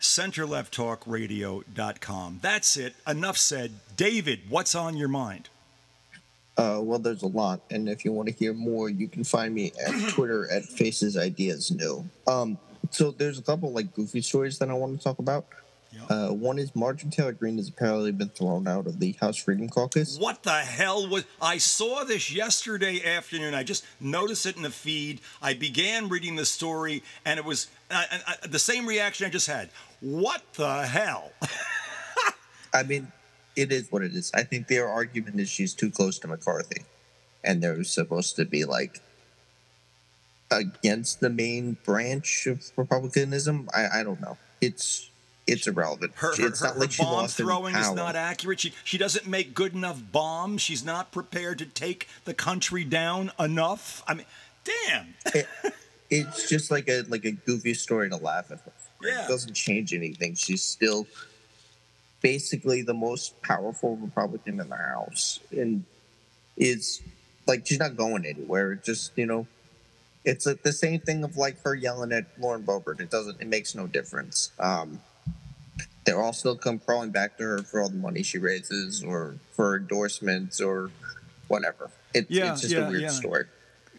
centerlefttalkradio.com. 0.07 2.39
That's 2.43 2.77
it. 2.77 2.95
Enough 3.07 3.39
said. 3.39 3.73
David, 3.97 4.41
what's 4.49 4.75
on 4.75 4.97
your 4.97 5.09
mind? 5.09 5.49
Uh, 6.57 6.81
well, 6.83 6.99
there's 6.99 7.23
a 7.23 7.27
lot, 7.27 7.61
and 7.71 7.89
if 7.89 8.05
you 8.05 8.13
want 8.13 8.29
to 8.29 8.35
hear 8.35 8.55
more, 8.55 8.89
you 8.89 9.09
can 9.09 9.25
find 9.25 9.55
me 9.55 9.73
at 9.87 10.09
Twitter 10.11 10.51
at 10.51 10.65
Faces 10.65 11.17
Ideas 11.17 11.71
No. 11.71 12.07
Um, 12.27 12.59
so 12.91 13.11
there's 13.11 13.39
a 13.39 13.43
couple 13.43 13.73
like 13.73 13.95
goofy 13.95 14.23
stories 14.23 14.59
that 14.59 14.71
I 14.71 14.75
want 14.75 14.97
to 14.97 15.05
talk 15.05 15.19
about. 15.19 15.47
Uh, 16.09 16.29
one 16.29 16.59
is 16.59 16.75
Marjorie 16.75 17.11
Taylor 17.11 17.33
Greene 17.33 17.57
has 17.57 17.69
apparently 17.69 18.13
been 18.13 18.29
thrown 18.29 18.69
out 18.69 18.87
of 18.87 19.01
the 19.01 19.13
House 19.13 19.37
Freedom 19.37 19.69
Caucus. 19.69 20.19
What 20.19 20.43
the 20.43 20.53
hell 20.53 21.09
was? 21.09 21.25
I 21.41 21.59
saw 21.59 22.05
this 22.05 22.33
yesterday 22.33 23.03
afternoon. 23.05 23.55
I 23.55 23.63
just 23.63 23.85
noticed 24.01 24.47
it 24.47 24.57
in 24.57 24.63
the 24.63 24.71
feed. 24.71 25.21
I 25.43 25.55
began 25.55 26.09
reading 26.09 26.37
the 26.37 26.45
story, 26.45 27.03
and 27.25 27.39
it 27.39 27.45
was 27.45 27.69
uh, 27.91 28.05
uh, 28.27 28.35
the 28.49 28.59
same 28.59 28.87
reaction 28.87 29.27
I 29.27 29.31
just 29.31 29.47
had. 29.47 29.71
What 30.01 30.43
the 30.55 30.87
hell? 30.87 31.33
I 32.75 32.83
mean, 32.83 33.11
it 33.55 33.73
is 33.73 33.91
what 33.91 34.03
it 34.03 34.13
is. 34.15 34.31
I 34.35 34.43
think 34.43 34.69
their 34.69 34.89
argument 34.89 35.41
is 35.41 35.49
she's 35.49 35.75
too 35.75 35.91
close 35.91 36.19
to 36.21 36.29
McCarthy, 36.29 36.83
and 37.43 37.63
they're 37.63 37.83
supposed 37.85 38.37
to 38.37 38.45
be 38.45 38.65
like 38.65 39.01
against 40.51 41.21
the 41.21 41.31
main 41.31 41.79
branch 41.85 42.47
of 42.47 42.71
republicanism. 42.77 43.69
I, 43.75 44.01
I 44.01 44.03
don't 44.03 44.21
know. 44.21 44.37
It's 44.61 45.11
it's 45.47 45.67
irrelevant. 45.67 46.13
Her, 46.17 46.37
her, 46.37 46.47
it's 46.47 46.61
her, 46.61 46.73
her 46.73 46.79
like 46.81 46.97
bomb 46.99 47.29
throwing 47.29 47.75
is 47.77 47.93
not 47.93 48.17
accurate. 48.17 48.61
She 48.61 48.75
she 48.85 48.99
doesn't 48.99 49.27
make 49.27 49.55
good 49.55 49.75
enough 49.75 50.01
bombs. 50.13 50.61
She's 50.61 50.85
not 50.85 51.13
prepared 51.13 51.59
to 51.61 51.67
take 51.67 52.09
the 52.25 52.35
country 52.35 52.85
down 52.85 53.33
enough. 53.39 54.03
I 54.07 54.15
mean, 54.15 54.27
damn. 54.65 55.15
it, 55.35 55.47
it's 56.11 56.49
just 56.49 56.71
like 56.71 56.89
a 56.89 57.03
like 57.09 57.25
a 57.25 57.33
goofy 57.33 57.75
story 57.75 58.11
to 58.11 58.17
laugh 58.17 58.51
at. 58.51 58.61
Yeah. 59.03 59.25
It 59.25 59.29
doesn't 59.29 59.55
change 59.55 59.93
anything. 59.93 60.35
She's 60.35 60.63
still 60.63 61.07
basically 62.21 62.83
the 62.83 62.95
most 62.95 63.41
powerful 63.43 63.97
Republican 63.97 64.61
in 64.61 64.69
the 64.69 64.77
House, 64.77 65.41
and 65.51 65.85
is 66.57 67.03
like 67.47 67.67
she's 67.67 67.79
not 67.79 67.97
going 67.97 68.25
anywhere. 68.25 68.73
It 68.73 68.85
just 68.85 69.13
you 69.17 69.27
know, 69.27 69.47
it's 70.25 70.47
like 70.47 70.63
the 70.63 70.73
same 70.73 71.01
thing 71.01 71.25
of 71.25 71.37
like 71.37 71.63
her 71.63 71.75
yelling 71.75 72.13
at 72.13 72.27
Lauren 72.39 72.63
Boebert. 72.63 73.01
It 73.01 73.11
doesn't. 73.11 73.41
It 73.41 73.47
makes 73.47 73.75
no 73.75 73.87
difference. 73.87 74.51
Um, 74.59 75.01
they'll 76.05 76.21
all 76.21 76.33
still 76.33 76.57
come 76.57 76.79
crawling 76.79 77.11
back 77.11 77.37
to 77.39 77.45
her 77.45 77.59
for 77.59 77.83
all 77.83 77.89
the 77.89 77.97
money 77.97 78.23
she 78.23 78.39
raises 78.39 79.03
or 79.03 79.37
for 79.53 79.77
endorsements 79.77 80.61
or 80.61 80.91
whatever. 81.49 81.91
It, 82.15 82.27
yeah, 82.29 82.53
it's 82.53 82.63
just 82.63 82.75
yeah, 82.75 82.87
a 82.87 82.91
weird 82.91 83.03
yeah. 83.03 83.09
story. 83.09 83.45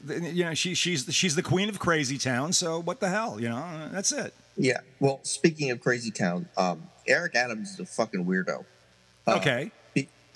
You 0.10 0.46
know, 0.46 0.54
she 0.54 0.74
she's 0.74 1.14
she's 1.14 1.36
the 1.36 1.44
queen 1.44 1.70
of 1.70 1.80
Crazy 1.80 2.18
Town. 2.18 2.54
So 2.54 2.80
what 2.82 3.00
the 3.00 3.10
hell? 3.10 3.40
You 3.40 3.50
know, 3.50 3.90
that's 3.92 4.12
it. 4.12 4.34
Yeah. 4.56 4.80
Well, 5.00 5.20
speaking 5.24 5.72
of 5.72 5.82
Crazy 5.82 6.12
Town, 6.12 6.48
um, 6.58 6.84
Eric 7.08 7.36
Adams 7.36 7.72
is 7.72 7.80
a 7.80 7.86
fucking 7.86 8.26
weirdo. 8.26 8.66
Uh, 9.26 9.36
okay. 9.38 9.72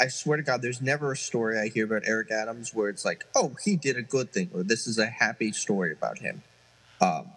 I 0.01 0.07
swear 0.07 0.38
to 0.38 0.43
God, 0.43 0.63
there's 0.63 0.82
never 0.82 1.11
a 1.11 1.17
story 1.17 1.59
I 1.59 1.67
hear 1.67 1.86
about 1.86 2.01
Eric 2.05 2.32
Adams 2.32 2.74
where 2.74 2.89
it's 2.89 3.05
like, 3.05 3.24
oh, 3.36 3.55
he 3.63 3.76
did 3.76 3.97
a 3.97 4.01
good 4.01 4.34
thing, 4.34 4.49
or 4.51 4.63
this 4.63 4.88
is 4.88 4.97
a 4.97 5.05
happy 5.05 5.51
story 5.51 5.91
about 5.91 6.17
him. 6.17 6.41
Um, 6.99 7.28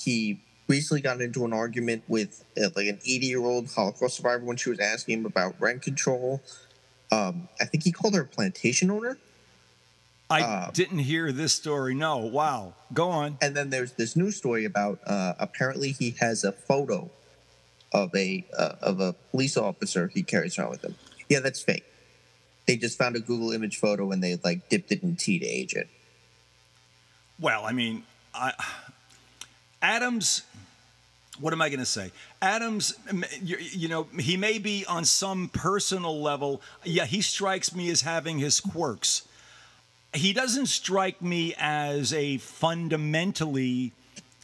he 0.00 0.40
recently 0.68 1.00
got 1.00 1.20
into 1.20 1.44
an 1.44 1.52
argument 1.52 2.04
with 2.06 2.44
uh, 2.56 2.68
like 2.76 2.86
an 2.86 3.00
80 3.04 3.26
year 3.26 3.40
old 3.40 3.72
Holocaust 3.72 4.16
survivor 4.16 4.44
when 4.44 4.56
she 4.56 4.70
was 4.70 4.78
asking 4.78 5.18
him 5.18 5.26
about 5.26 5.56
rent 5.60 5.82
control. 5.82 6.40
Um, 7.10 7.48
I 7.60 7.64
think 7.64 7.82
he 7.82 7.90
called 7.90 8.14
her 8.14 8.22
a 8.22 8.26
plantation 8.26 8.90
owner. 8.90 9.18
I 10.32 10.42
uh, 10.42 10.70
didn't 10.70 11.00
hear 11.00 11.30
this 11.32 11.52
story. 11.52 11.94
No, 11.94 12.18
wow. 12.18 12.74
Go 12.92 13.10
on. 13.10 13.38
And 13.40 13.54
then 13.54 13.70
there's 13.70 13.92
this 13.92 14.16
new 14.16 14.30
story 14.30 14.64
about 14.64 15.00
uh, 15.06 15.34
apparently 15.38 15.92
he 15.92 16.16
has 16.20 16.44
a 16.44 16.52
photo 16.52 17.10
of 17.92 18.14
a 18.14 18.44
uh, 18.56 18.76
of 18.80 19.00
a 19.00 19.12
police 19.30 19.56
officer 19.56 20.08
he 20.08 20.22
carries 20.22 20.58
around 20.58 20.70
with 20.70 20.84
him. 20.84 20.94
Yeah, 21.28 21.40
that's 21.40 21.62
fake. 21.62 21.84
They 22.66 22.76
just 22.76 22.96
found 22.96 23.16
a 23.16 23.20
Google 23.20 23.52
image 23.52 23.76
photo 23.76 24.10
and 24.10 24.22
they 24.22 24.38
like 24.42 24.68
dipped 24.68 24.92
it 24.92 25.02
in 25.02 25.16
tea 25.16 25.38
to 25.38 25.46
age 25.46 25.74
it. 25.74 25.88
Well, 27.38 27.64
I 27.64 27.72
mean, 27.72 28.04
I, 28.34 28.52
Adams 29.82 30.42
what 31.40 31.52
am 31.52 31.62
I 31.62 31.70
going 31.70 31.80
to 31.80 31.86
say? 31.86 32.12
Adams, 32.40 32.94
you, 33.42 33.56
you, 33.58 33.88
know, 33.88 34.06
he 34.18 34.36
may 34.36 34.58
be 34.58 34.84
on 34.86 35.04
some 35.04 35.48
personal 35.48 36.20
level. 36.20 36.60
Yeah, 36.84 37.06
he 37.06 37.22
strikes 37.22 37.74
me 37.74 37.90
as 37.90 38.02
having 38.02 38.38
his 38.38 38.60
quirks. 38.60 39.26
He 40.14 40.32
doesn't 40.32 40.66
strike 40.66 41.22
me 41.22 41.54
as 41.58 42.12
a 42.12 42.38
fundamentally 42.38 43.92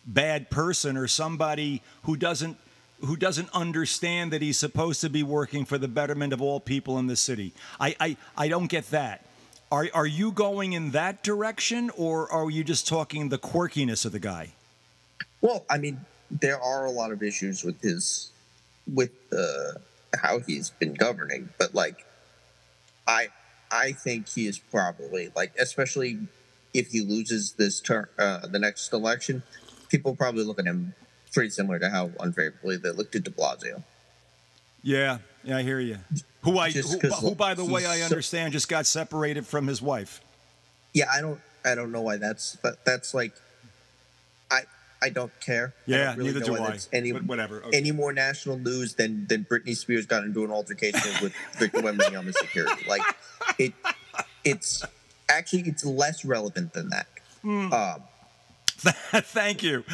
bad 0.07 0.49
person 0.51 0.97
or 0.97 1.07
somebody 1.07 1.83
who 2.05 2.17
doesn't 2.17 2.57
who 3.01 3.17
doesn't 3.17 3.49
understand 3.53 4.33
that 4.33 4.43
he's 4.43 4.59
supposed 4.59 5.01
to 5.03 5.09
be 5.09 5.23
working 5.23 5.65
for 5.65 5.79
the 5.79 5.87
betterment 5.87 6.33
of 6.33 6.43
all 6.43 6.59
people 6.59 6.99
in 6.99 7.07
the 7.07 7.17
city. 7.17 7.53
I 7.79 7.95
I, 8.01 8.17
I 8.37 8.49
don't 8.49 8.67
get 8.67 8.91
that. 8.91 9.25
Are 9.71 9.87
are 9.93 10.07
you 10.07 10.33
going 10.33 10.73
in 10.73 10.93
that 10.93 11.23
direction, 11.23 11.91
or 11.97 12.31
are 12.33 12.51
you 12.51 12.65
just 12.65 12.89
talking 12.89 13.29
the 13.29 13.39
quirkiness 13.39 14.07
of 14.07 14.13
the 14.13 14.19
guy? 14.19 14.55
Well, 15.43 15.65
I 15.69 15.79
mean, 15.79 16.01
there 16.31 16.61
are 16.61 16.87
a 16.87 16.91
lot 16.91 17.13
of 17.13 17.23
issues 17.23 17.63
with 17.63 17.81
his 17.83 18.31
with 18.93 19.13
uh, 19.33 19.79
how 20.17 20.39
he's 20.41 20.71
been 20.71 20.95
governing, 20.95 21.51
but 21.59 21.75
like, 21.75 22.07
I 23.07 23.29
I 23.71 23.93
think 23.93 24.29
he 24.29 24.47
is 24.47 24.59
probably 24.59 25.31
like, 25.37 25.53
especially 25.59 26.19
if 26.75 26.89
he 26.89 27.01
loses 27.01 27.53
this 27.53 27.81
term, 27.81 28.09
uh, 28.19 28.47
the 28.47 28.59
next 28.59 28.93
election, 28.93 29.43
people 29.89 30.15
probably 30.17 30.45
look 30.45 30.59
at 30.59 30.65
him 30.67 30.95
pretty 31.33 31.51
similar 31.51 31.79
to 31.79 31.91
how 31.91 32.11
unfavorably 32.21 32.77
they 32.77 32.91
looked 32.91 33.15
at 33.15 33.25
De 33.25 33.31
Blasio. 33.31 33.83
Yeah, 34.83 35.19
yeah, 35.45 35.59
I 35.59 35.63
hear 35.63 35.81
you. 35.81 35.99
Who 36.43 36.59
I 36.59 36.71
who, 36.71 36.81
who, 36.99 37.35
by 37.35 37.55
the 37.55 37.65
way, 37.65 37.85
I 37.87 37.99
so- 37.99 38.05
understand 38.05 38.53
just 38.53 38.69
got 38.69 38.87
separated 38.87 39.47
from 39.47 39.67
his 39.67 39.83
wife. 39.83 40.21
Yeah, 40.95 41.07
I 41.13 41.21
don't 41.21 41.41
I 41.65 41.75
don't 41.75 41.93
know 41.93 42.01
why 42.03 42.17
that's 42.17 42.57
but 42.63 42.85
that's 42.85 43.13
like 43.13 43.33
I 44.51 44.63
I 45.03 45.11
don't 45.11 45.33
care. 45.41 45.75
I 45.77 45.81
Yeah, 45.91 46.05
don't 46.07 46.19
really 46.19 46.33
neither 46.35 46.45
do 46.47 46.57
I. 46.57 46.79
Any, 46.93 47.13
But 47.13 47.25
whatever. 47.25 47.63
Okay. 47.65 47.77
any 47.77 47.93
more 47.93 48.13
national 48.13 48.59
news 48.59 48.95
than 48.95 49.27
than 49.27 49.45
Britney 49.45 49.77
Spears 49.77 50.07
got 50.07 50.25
into 50.25 50.45
an 50.45 50.51
altercation 50.51 51.11
with 51.23 51.35
Victor 51.59 51.83
Wembanyama 51.83 52.33
security. 52.35 52.85
Like 52.89 53.03
it, 53.59 53.73
it's 54.45 54.85
actually 55.29 55.63
it's 55.63 55.85
less 55.85 56.25
relevant 56.25 56.73
than 56.73 56.91
that. 56.91 57.07
Hmm. 57.43 57.73
Um, 57.73 58.03
Thank 58.79 59.63
you. 59.63 59.85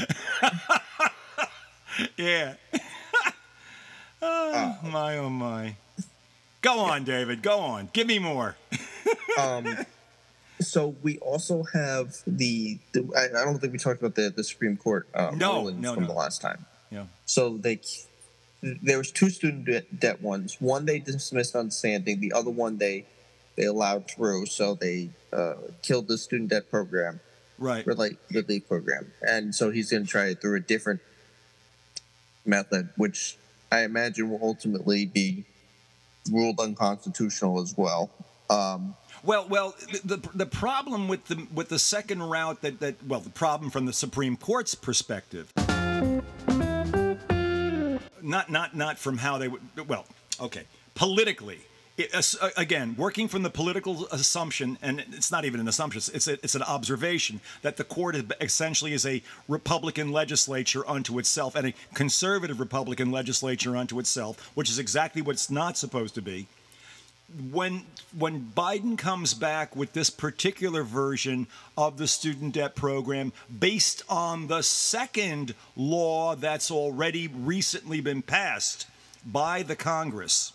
yeah. 2.17 2.55
oh, 4.23 4.79
my 4.83 5.19
oh 5.19 5.31
my. 5.31 5.77
Go 6.61 6.81
on, 6.81 7.05
David. 7.05 7.43
Go 7.43 7.59
on. 7.61 7.89
Give 7.93 8.07
me 8.07 8.19
more. 8.19 8.57
um, 9.39 9.77
so 10.61 10.95
we 11.03 11.19
also 11.19 11.65
have 11.73 12.17
the, 12.27 12.79
the 12.93 13.07
I, 13.17 13.41
I 13.41 13.45
don't 13.45 13.59
think 13.59 13.73
we 13.73 13.79
talked 13.79 14.01
about 14.01 14.15
the 14.15 14.31
the 14.31 14.45
Supreme 14.45 14.77
Court 14.77 15.07
uh, 15.15 15.33
No, 15.35 15.61
rulings 15.61 15.81
no, 15.81 15.95
from 15.95 16.05
no. 16.05 16.09
the 16.09 16.15
last 16.15 16.41
time. 16.41 16.65
Yeah. 16.91 17.05
So 17.27 17.57
they 17.57 17.81
there 18.63 18.99
was 18.99 19.11
two 19.11 19.31
student 19.31 19.67
debt, 19.67 19.99
debt 19.99 20.23
ones. 20.23 20.57
One 20.61 20.87
they 20.87 20.99
dismissed 20.99 21.55
on 21.57 21.71
standing. 21.71 22.21
The 22.21 22.33
other 22.33 22.51
one 22.51 22.79
they 22.79 23.07
they 23.57 23.65
allowed 23.65 24.11
through. 24.11 24.47
So 24.47 24.75
they 24.75 25.11
uh, 25.33 25.55
killed 25.83 26.09
the 26.09 26.19
student 26.19 26.51
debt 26.51 26.71
program, 26.71 27.21
Right. 27.59 27.87
relate 27.87 28.19
relief 28.33 28.67
program, 28.69 29.13
and 29.23 29.55
so 29.55 29.71
he's 29.71 29.91
going 29.91 30.05
to 30.05 30.09
try 30.11 30.27
it 30.27 30.41
through 30.41 30.57
a 30.57 30.61
different 30.61 31.01
method, 32.45 32.89
which 32.97 33.37
I 33.71 33.83
imagine 33.83 34.29
will 34.31 34.41
ultimately 34.43 35.07
be 35.07 35.45
ruled 36.31 36.59
unconstitutional 36.59 37.61
as 37.61 37.75
well. 37.77 38.11
Um, 38.51 38.95
Well, 39.23 39.47
well, 39.49 39.75
the, 39.93 40.17
the 40.17 40.29
the 40.35 40.47
problem 40.47 41.09
with 41.09 41.25
the 41.27 41.47
with 41.55 41.69
the 41.69 41.79
second 41.79 42.23
route 42.25 42.61
that 42.63 42.81
that 42.81 42.97
well, 43.07 43.21
the 43.21 43.31
problem 43.31 43.71
from 43.71 43.87
the 43.87 43.93
Supreme 43.93 44.37
Court's 44.37 44.75
perspective, 44.75 45.51
not 48.23 48.51
not 48.51 48.77
not 48.77 48.99
from 48.99 49.17
how 49.19 49.39
they 49.39 49.49
would. 49.49 49.63
Well, 49.89 50.05
okay, 50.41 50.65
politically. 50.95 51.61
It, 51.97 52.35
again, 52.57 52.97
working 52.99 53.29
from 53.29 53.45
the 53.45 53.51
political 53.51 54.09
assumption, 54.09 54.79
and 54.83 55.05
it's 55.13 55.31
not 55.31 55.45
even 55.45 55.61
an 55.61 55.69
assumption; 55.69 56.03
it's 56.13 56.27
a, 56.27 56.33
it's 56.33 56.57
an 56.57 56.65
observation 56.65 57.41
that 57.63 57.77
the 57.77 57.85
court 57.85 58.17
essentially 58.41 58.93
is 58.93 59.07
a 59.07 59.23
Republican 59.47 60.11
legislature 60.11 60.83
unto 60.89 61.21
itself 61.21 61.55
and 61.55 61.69
a 61.69 61.75
conservative 61.95 62.59
Republican 62.59 63.13
legislature 63.13 63.77
unto 63.77 64.01
itself, 64.01 64.51
which 64.57 64.69
is 64.69 64.81
exactly 64.81 65.23
what 65.23 65.35
it's 65.35 65.51
not 65.51 65.79
supposed 65.79 66.17
to 66.17 66.23
be. 66.23 66.49
When 67.53 67.87
when 68.19 68.51
Biden 68.57 68.99
comes 68.99 69.33
back 69.33 69.77
with 69.77 69.93
this 69.93 70.11
particular 70.11 70.83
version 70.83 71.47
of 71.79 71.97
the 71.97 72.09
student 72.09 72.55
debt 72.55 72.75
program 72.75 73.33
based 73.57 74.03
on 74.09 74.49
the 74.49 74.63
second 74.63 75.55
law 75.77 76.35
that's 76.35 76.73
already 76.73 77.29
recently 77.29 78.01
been 78.01 78.23
passed 78.23 78.89
by 79.25 79.63
the 79.63 79.77
Congress 79.77 80.53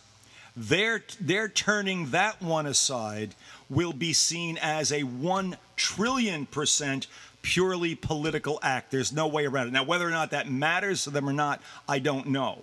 they're 0.60 1.04
they're 1.22 1.48
turning 1.48 2.12
that 2.12 2.42
one 2.42 2.66
aside 2.66 3.34
will 3.70 3.94
be 3.94 4.12
seen 4.12 4.58
as 4.62 4.92
a 4.92 5.04
1 5.04 5.58
trillion 5.78 6.46
percent 6.46 7.08
purely 7.42 7.96
political 7.96 8.60
act 8.62 8.92
there's 8.92 9.14
no 9.14 9.26
way 9.28 9.46
around 9.46 9.68
it 9.68 9.74
now 9.74 9.84
whether 9.84 10.06
or 10.06 10.12
not 10.12 10.32
that 10.32 10.52
matters 10.52 11.06
to 11.06 11.10
them 11.10 11.30
or 11.30 11.34
not 11.34 11.62
I 11.88 12.00
don't 12.00 12.28
know 12.28 12.60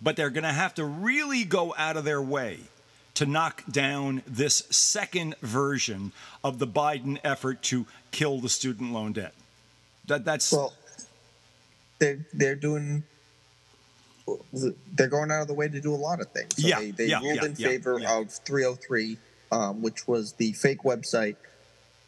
but 0.00 0.16
they're 0.16 0.30
going 0.30 0.44
to 0.44 0.52
have 0.52 0.74
to 0.74 0.84
really 0.84 1.44
go 1.44 1.74
out 1.76 1.96
of 1.96 2.04
their 2.04 2.22
way 2.22 2.60
to 3.14 3.26
knock 3.26 3.62
down 3.70 4.22
this 4.26 4.64
second 4.70 5.36
version 5.40 6.12
of 6.42 6.58
the 6.58 6.66
Biden 6.66 7.18
effort 7.22 7.62
to 7.62 7.86
kill 8.10 8.40
the 8.40 8.48
student 8.48 8.92
loan 8.92 9.12
debt. 9.12 9.34
That 10.06 10.24
that's 10.24 10.52
Well, 10.52 10.72
they're 11.98 12.18
they're 12.32 12.56
doing. 12.56 13.04
They're 14.94 15.08
going 15.08 15.30
out 15.30 15.42
of 15.42 15.48
the 15.48 15.54
way 15.54 15.68
to 15.68 15.80
do 15.80 15.94
a 15.94 15.96
lot 15.96 16.20
of 16.20 16.28
things. 16.30 16.56
So 16.56 16.66
Yeah, 16.68 16.78
they, 16.80 16.90
they 16.92 17.06
yeah, 17.06 17.20
ruled 17.20 17.36
yeah, 17.36 17.44
in 17.44 17.54
yeah, 17.58 17.68
favor 17.68 18.00
of 18.06 18.30
303, 18.30 19.18
um, 19.52 19.82
which 19.82 20.08
was 20.08 20.32
the 20.34 20.52
fake 20.52 20.82
website 20.82 21.36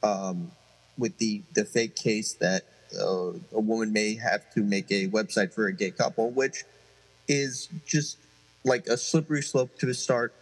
um, 0.02 0.52
with 0.98 1.18
the 1.18 1.42
the 1.54 1.64
fake 1.64 1.94
case 1.96 2.34
that 2.34 2.62
uh, 2.98 3.32
a 3.52 3.60
woman 3.60 3.92
may 3.92 4.14
have 4.14 4.50
to 4.54 4.60
make 4.62 4.90
a 4.90 5.08
website 5.08 5.52
for 5.52 5.66
a 5.66 5.72
gay 5.72 5.90
couple, 5.90 6.30
which 6.30 6.64
is 7.28 7.68
just 7.86 8.18
like 8.64 8.86
a 8.86 8.96
slippery 8.96 9.42
slope 9.42 9.78
to 9.78 9.92
start. 9.92 10.34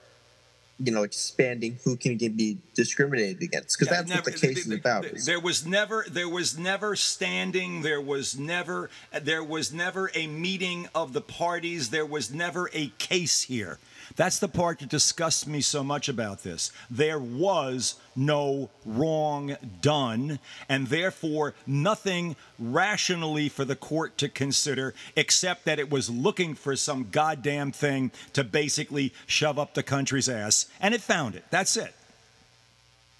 You 0.81 0.91
know, 0.91 1.05
expanding 1.05 1.79
who 1.85 1.97
can 1.97 2.18
be 2.18 2.59
discriminated 2.75 3.41
against 3.43 3.79
because 3.79 3.93
Yeah, 3.93 3.99
that's 3.99 4.09
never- 4.09 4.22
what 4.22 4.41
the 4.41 4.47
case 4.49 4.66
is 4.66 4.72
about. 4.72 5.05
th- 5.05 5.25
There 5.25 5.39
was 5.39 5.64
never, 5.64 6.05
there 6.11 6.29
was 6.29 6.59
never 6.59 6.97
standing. 6.97 7.83
There 7.83 8.01
was 8.01 8.37
never, 8.37 8.91
there 9.22 9.45
was 9.45 9.72
never 9.72 10.11
a 10.16 10.27
meeting 10.27 10.89
of 10.93 11.12
the 11.12 11.20
parties. 11.20 11.91
There 11.91 12.05
was 12.05 12.33
never 12.33 12.68
a 12.72 12.89
case 12.99 13.43
here. 13.43 13.79
That's 14.16 14.38
the 14.38 14.48
part 14.48 14.78
that 14.78 14.88
disgusts 14.88 15.46
me 15.46 15.61
so 15.61 15.82
much 15.82 16.09
about 16.09 16.42
this. 16.42 16.70
There 16.90 17.18
was 17.18 17.96
no 18.16 18.70
wrong 18.84 19.57
done, 19.80 20.38
and 20.68 20.86
therefore 20.88 21.55
nothing 21.66 22.36
rationally 22.59 23.48
for 23.48 23.64
the 23.64 23.76
court 23.76 24.16
to 24.18 24.28
consider 24.28 24.94
except 25.16 25.64
that 25.64 25.78
it 25.78 25.90
was 25.90 26.11
looking 26.11 26.55
for 26.55 26.76
some 26.76 27.09
goddamn 27.11 27.72
thing 27.72 28.12
to 28.32 28.44
basically 28.44 29.12
shove 29.26 29.59
up 29.59 29.74
the 29.74 29.82
country's 29.82 30.28
ass, 30.28 30.66
and 30.80 30.94
it 30.94 31.00
found 31.00 31.34
it. 31.34 31.44
That's 31.50 31.76
it. 31.76 31.94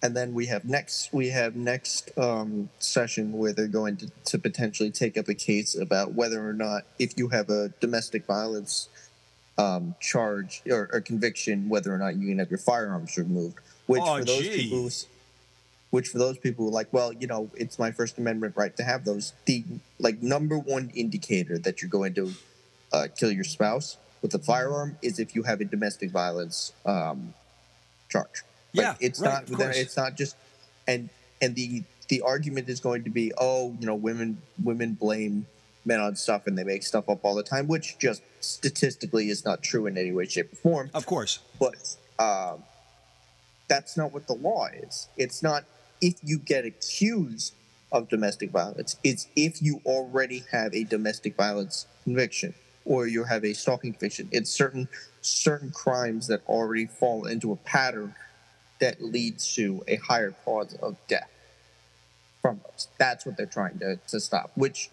and 0.05 0.14
then 0.14 0.35
we 0.35 0.45
have 0.47 0.66
next 0.66 1.11
we 1.14 1.30
have 1.30 1.57
next 1.57 2.11
um, 2.18 2.68
session 2.78 3.32
where 3.32 3.55
they're 3.55 3.66
going 3.66 3.97
to, 3.97 4.11
to 4.26 4.39
potentially 4.39 4.91
take 4.91 5.16
up 5.16 5.28
a 5.28 5.35
case 5.35 5.74
about 5.74 6.12
whether 6.12 6.47
or 6.47 6.53
not 6.53 6.82
if 6.99 7.16
you 7.16 7.28
have 7.28 7.49
a 7.49 7.70
domestic 7.80 8.26
violence 8.26 8.91
um, 9.57 9.95
charge 10.01 10.63
or, 10.69 10.91
or 10.93 11.01
conviction 11.01 11.69
whether 11.69 11.95
or 11.95 11.99
not 11.99 12.17
you 12.17 12.29
can 12.29 12.39
have 12.39 12.51
your 12.51 12.59
firearms 12.59 13.17
removed 13.17 13.59
which 13.87 14.03
Oh, 14.05 14.19
for 14.19 14.25
those 14.25 14.43
gee. 14.43 14.63
people 14.63 14.91
which 15.91 16.09
for 16.09 16.19
those 16.19 16.39
people 16.39 16.65
who 16.65 16.71
are 16.71 16.75
like 16.75 16.93
well 16.93 17.13
you 17.13 17.27
know 17.27 17.51
it's 17.55 17.79
my 17.79 17.93
first 17.93 18.19
amendment 18.19 18.55
right 18.57 18.77
to 18.77 18.83
have 18.83 19.05
those 19.05 19.33
the 19.47 19.65
like 19.99 20.23
number 20.23 20.59
one 20.59 20.91
indicator 20.95 21.59
that 21.59 21.81
you're 21.81 21.91
going 21.91 22.15
to 22.15 22.35
uh, 22.93 23.07
kill 23.17 23.31
your 23.31 23.45
spouse 23.45 23.97
with 24.23 24.35
a 24.35 24.39
firearm 24.39 24.97
is 25.03 25.19
if 25.19 25.35
you 25.35 25.43
have 25.45 25.61
a 25.61 25.65
domestic 25.65 26.11
violence 26.11 26.73
um, 26.87 27.35
charge 28.09 28.43
like, 28.75 28.85
Yeah, 28.85 28.95
it's 29.01 29.21
right, 29.21 29.49
not. 29.49 29.61
It's 29.77 29.97
not 29.97 30.17
just, 30.17 30.37
and 30.87 31.09
and 31.41 31.55
the 31.55 31.85
the 32.09 32.21
argument 32.23 32.69
is 32.69 32.81
going 32.81 33.05
to 33.05 33.11
be, 33.11 33.33
oh, 33.39 33.75
you 33.79 33.87
know, 33.87 33.95
women 33.95 34.43
women 34.63 34.95
blame 34.95 35.47
men 35.85 36.01
on 36.01 36.16
stuff 36.16 36.47
and 36.47 36.57
they 36.57 36.64
make 36.64 36.82
stuff 36.82 37.09
up 37.09 37.24
all 37.24 37.35
the 37.35 37.43
time, 37.43 37.66
which 37.66 37.99
just 37.99 38.22
statistically 38.41 39.28
is 39.28 39.45
not 39.45 39.62
true 39.62 39.87
in 39.87 39.99
any 39.99 40.12
way, 40.12 40.26
shape, 40.26 40.53
or 40.53 40.57
form. 40.57 40.91
Of 40.95 41.07
course. 41.07 41.41
But 41.59 41.97
um, 42.18 42.62
that's 43.68 43.97
not 43.97 44.12
what 44.12 44.26
the 44.26 44.35
law 44.35 44.68
is. 44.72 45.09
It's 45.16 45.43
not 45.43 45.64
if 46.01 46.14
you 46.22 46.39
get 46.39 46.64
accused 46.64 47.55
of 47.93 48.09
domestic 48.09 48.51
violence. 48.51 48.97
It's 49.05 49.28
if 49.37 49.62
you 49.62 49.80
already 49.87 50.45
have 50.51 50.74
a 50.74 50.85
domestic 50.85 51.37
violence 51.37 51.87
conviction 52.03 52.55
or 52.85 53.07
you 53.07 53.24
have 53.24 53.45
a 53.45 53.55
stalking 53.55 53.93
conviction. 53.93 54.28
It's 54.32 54.51
certain 54.51 54.89
certain 55.22 55.70
crimes 55.70 56.26
that 56.26 56.43
already 56.47 56.87
fall 56.87 57.24
into 57.26 57.53
a 57.53 57.57
pattern 57.57 58.14
that 58.80 59.03
leads 59.03 59.55
to 59.55 59.82
a 59.89 59.97
higher 59.97 60.35
cause 60.45 60.74
of 60.82 60.97
death 61.09 61.30
from 62.43 62.61
those. 62.62 62.89
That's 62.99 63.24
what 63.24 63.37
they're 63.37 63.47
trying 63.47 63.78
to, 63.78 63.97
to 64.09 64.20
stop. 64.20 64.51
Which, 64.55 64.91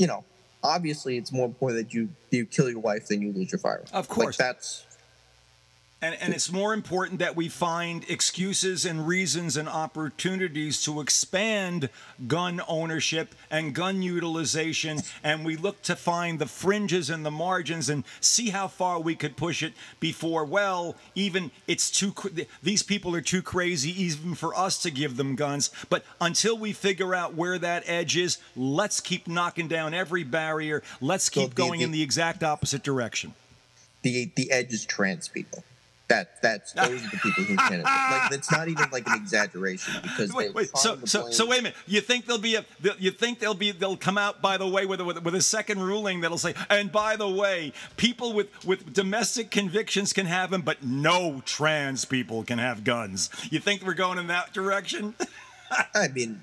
you 0.00 0.06
know, 0.06 0.24
obviously 0.64 1.18
it's 1.18 1.30
more 1.30 1.44
important 1.44 1.86
that 1.86 1.94
you 1.94 2.08
you 2.30 2.46
kill 2.46 2.70
your 2.70 2.80
wife 2.80 3.08
than 3.08 3.20
you 3.20 3.32
lose 3.32 3.52
your 3.52 3.58
firearm. 3.58 3.84
Of 3.92 4.08
course. 4.08 4.38
like 4.40 4.48
that's 4.48 4.86
And, 6.02 6.16
and 6.22 6.32
it's 6.32 6.50
more 6.50 6.72
important 6.72 7.18
that 7.18 7.36
we 7.36 7.50
find 7.50 8.08
excuses 8.08 8.86
and 8.86 9.06
reasons 9.06 9.58
and 9.58 9.68
opportunities 9.68 10.82
to 10.84 11.00
expand 11.00 11.90
gun 12.26 12.62
ownership 12.66 13.34
and 13.50 13.74
gun 13.74 14.00
utilization. 14.00 15.00
And 15.22 15.44
we 15.44 15.56
look 15.56 15.82
to 15.82 15.96
find 15.96 16.38
the 16.38 16.46
fringes 16.46 17.10
and 17.10 17.24
the 17.24 17.30
margins 17.30 17.90
and 17.90 18.04
see 18.18 18.48
how 18.48 18.66
far 18.66 18.98
we 18.98 19.14
could 19.14 19.36
push 19.36 19.62
it 19.62 19.74
before, 20.00 20.44
well, 20.46 20.96
even 21.14 21.50
it's 21.66 21.90
too, 21.90 22.14
these 22.62 22.82
people 22.82 23.14
are 23.14 23.20
too 23.20 23.42
crazy 23.42 23.90
even 24.02 24.34
for 24.34 24.56
us 24.56 24.80
to 24.82 24.90
give 24.90 25.18
them 25.18 25.36
guns. 25.36 25.68
But 25.90 26.04
until 26.18 26.56
we 26.56 26.72
figure 26.72 27.14
out 27.14 27.34
where 27.34 27.58
that 27.58 27.82
edge 27.86 28.16
is, 28.16 28.38
let's 28.56 29.00
keep 29.00 29.28
knocking 29.28 29.68
down 29.68 29.92
every 29.92 30.24
barrier. 30.24 30.82
Let's 31.02 31.28
keep 31.28 31.42
so 31.42 31.48
the, 31.48 31.54
going 31.54 31.80
the, 31.80 31.84
in 31.84 31.90
the 31.90 32.02
exact 32.02 32.42
opposite 32.42 32.82
direction. 32.82 33.34
The, 34.00 34.30
the 34.34 34.50
edge 34.50 34.72
is 34.72 34.86
trans 34.86 35.28
people. 35.28 35.62
That 36.10 36.42
that's 36.42 36.72
those 36.72 37.06
are 37.06 37.08
the 37.08 37.20
people 37.22 37.44
who 37.44 37.54
can. 37.54 37.82
Like 37.82 38.32
it's 38.32 38.50
not 38.50 38.66
even 38.66 38.90
like 38.90 39.06
an 39.06 39.14
exaggeration 39.14 39.94
because 40.02 40.34
wait, 40.34 40.52
wait, 40.52 40.76
so 40.76 40.98
so 41.04 41.30
so 41.30 41.46
wait 41.46 41.60
a 41.60 41.62
minute. 41.62 41.78
You 41.86 42.00
think 42.00 42.26
there'll 42.26 42.42
be 42.42 42.56
a 42.56 42.64
you 42.98 43.12
think 43.12 43.38
they'll 43.38 43.54
be 43.54 43.70
they'll 43.70 43.96
come 43.96 44.18
out 44.18 44.42
by 44.42 44.56
the 44.56 44.66
way 44.66 44.86
with 44.86 45.00
a, 45.00 45.04
with 45.04 45.36
a 45.36 45.40
second 45.40 45.80
ruling 45.80 46.22
that'll 46.22 46.36
say 46.36 46.54
and 46.68 46.90
by 46.90 47.14
the 47.14 47.28
way 47.28 47.72
people 47.96 48.32
with 48.32 48.48
with 48.66 48.92
domestic 48.92 49.52
convictions 49.52 50.12
can 50.12 50.26
have 50.26 50.50
them 50.50 50.62
but 50.62 50.82
no 50.82 51.42
trans 51.46 52.04
people 52.04 52.42
can 52.42 52.58
have 52.58 52.82
guns. 52.82 53.30
You 53.48 53.60
think 53.60 53.86
we're 53.86 53.94
going 53.94 54.18
in 54.18 54.26
that 54.26 54.52
direction? 54.52 55.14
I 55.94 56.08
mean, 56.08 56.42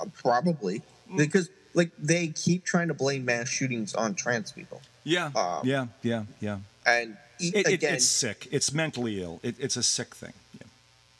uh, 0.00 0.06
probably 0.20 0.82
mm. 1.08 1.16
because 1.16 1.48
like 1.74 1.92
they 1.96 2.26
keep 2.26 2.64
trying 2.64 2.88
to 2.88 2.94
blame 2.94 3.24
mass 3.24 3.46
shootings 3.46 3.94
on 3.94 4.16
trans 4.16 4.50
people. 4.50 4.82
Yeah, 5.04 5.30
um, 5.36 5.60
yeah, 5.62 5.86
yeah, 6.02 6.24
yeah. 6.40 6.58
And 6.84 7.16
it, 7.38 7.66
again, 7.66 7.94
it's 7.94 8.06
sick. 8.06 8.48
It's 8.50 8.72
mentally 8.72 9.22
ill. 9.22 9.40
It, 9.42 9.56
it's 9.58 9.76
a 9.76 9.82
sick 9.82 10.14
thing. 10.14 10.32
Yeah. 10.54 10.66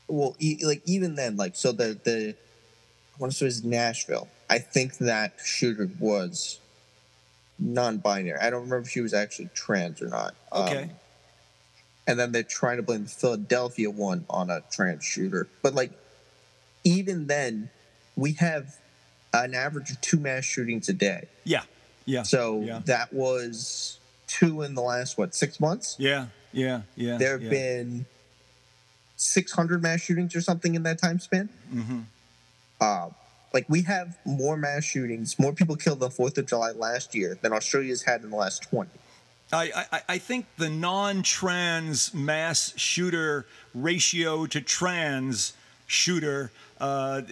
Well, 0.08 0.36
like 0.62 0.82
even 0.86 1.14
then, 1.14 1.36
like 1.36 1.56
so 1.56 1.72
the 1.72 1.98
the 2.02 2.34
I 3.14 3.18
want 3.18 3.32
to 3.32 3.38
say 3.38 3.44
it 3.44 3.48
was 3.48 3.64
Nashville. 3.64 4.28
I 4.48 4.58
think 4.58 4.98
that 4.98 5.34
shooter 5.44 5.90
was 5.98 6.60
non-binary. 7.58 8.38
I 8.38 8.50
don't 8.50 8.62
remember 8.62 8.86
if 8.86 8.90
she 8.90 9.00
was 9.00 9.14
actually 9.14 9.48
trans 9.54 10.02
or 10.02 10.08
not. 10.08 10.34
Okay. 10.52 10.82
Um, 10.84 10.90
and 12.06 12.18
then 12.18 12.30
they're 12.30 12.42
trying 12.44 12.76
to 12.76 12.82
blame 12.82 13.04
the 13.04 13.10
Philadelphia 13.10 13.90
one 13.90 14.24
on 14.30 14.50
a 14.50 14.62
trans 14.70 15.04
shooter, 15.04 15.48
but 15.62 15.74
like 15.74 15.90
even 16.84 17.26
then, 17.26 17.68
we 18.14 18.32
have 18.34 18.76
an 19.34 19.54
average 19.54 19.90
of 19.90 20.00
two 20.00 20.18
mass 20.18 20.44
shootings 20.44 20.88
a 20.88 20.92
day. 20.92 21.26
Yeah. 21.44 21.62
Yeah. 22.04 22.22
So 22.22 22.60
yeah. 22.60 22.80
that 22.86 23.12
was 23.12 23.98
two 24.26 24.62
in 24.62 24.74
the 24.74 24.82
last 24.82 25.18
what 25.18 25.34
six 25.34 25.60
months. 25.60 25.96
Yeah, 25.98 26.26
yeah, 26.52 26.82
yeah. 26.96 27.16
There 27.16 27.32
have 27.32 27.42
yeah. 27.42 27.50
been 27.50 28.06
six 29.16 29.52
hundred 29.52 29.82
mass 29.82 30.00
shootings 30.00 30.34
or 30.36 30.40
something 30.40 30.74
in 30.74 30.82
that 30.84 30.98
time 30.98 31.18
span. 31.18 31.48
Mm-hmm. 31.72 32.00
Uh, 32.80 33.08
like 33.54 33.66
we 33.68 33.82
have 33.82 34.18
more 34.24 34.56
mass 34.56 34.84
shootings, 34.84 35.38
more 35.38 35.52
people 35.52 35.76
killed 35.76 36.02
on 36.02 36.10
Fourth 36.10 36.36
of 36.38 36.46
July 36.46 36.72
last 36.72 37.14
year 37.14 37.38
than 37.40 37.52
Australia's 37.52 38.02
had 38.02 38.22
in 38.22 38.30
the 38.30 38.36
last 38.36 38.62
twenty. 38.62 38.90
I, 39.52 39.86
I, 39.92 40.02
I 40.08 40.18
think 40.18 40.46
the 40.56 40.68
non-trans 40.68 42.12
mass 42.12 42.74
shooter 42.76 43.46
ratio 43.74 44.46
to 44.46 44.60
trans 44.60 45.52
shooter 45.86 46.50
uh, 46.80 47.22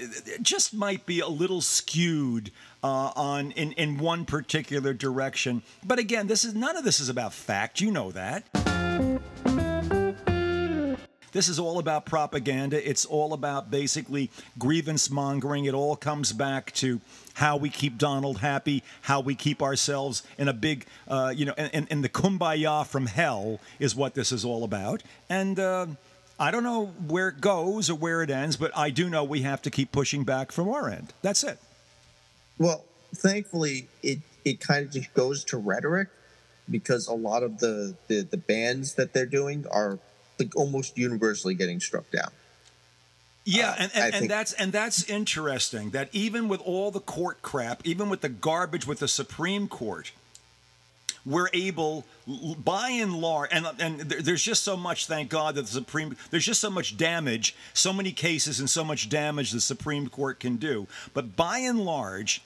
just 0.41 0.73
might 0.73 1.05
be 1.07 1.21
a 1.21 1.29
little 1.29 1.61
skewed 1.61 2.51
uh, 2.83 3.13
on 3.17 3.51
in, 3.53 3.73
in 3.73 3.99
one 3.99 4.25
particular 4.25 4.93
direction. 4.93 5.63
But 5.85 5.99
again, 5.99 6.27
this 6.27 6.45
is 6.45 6.55
none 6.55 6.77
of 6.77 6.85
this 6.85 7.01
is 7.01 7.09
about 7.09 7.33
fact. 7.33 7.81
You 7.81 7.91
know 7.91 8.13
that. 8.13 8.45
This 11.35 11.49
is 11.49 11.59
all 11.59 11.81
about 11.81 12.07
propaganda. 12.07 12.89
It's 12.89 13.05
all 13.05 13.33
about 13.33 13.69
basically 13.69 14.31
grievance 14.57 15.11
mongering. 15.11 15.65
It 15.65 15.75
all 15.75 15.97
comes 15.97 16.33
back 16.33 16.73
to 16.75 17.01
how 17.35 17.57
we 17.57 17.71
keep 17.71 17.99
Donald 17.99 18.39
happy, 18.39 18.85
how 19.01 19.19
we 19.19 19.35
keep 19.35 19.61
ourselves 19.61 20.23
in 20.39 20.47
a 20.47 20.53
big, 20.53 20.87
uh, 21.09 21.33
you 21.35 21.45
know, 21.45 21.55
and, 21.59 21.89
and 21.91 22.05
the 22.05 22.09
kumbaya 22.09 22.87
from 22.87 23.07
hell 23.07 23.59
is 23.81 23.97
what 23.97 24.15
this 24.15 24.31
is 24.31 24.45
all 24.45 24.63
about. 24.63 25.03
And 25.29 25.59
uh, 25.59 25.87
I 26.39 26.51
don't 26.51 26.65
know 26.65 26.87
where 27.07 27.29
it 27.29 27.41
goes 27.41 27.89
or 27.89 27.95
where 27.95 28.23
it 28.23 28.31
ends, 28.31 28.57
but 28.57 28.77
I 28.77 28.91
do 28.91 29.09
know 29.09 29.23
we 29.23 29.43
have 29.43 29.63
to 29.63 29.71
keep 29.71 29.93
pushing 29.93 30.25
back 30.25 30.51
from 30.51 30.69
our 30.69 30.89
end. 30.89 31.13
That's 31.23 31.45
it. 31.45 31.59
Well, 32.59 32.85
thankfully, 33.15 33.89
it 34.03 34.19
it 34.45 34.61
kind 34.61 34.87
of 34.87 34.93
just 34.93 35.13
goes 35.15 35.45
to 35.45 35.57
rhetoric 35.57 36.09
because 36.71 37.07
a 37.07 37.15
lot 37.15 37.43
of 37.43 37.59
the 37.59 37.95
the, 38.09 38.23
the 38.23 38.37
bans 38.37 38.95
that 38.95 39.13
they're 39.13 39.27
doing 39.27 39.67
are 39.71 39.99
like 40.39 40.57
almost 40.57 40.99
universally 40.99 41.55
getting 41.55 41.81
struck 41.81 42.11
down. 42.11 42.31
Yeah, 43.45 43.71
uh, 43.71 43.75
and, 43.79 43.93
and, 43.95 44.15
and 44.15 44.31
that's 44.31 44.53
and 44.55 44.73
that's 44.73 45.05
interesting 45.05 45.91
that 45.91 46.09
even 46.13 46.49
with 46.49 46.61
all 46.63 46.91
the 46.91 47.01
court 47.01 47.43
crap, 47.43 47.87
even 47.87 48.09
with 48.09 48.23
the 48.23 48.29
garbage 48.29 48.87
with 48.87 49.01
the 49.01 49.09
Supreme 49.09 49.69
Court, 49.69 50.13
we're 51.27 51.49
able, 51.53 52.05
by 52.27 52.91
and 52.91 53.15
large, 53.15 53.51
and 53.53 53.67
and 53.79 54.01
there's 54.01 54.43
just 54.43 54.63
so 54.63 54.77
much. 54.77 55.07
Thank 55.07 55.31
God 55.31 55.55
that 55.55 55.63
the 55.63 55.69
Supreme. 55.69 56.17
There's 56.31 56.45
just 56.45 56.61
so 56.61 56.71
much 56.71 56.97
damage, 56.97 57.57
so 57.73 57.93
many 57.93 58.13
cases, 58.13 58.61
and 58.61 58.69
so 58.69 58.85
much 58.85 59.09
damage 59.09 59.51
the 59.53 59.61
Supreme 59.61 60.09
Court 60.09 60.39
can 60.39 60.57
do. 60.57 60.87
But 61.15 61.35
by 61.37 61.59
and 61.59 61.81
large, 61.81 62.43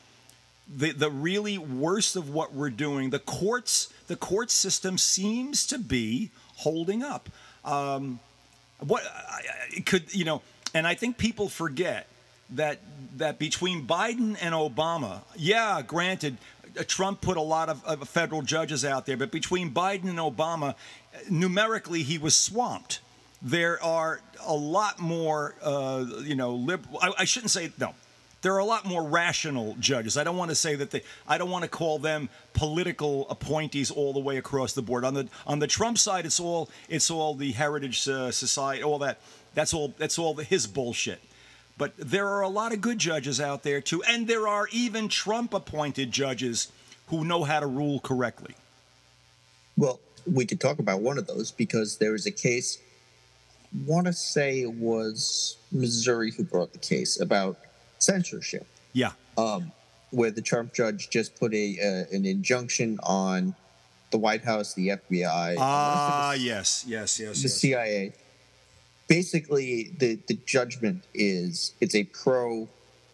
the 0.69 0.93
the 0.93 1.11
really 1.11 1.59
worst 1.59 2.15
of 2.15 2.31
what 2.31 2.55
we're 2.55 2.71
doing, 2.71 3.11
the 3.11 3.19
courts, 3.19 3.93
the 4.07 4.17
court 4.17 4.51
system 4.51 4.97
seems 4.97 5.67
to 5.67 5.79
be 5.79 6.31
holding 6.57 7.03
up. 7.03 7.29
Um, 7.65 8.21
what 8.79 9.03
it 9.71 9.87
could 9.87 10.15
you 10.15 10.25
know, 10.25 10.43
and 10.73 10.87
I 10.87 10.95
think 10.95 11.19
people 11.19 11.49
forget 11.49 12.07
that 12.51 12.79
that 13.17 13.39
between 13.39 13.87
Biden 13.87 14.37
and 14.41 14.55
Obama, 14.55 15.23
yeah, 15.37 15.83
granted, 15.83 16.37
Trump 16.85 17.21
put 17.21 17.37
a 17.37 17.43
lot 17.43 17.69
of, 17.69 17.85
of, 17.85 18.09
federal 18.09 18.43
judges 18.43 18.85
out 18.85 19.07
there, 19.07 19.17
but 19.17 19.31
between 19.31 19.73
Biden 19.73 20.09
and 20.09 20.19
Obama, 20.19 20.75
numerically, 21.31 22.03
he 22.03 22.19
was 22.19 22.37
swamped. 22.37 23.01
There 23.41 23.83
are 23.83 24.21
a 24.47 24.55
lot 24.55 24.99
more, 24.99 25.55
uh, 25.63 26.05
you 26.23 26.35
know, 26.35 26.55
liberal. 26.55 26.99
I, 27.01 27.13
I, 27.19 27.25
shouldn't 27.25 27.51
say 27.51 27.71
no. 27.79 27.95
There 28.43 28.55
are 28.55 28.59
a 28.59 28.65
lot 28.65 28.85
more 28.85 29.03
rational 29.03 29.77
judges. 29.81 30.17
I 30.17 30.25
don't 30.25 30.37
want 30.37 30.51
to 30.51 30.55
say 30.55 30.75
that 30.77 30.91
they. 30.91 31.03
I 31.27 31.39
don't 31.39 31.51
want 31.51 31.65
to 31.65 31.69
call 31.69 31.99
them 31.99 32.29
political 32.53 33.29
appointees 33.31 33.91
all 33.91 34.13
the 34.13 34.21
way 34.21 34.37
across 34.37 34.73
the 34.73 34.83
board. 34.83 35.05
On 35.05 35.15
the 35.15 35.29
on 35.47 35.59
the 35.59 35.67
Trump 35.67 35.99
side, 35.99 36.25
it's 36.25 36.41
all 36.41 36.69
it's 36.89 37.11
all 37.11 37.35
the 37.35 37.53
Heritage 37.53 38.09
uh, 38.09 38.31
Society, 38.31 38.83
all 38.83 38.99
that. 39.01 39.21
That's 39.55 39.75
all. 39.75 39.95
That's 39.99 40.19
all 40.19 40.35
the, 40.35 40.45
his 40.45 40.67
bullshit. 40.67 41.21
But 41.79 41.93
there 41.97 42.27
are 42.27 42.43
a 42.43 42.49
lot 42.49 42.73
of 42.73 42.81
good 42.81 42.99
judges 42.99 43.41
out 43.41 43.63
there 43.63 43.81
too, 43.81 44.03
and 44.03 44.27
there 44.27 44.49
are 44.49 44.67
even 44.73 45.09
Trump 45.09 45.55
appointed 45.55 46.11
judges 46.11 46.73
who 47.07 47.25
know 47.25 47.45
how 47.45 47.61
to 47.61 47.67
rule 47.67 48.01
correctly. 48.01 48.55
Well, 49.77 50.01
we 50.27 50.45
could 50.45 50.61
talk 50.61 50.81
about 50.81 51.01
one 51.01 51.19
of 51.19 51.29
those 51.29 51.53
because 51.53 51.99
there 51.99 52.13
was 52.13 52.27
a 52.27 52.33
case, 52.33 52.79
want 53.87 54.07
to 54.07 54.13
say 54.13 54.63
it 54.63 54.75
was 54.75 55.57
Missouri 55.71 56.33
who 56.33 56.43
brought 56.43 56.73
the 56.73 56.79
case 56.79 57.21
about 57.21 57.57
censorship. 58.01 58.67
Yeah. 58.93 59.13
Um, 59.39 59.71
where 60.11 60.33
the 60.33 60.43
Trump 60.43 60.75
judge 60.75 61.11
just 61.11 61.39
put 61.39 61.55
a 61.55 61.79
uh, 61.81 62.15
an 62.15 62.27
injunction 62.27 62.99
on 63.05 63.55
the 64.11 64.19
White 64.19 64.43
House, 64.43 64.75
the 64.75 64.89
FBI. 64.89 65.57
Ah, 65.59 66.33
yes, 66.33 66.85
yes, 66.89 67.21
yes. 67.21 67.37
The 67.37 67.43
yes. 67.43 67.55
CIA 67.55 68.13
basically 69.09 69.91
the 69.99 70.19
the 70.29 70.39
judgment 70.47 71.05
is 71.15 71.73
it's 71.81 71.95
a 71.95 72.05
pro 72.05 72.69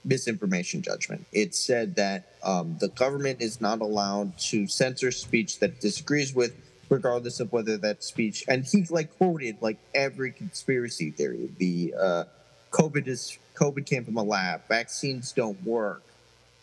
misinformation 0.04 0.82
judgment. 0.82 1.24
It 1.32 1.54
said 1.54 1.96
that 1.96 2.34
um, 2.42 2.76
the 2.78 2.88
government 2.88 3.40
is 3.40 3.60
not 3.60 3.80
allowed 3.80 4.36
to 4.50 4.66
censor 4.66 5.10
speech 5.10 5.60
that 5.60 5.80
disagrees 5.80 6.34
with, 6.34 6.54
regardless 6.90 7.40
of 7.40 7.50
whether 7.52 7.78
that 7.78 8.04
speech. 8.04 8.44
And 8.46 8.64
he 8.66 8.84
like 8.90 9.16
quoted 9.16 9.56
like 9.62 9.78
every 9.94 10.32
conspiracy 10.32 11.10
theory. 11.10 11.48
The 11.58 11.94
uh, 11.98 12.24
COVID 12.70 13.06
is 13.06 13.38
COVID 13.54 13.86
came 13.86 14.04
from 14.04 14.16
a 14.16 14.22
lab. 14.22 14.62
Vaccines 14.68 15.32
don't 15.32 15.62
work. 15.64 16.02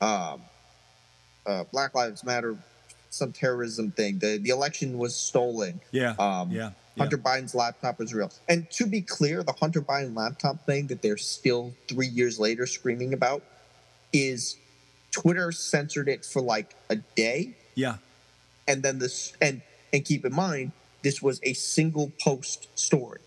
Um, 0.01 0.41
uh, 1.45 1.63
Black 1.71 1.95
Lives 1.95 2.23
Matter, 2.23 2.57
some 3.11 3.31
terrorism 3.31 3.91
thing. 3.91 4.17
The 4.17 4.37
the 4.37 4.49
election 4.49 4.97
was 4.97 5.15
stolen. 5.15 5.79
Yeah. 5.91 6.15
Um, 6.17 6.49
yeah. 6.51 6.71
Hunter 6.97 7.17
Biden's 7.17 7.55
laptop 7.55 8.01
is 8.01 8.13
real. 8.13 8.31
And 8.49 8.69
to 8.71 8.85
be 8.85 9.01
clear, 9.01 9.43
the 9.43 9.53
Hunter 9.53 9.81
Biden 9.81 10.15
laptop 10.15 10.65
thing 10.65 10.87
that 10.87 11.01
they're 11.01 11.17
still 11.17 11.73
three 11.87 12.07
years 12.07 12.39
later 12.39 12.65
screaming 12.65 13.13
about 13.13 13.43
is 14.11 14.57
Twitter 15.11 15.51
censored 15.51 16.09
it 16.09 16.25
for 16.25 16.41
like 16.41 16.75
a 16.89 16.97
day. 16.97 17.55
Yeah. 17.75 17.97
And 18.67 18.83
then 18.83 18.99
this 18.99 19.33
and 19.41 19.61
and 19.93 20.03
keep 20.03 20.25
in 20.25 20.33
mind, 20.33 20.71
this 21.01 21.21
was 21.21 21.39
a 21.43 21.53
single 21.53 22.11
post 22.21 22.67
story. 22.77 23.19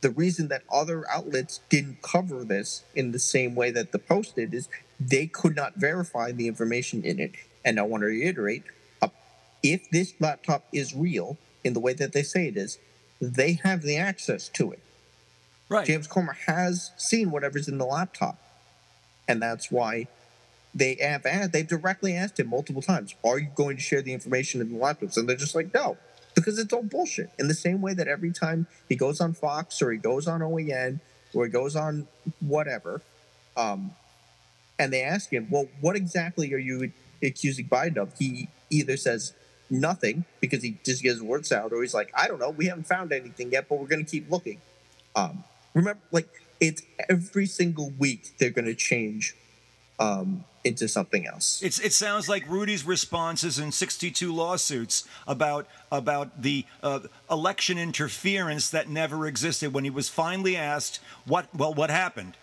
The 0.00 0.10
reason 0.10 0.48
that 0.48 0.62
other 0.70 1.04
outlets 1.10 1.60
didn't 1.70 2.02
cover 2.02 2.44
this 2.44 2.84
in 2.94 3.12
the 3.12 3.18
same 3.18 3.54
way 3.54 3.70
that 3.70 3.92
the 3.92 3.98
post 3.98 4.36
did 4.36 4.52
is 4.52 4.68
they 5.00 5.26
could 5.26 5.56
not 5.56 5.76
verify 5.76 6.30
the 6.30 6.46
information 6.46 7.02
in 7.04 7.18
it. 7.18 7.32
And 7.64 7.80
I 7.80 7.82
want 7.82 8.02
to 8.02 8.08
reiterate, 8.08 8.64
if 9.64 9.90
this 9.90 10.14
laptop 10.20 10.66
is 10.72 10.94
real 10.94 11.38
in 11.64 11.72
the 11.72 11.80
way 11.80 11.94
that 11.94 12.12
they 12.12 12.22
say 12.22 12.46
it 12.46 12.56
is, 12.56 12.78
they 13.20 13.54
have 13.64 13.82
the 13.82 13.96
access 13.96 14.48
to 14.50 14.70
it. 14.70 14.80
Right. 15.70 15.86
James 15.86 16.06
Comer 16.06 16.36
has 16.46 16.92
seen 16.98 17.30
whatever's 17.30 17.66
in 17.66 17.78
the 17.78 17.86
laptop, 17.86 18.38
and 19.26 19.40
that's 19.40 19.72
why 19.72 20.06
they 20.74 20.96
have 20.96 21.24
asked, 21.24 21.52
they've 21.52 21.66
directly 21.66 22.14
asked 22.14 22.38
him 22.38 22.48
multiple 22.48 22.82
times, 22.82 23.14
"Are 23.24 23.38
you 23.38 23.48
going 23.54 23.76
to 23.76 23.82
share 23.82 24.02
the 24.02 24.12
information 24.12 24.60
in 24.60 24.70
the 24.70 24.78
laptops?" 24.78 25.16
And 25.16 25.26
they're 25.26 25.36
just 25.36 25.54
like, 25.54 25.72
"No," 25.72 25.96
because 26.34 26.58
it's 26.58 26.72
all 26.72 26.82
bullshit. 26.82 27.30
In 27.38 27.48
the 27.48 27.54
same 27.54 27.80
way 27.80 27.94
that 27.94 28.06
every 28.06 28.32
time 28.32 28.66
he 28.88 28.96
goes 28.96 29.20
on 29.20 29.32
Fox 29.32 29.80
or 29.80 29.90
he 29.90 29.98
goes 29.98 30.28
on 30.28 30.42
OAN 30.42 31.00
or 31.32 31.46
he 31.46 31.50
goes 31.50 31.74
on 31.74 32.06
whatever, 32.40 33.00
um, 33.56 33.92
and 34.78 34.92
they 34.92 35.02
ask 35.02 35.32
him, 35.32 35.48
"Well, 35.50 35.68
what 35.80 35.96
exactly 35.96 36.52
are 36.52 36.58
you 36.58 36.92
accusing 37.22 37.68
Biden 37.68 37.96
of?" 37.96 38.12
He 38.18 38.48
either 38.68 38.98
says 38.98 39.32
nothing 39.70 40.24
because 40.40 40.62
he 40.62 40.78
just 40.84 41.02
gets 41.02 41.20
words 41.20 41.52
out, 41.52 41.72
or 41.72 41.82
he's 41.82 41.94
like, 41.94 42.12
"I 42.14 42.28
don't 42.28 42.38
know, 42.38 42.50
we 42.50 42.66
haven't 42.66 42.86
found 42.86 43.12
anything 43.12 43.52
yet, 43.52 43.68
but 43.68 43.78
we're 43.78 43.86
going 43.86 44.04
to 44.04 44.10
keep 44.10 44.30
looking." 44.30 44.60
Um, 45.16 45.44
remember, 45.74 46.00
like 46.10 46.28
it's 46.60 46.82
every 47.08 47.46
single 47.46 47.90
week 47.98 48.36
they're 48.38 48.50
going 48.50 48.66
to 48.66 48.74
change 48.74 49.36
um, 49.98 50.44
into 50.64 50.88
something 50.88 51.26
else. 51.26 51.62
It's, 51.62 51.78
it 51.78 51.92
sounds 51.92 52.28
like 52.28 52.48
Rudy's 52.48 52.84
responses 52.84 53.58
in 53.58 53.70
62 53.70 54.34
lawsuits 54.34 55.06
about 55.26 55.66
about 55.92 56.42
the 56.42 56.64
uh, 56.82 57.00
election 57.30 57.78
interference 57.78 58.70
that 58.70 58.88
never 58.88 59.26
existed 59.26 59.72
when 59.72 59.84
he 59.84 59.90
was 59.90 60.08
finally 60.08 60.56
asked 60.56 61.00
what 61.26 61.54
well 61.54 61.74
what 61.74 61.90
happened. 61.90 62.36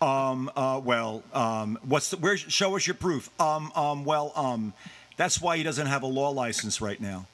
Um, 0.00 0.50
uh, 0.54 0.80
well, 0.84 1.22
um, 1.32 1.78
what's 1.82 2.10
the, 2.10 2.18
where? 2.18 2.36
Show 2.36 2.76
us 2.76 2.86
your 2.86 2.94
proof. 2.94 3.30
Um, 3.40 3.72
um, 3.74 4.04
well, 4.04 4.32
um, 4.36 4.74
that's 5.16 5.40
why 5.40 5.56
he 5.56 5.62
doesn't 5.62 5.86
have 5.86 6.02
a 6.02 6.06
law 6.06 6.30
license 6.30 6.80
right 6.80 7.00
now. 7.00 7.26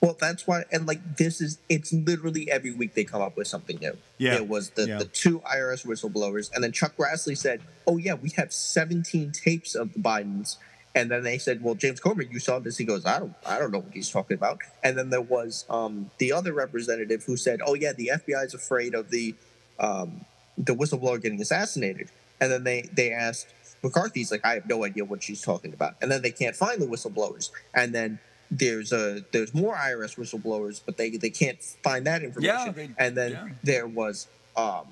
Well, 0.00 0.16
that's 0.18 0.48
why, 0.48 0.64
and 0.72 0.84
like 0.86 1.16
this 1.16 1.40
is, 1.40 1.58
it's 1.68 1.92
literally 1.92 2.50
every 2.50 2.72
week 2.72 2.94
they 2.94 3.04
come 3.04 3.22
up 3.22 3.36
with 3.36 3.46
something 3.46 3.78
new. 3.78 3.96
Yeah. 4.18 4.34
It 4.34 4.48
was 4.48 4.70
the, 4.70 4.88
Yeah. 4.88 4.98
the 4.98 5.04
two 5.04 5.38
IRS 5.40 5.86
whistleblowers, 5.86 6.52
and 6.52 6.62
then 6.64 6.72
Chuck 6.72 6.96
Grassley 6.96 7.38
said, 7.38 7.60
"Oh 7.86 7.98
yeah, 7.98 8.14
we 8.14 8.30
have 8.30 8.52
17 8.52 9.30
tapes 9.30 9.74
of 9.76 9.92
the 9.92 10.00
Bidens." 10.00 10.56
And 10.94 11.08
then 11.10 11.22
they 11.22 11.38
said, 11.38 11.62
"Well, 11.62 11.76
James 11.76 12.00
Comer, 12.00 12.22
you 12.24 12.40
saw 12.40 12.58
this." 12.58 12.76
He 12.78 12.84
goes, 12.84 13.06
"I 13.06 13.20
don't, 13.20 13.32
I 13.46 13.60
don't 13.60 13.70
know 13.70 13.78
what 13.78 13.92
he's 13.94 14.10
talking 14.10 14.34
about." 14.36 14.58
And 14.82 14.98
then 14.98 15.10
there 15.10 15.20
was 15.22 15.64
um, 15.70 16.10
the 16.18 16.32
other 16.32 16.52
representative 16.52 17.22
who 17.22 17.36
said, 17.36 17.60
"Oh 17.64 17.74
yeah, 17.74 17.92
the 17.92 18.10
FBI 18.12 18.44
is 18.44 18.54
afraid 18.54 18.94
of 18.94 19.10
the 19.10 19.36
um, 19.78 20.24
the 20.58 20.74
whistleblower 20.74 21.22
getting 21.22 21.40
assassinated." 21.40 22.08
And 22.40 22.50
then 22.50 22.64
they 22.64 22.82
they 22.92 23.12
asked 23.12 23.46
McCarthy's 23.82 24.30
like, 24.30 24.44
"I 24.44 24.54
have 24.54 24.68
no 24.68 24.84
idea 24.84 25.04
what 25.04 25.22
she's 25.22 25.42
talking 25.42 25.72
about." 25.72 25.94
And 26.00 26.10
then 26.10 26.22
they 26.22 26.30
can't 26.30 26.56
find 26.56 26.80
the 26.80 26.86
whistleblowers. 26.86 27.50
And 27.74 27.94
then 27.94 28.18
there's 28.50 28.92
a 28.92 29.24
there's 29.32 29.54
more 29.54 29.74
IRS 29.74 30.16
whistleblowers, 30.16 30.80
but 30.84 30.96
they 30.96 31.10
they 31.10 31.30
can't 31.30 31.62
find 31.82 32.06
that 32.06 32.22
information. 32.22 32.74
they- 32.74 32.90
and 32.98 33.16
then 33.16 33.32
yeah. 33.32 33.48
there 33.62 33.86
was 33.86 34.26
um, 34.56 34.86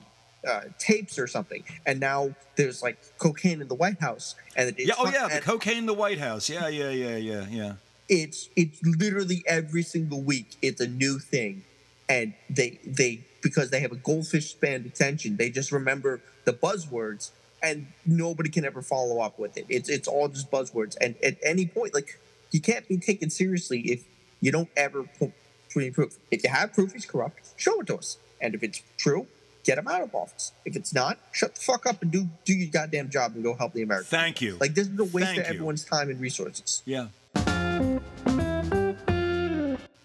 uh, 0.48 0.62
tapes 0.78 1.18
or 1.18 1.26
something, 1.26 1.62
and 1.86 2.00
now 2.00 2.34
there's 2.56 2.82
like 2.82 2.98
cocaine 3.18 3.60
in 3.60 3.68
the 3.68 3.74
White 3.74 4.00
House, 4.00 4.34
and 4.56 4.70
it's 4.70 4.86
yeah. 4.86 4.94
Oh 4.98 5.10
yeah. 5.10 5.28
The 5.28 5.40
cocaine 5.40 5.78
in 5.78 5.86
the 5.86 5.94
White 5.94 6.18
House. 6.18 6.48
Yeah. 6.48 6.68
Yeah. 6.68 6.90
Yeah. 6.90 7.16
Yeah. 7.16 7.46
Yeah. 7.50 7.72
it's 8.08 8.48
it's 8.56 8.80
literally 8.82 9.42
every 9.46 9.82
single 9.82 10.20
week 10.22 10.56
it's 10.62 10.80
a 10.80 10.88
new 10.88 11.18
thing, 11.18 11.62
and 12.08 12.32
they 12.48 12.78
they 12.84 13.20
because 13.42 13.70
they 13.70 13.80
have 13.80 13.92
a 13.92 13.96
goldfish 13.96 14.50
span 14.50 14.84
attention, 14.86 15.36
they 15.36 15.50
just 15.50 15.72
remember 15.72 16.20
the 16.44 16.52
buzzwords, 16.52 17.30
and 17.62 17.86
nobody 18.06 18.50
can 18.50 18.64
ever 18.64 18.82
follow 18.82 19.20
up 19.20 19.38
with 19.38 19.56
it. 19.56 19.66
It's 19.68 19.88
it's 19.88 20.08
all 20.08 20.28
just 20.28 20.50
buzzwords, 20.50 20.96
and 21.00 21.14
at 21.22 21.36
any 21.42 21.66
point, 21.66 21.94
like 21.94 22.18
you 22.50 22.60
can't 22.60 22.86
be 22.88 22.98
taken 22.98 23.30
seriously 23.30 23.80
if 23.80 24.04
you 24.40 24.52
don't 24.52 24.70
ever 24.76 25.04
put 25.18 25.32
proof. 25.70 26.18
If 26.30 26.44
you 26.44 26.50
have 26.50 26.72
proof 26.72 26.92
he's 26.92 27.06
corrupt, 27.06 27.38
show 27.56 27.80
it 27.80 27.86
to 27.88 27.96
us, 27.96 28.18
and 28.40 28.54
if 28.54 28.62
it's 28.62 28.82
true. 28.96 29.26
Get 29.62 29.76
him 29.76 29.88
out 29.88 30.00
of 30.00 30.14
office. 30.14 30.52
If 30.64 30.74
it's 30.74 30.94
not, 30.94 31.18
shut 31.32 31.54
the 31.54 31.60
fuck 31.60 31.84
up 31.84 32.00
and 32.00 32.10
do 32.10 32.28
do 32.46 32.54
your 32.54 32.70
goddamn 32.70 33.10
job 33.10 33.34
and 33.34 33.44
go 33.44 33.52
help 33.54 33.74
the 33.74 33.82
Americans. 33.82 34.08
Thank 34.08 34.40
you. 34.40 34.56
Like 34.58 34.72
this 34.72 34.88
is 34.88 34.98
a 34.98 35.04
waste 35.04 35.26
Thank 35.26 35.38
of 35.40 35.44
you. 35.44 35.52
everyone's 35.52 35.84
time 35.84 36.08
and 36.08 36.18
resources. 36.18 36.82
Yeah. 36.86 37.08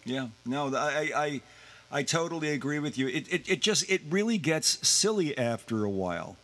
Yeah. 0.04 0.28
No, 0.46 0.76
I, 0.76 1.12
I, 1.16 1.42
I 1.90 2.04
totally 2.04 2.50
agree 2.50 2.80
with 2.80 2.98
you. 2.98 3.08
It, 3.08 3.32
it, 3.34 3.50
it 3.50 3.62
just, 3.62 3.90
it 3.90 4.02
really 4.10 4.38
gets 4.38 4.86
silly 4.86 5.38
after 5.38 5.86
a 5.86 5.90
while. 5.90 6.36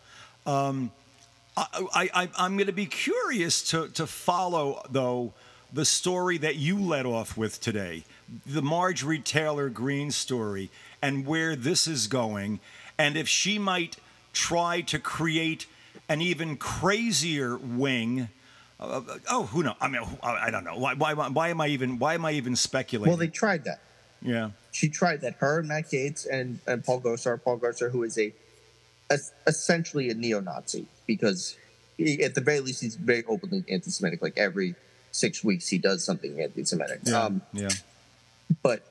Um, 0.45 0.91
I, 1.57 2.09
I, 2.13 2.29
I'm 2.37 2.55
going 2.55 2.67
to 2.67 2.73
be 2.73 2.85
curious 2.85 3.61
to, 3.71 3.89
to 3.89 4.07
follow, 4.07 4.81
though, 4.89 5.33
the 5.73 5.85
story 5.85 6.37
that 6.37 6.55
you 6.55 6.79
led 6.79 7.05
off 7.05 7.37
with 7.37 7.59
today, 7.61 8.03
the 8.45 8.61
Marjorie 8.61 9.19
Taylor 9.19 9.69
Greene 9.69 10.11
story, 10.11 10.69
and 11.01 11.25
where 11.25 11.55
this 11.55 11.87
is 11.87 12.07
going, 12.07 12.59
and 12.97 13.17
if 13.17 13.27
she 13.27 13.57
might 13.57 13.97
try 14.33 14.81
to 14.81 14.99
create 14.99 15.65
an 16.09 16.21
even 16.21 16.57
crazier 16.57 17.57
wing. 17.57 18.29
Uh, 18.79 19.01
oh, 19.29 19.43
who 19.43 19.63
knows? 19.63 19.75
I 19.79 19.87
mean, 19.87 20.01
I 20.23 20.51
don't 20.51 20.63
know. 20.63 20.77
Why, 20.77 20.93
why, 20.93 21.13
why 21.13 21.49
am 21.49 21.61
I 21.61 21.67
even? 21.67 21.99
Why 21.99 22.15
am 22.15 22.25
I 22.25 22.31
even 22.33 22.55
speculating? 22.55 23.09
Well, 23.09 23.17
they 23.17 23.27
tried 23.27 23.63
that. 23.65 23.79
yeah, 24.21 24.51
she 24.71 24.89
tried 24.89 25.21
that. 25.21 25.35
Her 25.35 25.59
and 25.59 25.67
Matt 25.67 25.85
Gaetz 25.85 26.27
and, 26.29 26.59
and 26.67 26.83
Paul 26.83 27.01
Gosar. 27.01 27.41
Paul 27.41 27.59
Gosar, 27.59 27.91
who 27.91 28.03
is 28.03 28.17
a 28.17 28.33
essentially 29.47 30.09
a 30.09 30.13
neo-Nazi, 30.13 30.85
because 31.07 31.55
he, 31.97 32.23
at 32.23 32.35
the 32.35 32.41
very 32.41 32.59
least 32.59 32.81
he's 32.81 32.95
very 32.95 33.23
openly 33.27 33.63
anti-Semitic. 33.69 34.21
Like 34.21 34.37
every 34.37 34.75
six 35.11 35.43
weeks 35.43 35.67
he 35.67 35.77
does 35.77 36.03
something 36.03 36.39
anti-Semitic. 36.39 36.99
yeah, 37.03 37.23
Um, 37.23 37.41
yeah. 37.53 37.69
but 38.63 38.81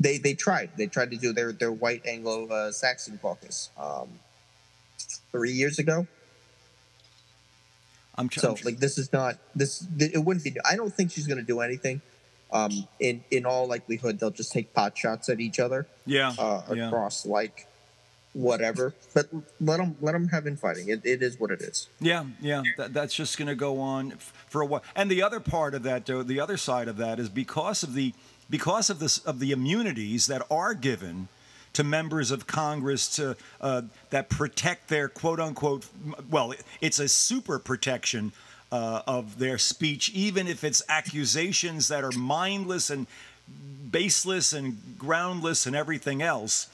they 0.00 0.18
they 0.18 0.34
tried. 0.34 0.70
They 0.76 0.86
tried 0.86 1.10
to 1.10 1.16
do 1.16 1.32
their 1.32 1.50
their 1.52 1.72
white 1.72 2.06
Anglo 2.06 2.46
uh, 2.48 2.70
Saxon 2.72 3.18
caucus 3.20 3.70
um, 3.78 4.08
three 5.32 5.52
years 5.52 5.78
ago. 5.78 6.06
I'm 8.16 8.28
tr- 8.28 8.40
So 8.40 8.50
I'm 8.50 8.54
tr- 8.56 8.64
like 8.66 8.78
this 8.78 8.98
is 8.98 9.12
not 9.12 9.38
this. 9.54 9.86
It 9.98 10.24
wouldn't 10.24 10.44
be. 10.44 10.56
I 10.68 10.76
don't 10.76 10.92
think 10.92 11.10
she's 11.10 11.26
going 11.26 11.38
to 11.38 11.44
do 11.46 11.60
anything. 11.60 12.00
Um, 12.52 12.88
in 12.98 13.22
in 13.30 13.44
all 13.44 13.66
likelihood, 13.68 14.18
they'll 14.18 14.30
just 14.30 14.52
take 14.52 14.72
pot 14.72 14.96
shots 14.96 15.28
at 15.28 15.38
each 15.40 15.58
other. 15.60 15.86
yeah, 16.06 16.32
uh, 16.38 16.62
yeah. 16.74 16.86
across 16.88 17.26
like 17.26 17.66
whatever. 18.38 18.94
But 19.14 19.28
let 19.60 19.78
them 19.78 19.96
let 20.00 20.12
them 20.12 20.28
have 20.28 20.46
infighting. 20.46 20.88
It, 20.88 21.04
it 21.04 21.22
is 21.22 21.38
what 21.38 21.50
it 21.50 21.60
is. 21.60 21.88
Yeah, 22.00 22.24
yeah, 22.40 22.62
that, 22.76 22.94
that's 22.94 23.14
just 23.14 23.36
going 23.36 23.48
to 23.48 23.56
go 23.56 23.80
on 23.80 24.12
for 24.48 24.62
a 24.62 24.66
while. 24.66 24.82
And 24.94 25.10
the 25.10 25.22
other 25.22 25.40
part 25.40 25.74
of 25.74 25.82
that, 25.82 26.06
though, 26.06 26.22
the 26.22 26.40
other 26.40 26.56
side 26.56 26.88
of 26.88 26.96
that 26.98 27.18
is 27.18 27.28
because 27.28 27.82
of 27.82 27.94
the 27.94 28.14
because 28.48 28.88
of 28.90 29.00
this 29.00 29.18
of 29.18 29.40
the 29.40 29.50
immunities 29.50 30.28
that 30.28 30.42
are 30.50 30.74
given 30.74 31.28
to 31.72 31.84
members 31.84 32.30
of 32.30 32.46
Congress 32.46 33.08
to 33.16 33.36
uh, 33.60 33.82
that 34.10 34.28
protect 34.28 34.88
their 34.88 35.08
quote 35.08 35.40
unquote. 35.40 35.86
Well, 36.30 36.54
it's 36.80 36.98
a 36.98 37.08
super 37.08 37.58
protection. 37.58 38.32
Uh, 38.70 39.00
of 39.06 39.38
their 39.38 39.56
speech, 39.56 40.10
even 40.10 40.46
if 40.46 40.62
it's 40.62 40.82
accusations 40.90 41.88
that 41.88 42.04
are 42.04 42.12
mindless 42.12 42.90
and 42.90 43.06
baseless 43.90 44.52
and 44.52 44.76
groundless 44.98 45.66
and 45.66 45.74
everything 45.74 46.20
else. 46.20 46.68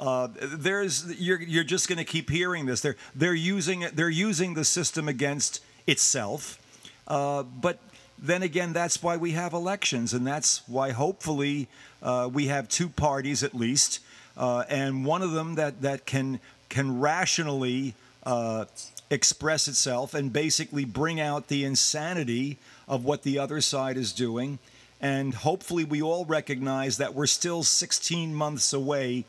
Uh, 0.00 0.28
there's 0.40 1.20
you're 1.20 1.42
you're 1.42 1.62
just 1.62 1.86
going 1.86 1.98
to 1.98 2.04
keep 2.04 2.30
hearing 2.30 2.64
this. 2.64 2.80
They're 2.80 2.96
they're 3.14 3.34
using. 3.34 3.84
They're 3.92 4.08
using 4.08 4.54
the 4.54 4.64
system 4.64 5.08
against 5.08 5.62
itself. 5.86 6.58
Uh, 7.06 7.42
but 7.42 7.78
then 8.18 8.42
again, 8.42 8.72
that's 8.72 9.02
why 9.02 9.18
we 9.18 9.32
have 9.32 9.52
elections, 9.52 10.14
and 10.14 10.26
that's 10.26 10.66
why 10.66 10.92
hopefully 10.92 11.68
uh, 12.02 12.30
we 12.32 12.46
have 12.46 12.66
two 12.66 12.88
parties 12.88 13.42
at 13.42 13.54
least, 13.54 14.00
uh, 14.38 14.64
and 14.70 15.04
one 15.04 15.20
of 15.20 15.32
them 15.32 15.56
that 15.56 15.82
that 15.82 16.06
can 16.06 16.40
can 16.70 16.98
rationally 16.98 17.94
uh, 18.24 18.64
express 19.10 19.68
itself 19.68 20.14
and 20.14 20.32
basically 20.32 20.86
bring 20.86 21.20
out 21.20 21.48
the 21.48 21.62
insanity 21.62 22.56
of 22.88 23.04
what 23.04 23.22
the 23.22 23.38
other 23.38 23.60
side 23.60 23.98
is 23.98 24.14
doing. 24.14 24.58
And 24.98 25.34
hopefully, 25.34 25.84
we 25.84 26.00
all 26.00 26.24
recognize 26.24 26.96
that 26.96 27.14
we're 27.14 27.26
still 27.26 27.62
16 27.62 28.34
months 28.34 28.72
away 28.72 29.24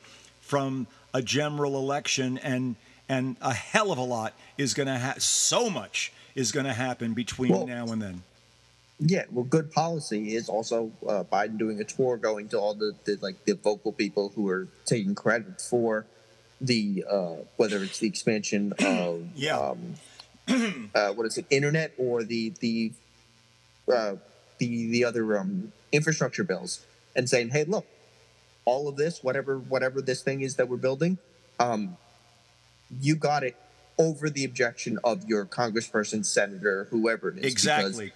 from 0.52 0.86
a 1.14 1.22
general 1.22 1.78
election, 1.78 2.38
and 2.39 2.76
and 3.08 3.38
a 3.41 3.54
hell 3.54 3.89
of 3.93 3.97
a 3.97 4.04
lot 4.04 4.34
is 4.58 4.74
going 4.74 4.88
to 4.88 4.99
ha- 4.99 5.16
so 5.18 5.70
much 5.70 6.12
is 6.36 6.52
going 6.52 6.66
to 6.66 6.74
happen 6.74 7.14
between 7.14 7.52
Well- 7.54 7.68
now 7.68 7.86
and 7.86 8.02
then. 8.02 8.24
Yeah. 8.99 9.24
Well, 9.32 9.45
good 9.45 9.72
policy 9.72 10.36
is 10.36 10.47
also 10.49 10.91
uh, 11.08 11.24
Biden 11.24 11.58
doing 11.58 11.80
a 11.80 11.84
tour, 11.86 12.18
going 12.18 12.49
to 12.49 12.60
all 12.60 12.74
the, 12.76 12.93
the 13.06 13.18
like 13.22 13.45
the 13.45 13.54
vocal 13.56 13.91
people 13.93 14.32
who 14.36 14.47
are 14.49 14.68
taking 14.86 15.16
credit 15.16 15.60
for 15.62 16.06
the 16.60 17.04
uh, 17.10 17.36
whether 17.56 17.82
it's 17.82 17.97
the 17.99 18.08
expansion 18.08 18.74
of 18.80 19.26
Yeah. 19.36 19.58
um, 19.58 19.95
uh, 20.93 21.14
what 21.14 21.26
is 21.26 21.38
it, 21.39 21.45
internet 21.49 21.93
or 21.97 22.24
the 22.24 22.54
the 22.60 22.91
uh, 23.91 24.16
the 24.60 24.91
the 24.91 25.06
other 25.06 25.38
um, 25.39 25.72
infrastructure 25.93 26.43
bills, 26.43 26.86
and 27.16 27.28
saying, 27.28 27.49
hey, 27.49 27.64
look, 27.64 27.88
all 28.66 28.88
of 28.88 28.95
this, 28.95 29.24
whatever 29.24 29.57
whatever 29.57 30.01
this 30.01 30.22
thing 30.22 30.41
is 30.41 30.55
that 30.55 30.68
we're 30.68 30.78
building, 30.78 31.18
um, 31.59 31.97
you 32.99 33.16
got 33.16 33.43
it 33.43 33.55
over 33.97 34.30
the 34.30 34.43
objection 34.43 34.99
of 35.03 35.26
your 35.28 35.45
congressperson, 35.45 36.26
senator, 36.26 36.88
whoever 36.89 37.30
it 37.30 37.39
is. 37.39 37.51
Exactly. 37.51 38.12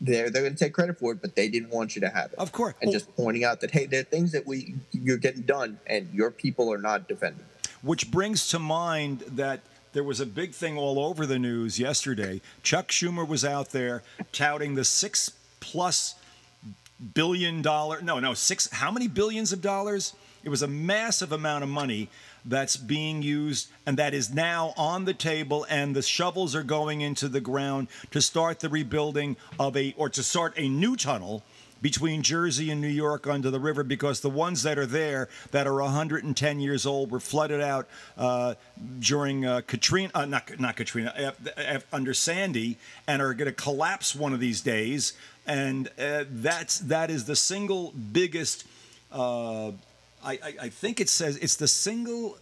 they're 0.00 0.30
they're 0.30 0.42
going 0.42 0.54
to 0.54 0.58
take 0.58 0.72
credit 0.72 0.98
for 0.98 1.12
it, 1.12 1.20
but 1.20 1.36
they 1.36 1.48
didn't 1.48 1.70
want 1.70 1.94
you 1.94 2.00
to 2.00 2.08
have 2.08 2.32
it. 2.32 2.38
Of 2.38 2.52
course. 2.52 2.74
and 2.82 2.92
just 2.92 3.14
pointing 3.16 3.44
out 3.44 3.60
that 3.60 3.70
hey, 3.70 3.86
there 3.86 4.00
are 4.00 4.04
things 4.04 4.32
that 4.32 4.46
we 4.46 4.74
you're 4.92 5.18
getting 5.18 5.42
done, 5.42 5.78
and 5.86 6.12
your 6.12 6.30
people 6.30 6.72
are 6.72 6.78
not 6.78 7.08
defending. 7.08 7.40
it. 7.40 7.68
Which 7.82 8.10
brings 8.10 8.48
to 8.48 8.58
mind 8.58 9.20
that 9.20 9.60
there 9.92 10.04
was 10.04 10.20
a 10.20 10.26
big 10.26 10.52
thing 10.52 10.76
all 10.76 10.98
over 10.98 11.24
the 11.26 11.38
news 11.38 11.78
yesterday. 11.78 12.40
Chuck 12.62 12.88
Schumer 12.88 13.26
was 13.26 13.44
out 13.44 13.70
there 13.70 14.02
touting 14.32 14.74
the 14.74 14.84
six 14.84 15.30
plus 15.60 16.16
billion 17.12 17.60
dollar 17.60 18.00
no 18.00 18.18
no 18.18 18.34
six 18.34 18.70
how 18.70 18.90
many 18.90 19.08
billions 19.08 19.52
of 19.52 19.60
dollars? 19.60 20.14
It 20.42 20.50
was 20.50 20.62
a 20.62 20.68
massive 20.68 21.32
amount 21.32 21.64
of 21.64 21.70
money 21.70 22.10
that's 22.44 22.76
being 22.76 23.22
used 23.22 23.68
and 23.86 23.96
that 23.96 24.12
is 24.12 24.32
now 24.32 24.74
on 24.76 25.06
the 25.06 25.14
table 25.14 25.66
and 25.70 25.96
the 25.96 26.02
shovels 26.02 26.54
are 26.54 26.62
going 26.62 27.00
into 27.00 27.28
the 27.28 27.40
ground 27.40 27.88
to 28.10 28.20
start 28.20 28.60
the 28.60 28.68
rebuilding 28.68 29.36
of 29.58 29.76
a 29.76 29.94
or 29.96 30.10
to 30.10 30.22
start 30.22 30.52
a 30.56 30.68
new 30.68 30.96
tunnel 30.96 31.42
between 31.84 32.22
Jersey 32.22 32.70
and 32.70 32.80
New 32.80 32.88
York 32.88 33.26
under 33.26 33.50
the 33.50 33.60
river 33.60 33.84
because 33.84 34.20
the 34.20 34.30
ones 34.30 34.62
that 34.62 34.78
are 34.78 34.86
there 34.86 35.28
that 35.50 35.66
are 35.66 35.82
110 35.82 36.58
years 36.58 36.86
old 36.86 37.10
were 37.10 37.20
flooded 37.20 37.60
out 37.60 37.86
uh, 38.16 38.54
during 39.00 39.44
uh, 39.44 39.60
Katrina, 39.66 40.10
uh, 40.14 40.24
not 40.24 40.58
not 40.58 40.76
Katrina, 40.76 41.12
uh, 41.14 41.50
uh, 41.60 41.80
under 41.92 42.14
Sandy, 42.14 42.78
and 43.06 43.20
are 43.20 43.34
going 43.34 43.50
to 43.50 43.52
collapse 43.52 44.14
one 44.14 44.32
of 44.32 44.40
these 44.40 44.62
days. 44.62 45.12
And 45.46 45.88
uh, 45.98 46.24
that's 46.30 46.78
that 46.78 47.10
is 47.10 47.26
the 47.26 47.36
single 47.36 47.92
biggest. 47.92 48.66
I, 49.12 49.58
I 50.24 50.70
think 50.70 51.02
it 51.02 51.10
says 51.10 51.36
it's 51.36 51.56
the 51.56 51.68
single 51.68 52.38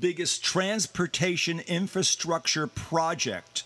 biggest 0.00 0.42
transportation 0.42 1.60
infrastructure 1.60 2.66
project 2.66 3.64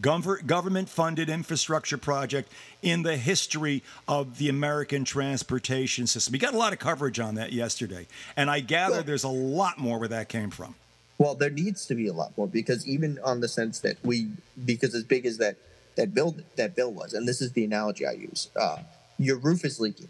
government 0.00 0.88
funded 0.88 1.28
infrastructure 1.28 1.98
project 1.98 2.52
in 2.82 3.02
the 3.02 3.16
history 3.16 3.82
of 4.06 4.38
the 4.38 4.48
American 4.48 5.04
transportation 5.04 6.06
system. 6.06 6.32
We 6.32 6.38
got 6.38 6.54
a 6.54 6.58
lot 6.58 6.72
of 6.72 6.78
coverage 6.78 7.18
on 7.18 7.34
that 7.34 7.52
yesterday, 7.52 8.06
and 8.36 8.50
I 8.50 8.60
gather 8.60 8.96
well, 8.96 9.02
there's 9.02 9.24
a 9.24 9.28
lot 9.28 9.78
more 9.78 9.98
where 9.98 10.08
that 10.08 10.28
came 10.28 10.50
from. 10.50 10.74
Well, 11.18 11.34
there 11.34 11.50
needs 11.50 11.86
to 11.86 11.96
be 11.96 12.06
a 12.06 12.12
lot 12.12 12.36
more 12.36 12.46
because 12.46 12.86
even 12.86 13.18
on 13.24 13.40
the 13.40 13.48
sense 13.48 13.80
that 13.80 13.96
we, 14.04 14.28
because 14.64 14.94
as 14.94 15.02
big 15.02 15.26
as 15.26 15.38
that 15.38 15.56
that 15.96 16.14
bill 16.14 16.36
that 16.56 16.76
bill 16.76 16.92
was, 16.92 17.12
and 17.12 17.26
this 17.26 17.40
is 17.40 17.52
the 17.52 17.64
analogy 17.64 18.06
I 18.06 18.12
use, 18.12 18.50
uh, 18.54 18.78
your 19.18 19.36
roof 19.36 19.64
is 19.64 19.80
leaking. 19.80 20.08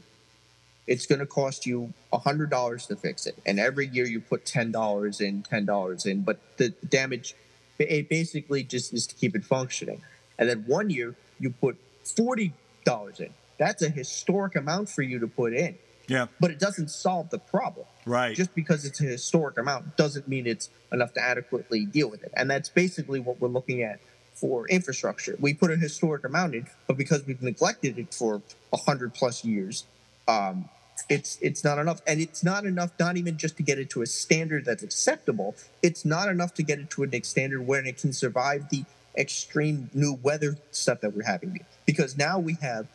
It's 0.86 1.06
going 1.06 1.18
to 1.18 1.26
cost 1.26 1.66
you 1.66 1.92
hundred 2.12 2.50
dollars 2.50 2.86
to 2.86 2.96
fix 2.96 3.26
it, 3.26 3.38
and 3.46 3.58
every 3.58 3.86
year 3.86 4.06
you 4.06 4.20
put 4.20 4.44
ten 4.44 4.70
dollars 4.70 5.22
in, 5.22 5.42
ten 5.42 5.64
dollars 5.64 6.04
in, 6.04 6.22
but 6.22 6.40
the 6.58 6.70
damage 6.86 7.34
it 7.78 8.08
basically 8.08 8.62
just 8.62 8.92
is 8.92 9.06
to 9.06 9.14
keep 9.14 9.36
it 9.36 9.44
functioning. 9.44 10.02
And 10.38 10.48
then 10.48 10.64
one 10.66 10.90
year 10.90 11.14
you 11.38 11.50
put 11.50 11.76
forty 12.04 12.52
dollars 12.84 13.20
in. 13.20 13.32
That's 13.58 13.82
a 13.82 13.88
historic 13.88 14.56
amount 14.56 14.88
for 14.88 15.02
you 15.02 15.18
to 15.18 15.26
put 15.26 15.52
in. 15.52 15.76
Yeah. 16.06 16.26
But 16.40 16.50
it 16.50 16.58
doesn't 16.58 16.90
solve 16.90 17.30
the 17.30 17.38
problem. 17.38 17.86
Right. 18.06 18.34
Just 18.34 18.54
because 18.54 18.84
it's 18.84 19.00
a 19.00 19.04
historic 19.04 19.58
amount 19.58 19.96
doesn't 19.96 20.26
mean 20.26 20.46
it's 20.46 20.70
enough 20.90 21.12
to 21.14 21.20
adequately 21.20 21.84
deal 21.84 22.08
with 22.08 22.22
it. 22.22 22.32
And 22.34 22.50
that's 22.50 22.68
basically 22.68 23.20
what 23.20 23.40
we're 23.40 23.48
looking 23.48 23.82
at 23.82 24.00
for 24.34 24.66
infrastructure. 24.68 25.36
We 25.38 25.52
put 25.52 25.70
a 25.70 25.76
historic 25.76 26.24
amount 26.24 26.54
in, 26.54 26.66
but 26.86 26.96
because 26.96 27.26
we've 27.26 27.42
neglected 27.42 27.98
it 27.98 28.14
for 28.14 28.40
a 28.72 28.76
hundred 28.76 29.12
plus 29.12 29.44
years, 29.44 29.84
um, 30.26 30.68
it's 31.09 31.38
it's 31.40 31.64
not 31.64 31.78
enough. 31.78 32.00
And 32.06 32.20
it's 32.20 32.44
not 32.44 32.64
enough 32.64 32.92
not 32.98 33.16
even 33.16 33.36
just 33.38 33.56
to 33.56 33.62
get 33.62 33.78
it 33.78 33.90
to 33.90 34.02
a 34.02 34.06
standard 34.06 34.64
that's 34.64 34.82
acceptable. 34.82 35.54
It's 35.82 36.04
not 36.04 36.28
enough 36.28 36.54
to 36.54 36.62
get 36.62 36.78
it 36.78 36.90
to 36.90 37.04
a 37.04 37.20
standard 37.22 37.66
where 37.66 37.84
it 37.84 37.98
can 37.98 38.12
survive 38.12 38.68
the 38.70 38.84
extreme 39.16 39.90
new 39.94 40.18
weather 40.22 40.56
stuff 40.70 41.00
that 41.00 41.14
we're 41.14 41.24
having 41.24 41.59
because 41.86 42.16
now 42.16 42.38
we 42.38 42.56
have 42.61 42.86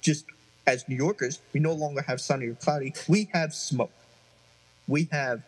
just 0.00 0.26
as 0.64 0.88
new 0.88 0.94
yorkers 0.94 1.40
we 1.52 1.58
no 1.58 1.72
longer 1.72 2.02
have 2.02 2.20
sunny 2.20 2.46
or 2.46 2.54
cloudy. 2.54 2.94
We 3.08 3.28
have 3.32 3.52
smoke. 3.52 3.92
We 4.86 5.08
have 5.10 5.42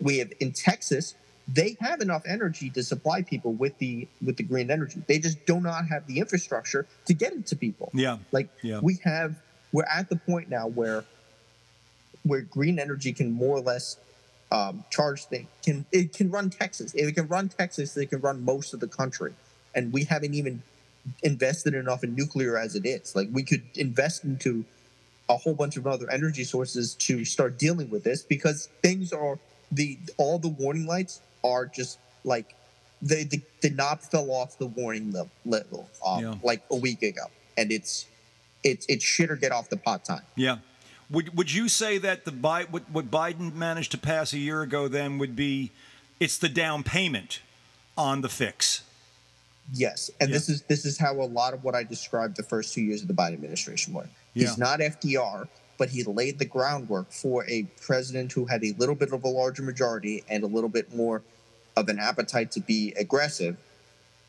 we 0.00 0.18
have 0.18 0.32
in 0.40 0.52
texas 0.52 1.14
they 1.48 1.76
have 1.80 2.00
enough 2.00 2.22
energy 2.26 2.70
to 2.70 2.82
supply 2.82 3.22
people 3.22 3.52
with 3.52 3.76
the 3.78 4.06
with 4.24 4.36
the 4.36 4.42
green 4.42 4.70
energy. 4.70 5.02
They 5.06 5.18
just 5.18 5.44
do 5.46 5.60
not 5.60 5.86
have 5.88 6.06
the 6.06 6.18
infrastructure 6.18 6.86
to 7.06 7.14
get 7.14 7.32
it 7.32 7.46
to 7.46 7.56
people. 7.56 7.90
Yeah. 7.94 8.18
Like 8.30 8.48
yeah. 8.62 8.80
we 8.80 9.00
have 9.04 9.34
we're 9.72 9.84
at 9.84 10.08
the 10.08 10.16
point 10.16 10.48
now 10.48 10.68
where 10.68 11.04
where 12.24 12.42
green 12.42 12.78
energy 12.78 13.12
can 13.12 13.32
more 13.32 13.56
or 13.56 13.60
less 13.60 13.96
um, 14.50 14.84
charge 14.90 15.24
things 15.24 15.48
can 15.62 15.86
it 15.92 16.12
can 16.12 16.30
run 16.30 16.50
Texas. 16.50 16.94
If 16.94 17.08
it 17.08 17.12
can 17.12 17.26
run 17.26 17.48
Texas, 17.48 17.94
they 17.94 18.06
can 18.06 18.20
run 18.20 18.44
most 18.44 18.74
of 18.74 18.80
the 18.80 18.88
country. 18.88 19.32
And 19.74 19.92
we 19.92 20.04
haven't 20.04 20.34
even 20.34 20.62
invested 21.22 21.74
enough 21.74 22.04
in 22.04 22.14
nuclear 22.14 22.58
as 22.58 22.76
it 22.76 22.84
is. 22.84 23.16
Like 23.16 23.28
we 23.32 23.42
could 23.42 23.62
invest 23.74 24.24
into 24.24 24.64
a 25.28 25.36
whole 25.36 25.54
bunch 25.54 25.76
of 25.76 25.86
other 25.86 26.10
energy 26.10 26.44
sources 26.44 26.94
to 26.94 27.24
start 27.24 27.58
dealing 27.58 27.88
with 27.88 28.04
this 28.04 28.22
because 28.22 28.68
things 28.82 29.12
are 29.12 29.38
the 29.70 29.98
all 30.18 30.38
the 30.38 30.48
warning 30.48 30.86
lights 30.86 31.22
are 31.42 31.66
just 31.66 31.98
like 32.24 32.54
the 33.00 33.24
the, 33.24 33.40
the 33.62 33.70
knob 33.70 34.00
fell 34.00 34.30
off 34.30 34.58
the 34.58 34.66
warning 34.66 35.14
level 35.44 35.88
um, 36.06 36.22
yeah. 36.22 36.34
like 36.42 36.62
a 36.70 36.76
week 36.76 37.02
ago, 37.02 37.24
and 37.56 37.72
it's 37.72 38.06
it's 38.62 38.86
it's 38.86 39.04
shit 39.04 39.30
or 39.30 39.36
get 39.36 39.50
off 39.50 39.68
the 39.68 39.76
pot 39.76 40.04
time. 40.04 40.22
Yeah. 40.36 40.58
Would 41.12 41.36
would 41.36 41.52
you 41.52 41.68
say 41.68 41.98
that 41.98 42.24
the 42.24 42.32
what, 42.32 42.90
what 42.90 43.10
Biden 43.10 43.54
managed 43.54 43.92
to 43.92 43.98
pass 43.98 44.32
a 44.32 44.38
year 44.38 44.62
ago 44.62 44.88
then 44.88 45.18
would 45.18 45.36
be 45.36 45.70
it's 46.18 46.38
the 46.38 46.48
down 46.48 46.82
payment 46.82 47.40
on 47.96 48.22
the 48.22 48.28
fix? 48.28 48.82
Yes, 49.72 50.10
and 50.20 50.30
yeah. 50.30 50.34
this 50.34 50.48
is 50.48 50.62
this 50.62 50.84
is 50.84 50.98
how 50.98 51.12
a 51.20 51.24
lot 51.24 51.54
of 51.54 51.64
what 51.64 51.74
I 51.74 51.82
described 51.82 52.36
the 52.36 52.42
first 52.42 52.74
two 52.74 52.80
years 52.80 53.02
of 53.02 53.08
the 53.08 53.14
Biden 53.14 53.34
administration 53.34 53.92
were. 53.92 54.08
Yeah. 54.34 54.48
He's 54.48 54.58
not 54.58 54.80
FDR, 54.80 55.48
but 55.78 55.90
he 55.90 56.02
laid 56.02 56.38
the 56.38 56.44
groundwork 56.46 57.12
for 57.12 57.44
a 57.46 57.64
president 57.80 58.32
who 58.32 58.46
had 58.46 58.64
a 58.64 58.72
little 58.78 58.94
bit 58.94 59.12
of 59.12 59.22
a 59.24 59.28
larger 59.28 59.62
majority 59.62 60.24
and 60.28 60.42
a 60.42 60.46
little 60.46 60.70
bit 60.70 60.94
more 60.94 61.22
of 61.76 61.88
an 61.88 61.98
appetite 61.98 62.50
to 62.52 62.60
be 62.60 62.92
aggressive 62.98 63.56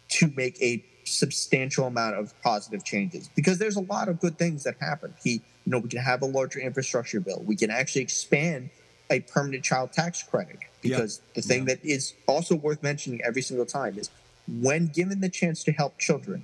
to 0.10 0.32
make 0.36 0.62
a 0.62 0.84
substantial 1.06 1.88
amount 1.88 2.16
of 2.16 2.34
positive 2.42 2.84
changes 2.84 3.30
because 3.36 3.58
there's 3.58 3.76
a 3.76 3.82
lot 3.82 4.08
of 4.08 4.20
good 4.20 4.38
things 4.38 4.64
that 4.64 4.76
happen. 4.80 5.14
He 5.24 5.42
you 5.66 5.72
know, 5.72 5.80
we 5.80 5.89
can 5.89 5.99
have 5.99 6.22
a 6.22 6.26
larger 6.26 6.59
infrastructure 6.59 7.20
bill. 7.20 7.41
We 7.45 7.55
can 7.55 7.72
actually 7.72 8.01
expand 8.01 8.70
a 9.09 9.22
permanent 9.22 9.64
child 9.64 9.93
tax 9.93 10.24
credit 10.24 10.59
because 10.82 11.22
the 11.36 11.41
thing 11.41 11.66
that 11.66 11.84
is 11.84 12.14
also 12.28 12.55
worth 12.55 12.84
mentioning 12.84 13.22
every 13.24 13.41
single 13.41 13.66
time 13.66 13.97
is 13.97 14.09
when 14.47 14.88
given 14.88 15.22
the 15.22 15.30
chance 15.30 15.64
to 15.64 15.72
help 15.72 15.97
children, 15.97 16.43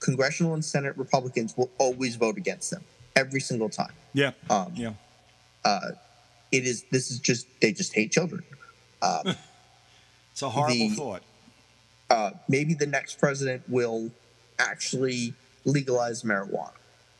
congressional 0.00 0.54
and 0.54 0.64
Senate 0.64 0.96
Republicans 0.96 1.56
will 1.56 1.70
always 1.78 2.16
vote 2.16 2.36
against 2.36 2.70
them 2.70 2.84
every 3.16 3.40
single 3.40 3.68
time. 3.68 3.92
Yeah. 4.12 4.32
Um, 4.50 4.72
yeah. 4.74 4.92
Uh, 5.64 5.92
it 6.52 6.64
is. 6.64 6.84
This 6.90 7.10
is 7.10 7.18
just 7.18 7.46
they 7.60 7.72
just 7.72 7.94
hate 7.94 8.10
children. 8.10 8.42
Um, 9.02 9.22
it's 10.32 10.42
a 10.42 10.48
horrible 10.48 10.76
the, 10.76 10.88
thought. 10.90 11.22
Uh, 12.10 12.30
maybe 12.48 12.74
the 12.74 12.86
next 12.86 13.18
president 13.18 13.62
will 13.68 14.10
actually 14.58 15.34
legalize 15.64 16.22
marijuana 16.22 16.72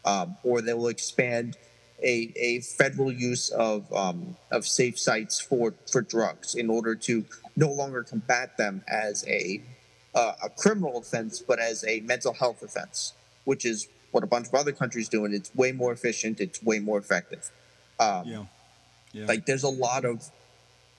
um, 0.05 0.36
or 0.42 0.61
they 0.61 0.74
will 0.74 0.88
expand 0.88 1.57
a, 2.03 2.32
a 2.36 2.61
federal 2.61 3.12
use 3.12 3.51
of 3.51 3.92
um, 3.92 4.36
of 4.51 4.66
safe 4.66 4.99
sites 4.99 5.40
for 5.40 5.74
for 5.90 6.01
drugs 6.01 6.55
in 6.55 6.70
order 6.70 6.94
to 6.94 7.24
no 7.57 7.70
longer 7.70 8.03
combat 8.03 8.57
them 8.57 8.84
as 8.88 9.26
a 9.26 9.62
uh, 10.14 10.32
a 10.44 10.49
criminal 10.49 10.99
offense, 10.99 11.40
but 11.40 11.59
as 11.59 11.84
a 11.86 12.01
mental 12.01 12.32
health 12.32 12.62
offense, 12.62 13.14
which 13.44 13.64
is 13.64 13.88
what 14.11 14.24
a 14.24 14.26
bunch 14.26 14.49
of 14.49 14.55
other 14.55 14.72
countries 14.72 15.09
do, 15.09 15.24
and 15.24 15.34
it's 15.34 15.55
way 15.55 15.72
more 15.72 15.92
efficient. 15.92 16.40
It's 16.40 16.62
way 16.62 16.78
more 16.78 16.99
effective. 16.99 17.51
Um, 18.01 18.22
yeah. 18.26 18.44
yeah. 19.12 19.26
Like 19.26 19.46
there's 19.46 19.64
a 19.64 19.68
lot 19.68 20.05
of 20.05 20.30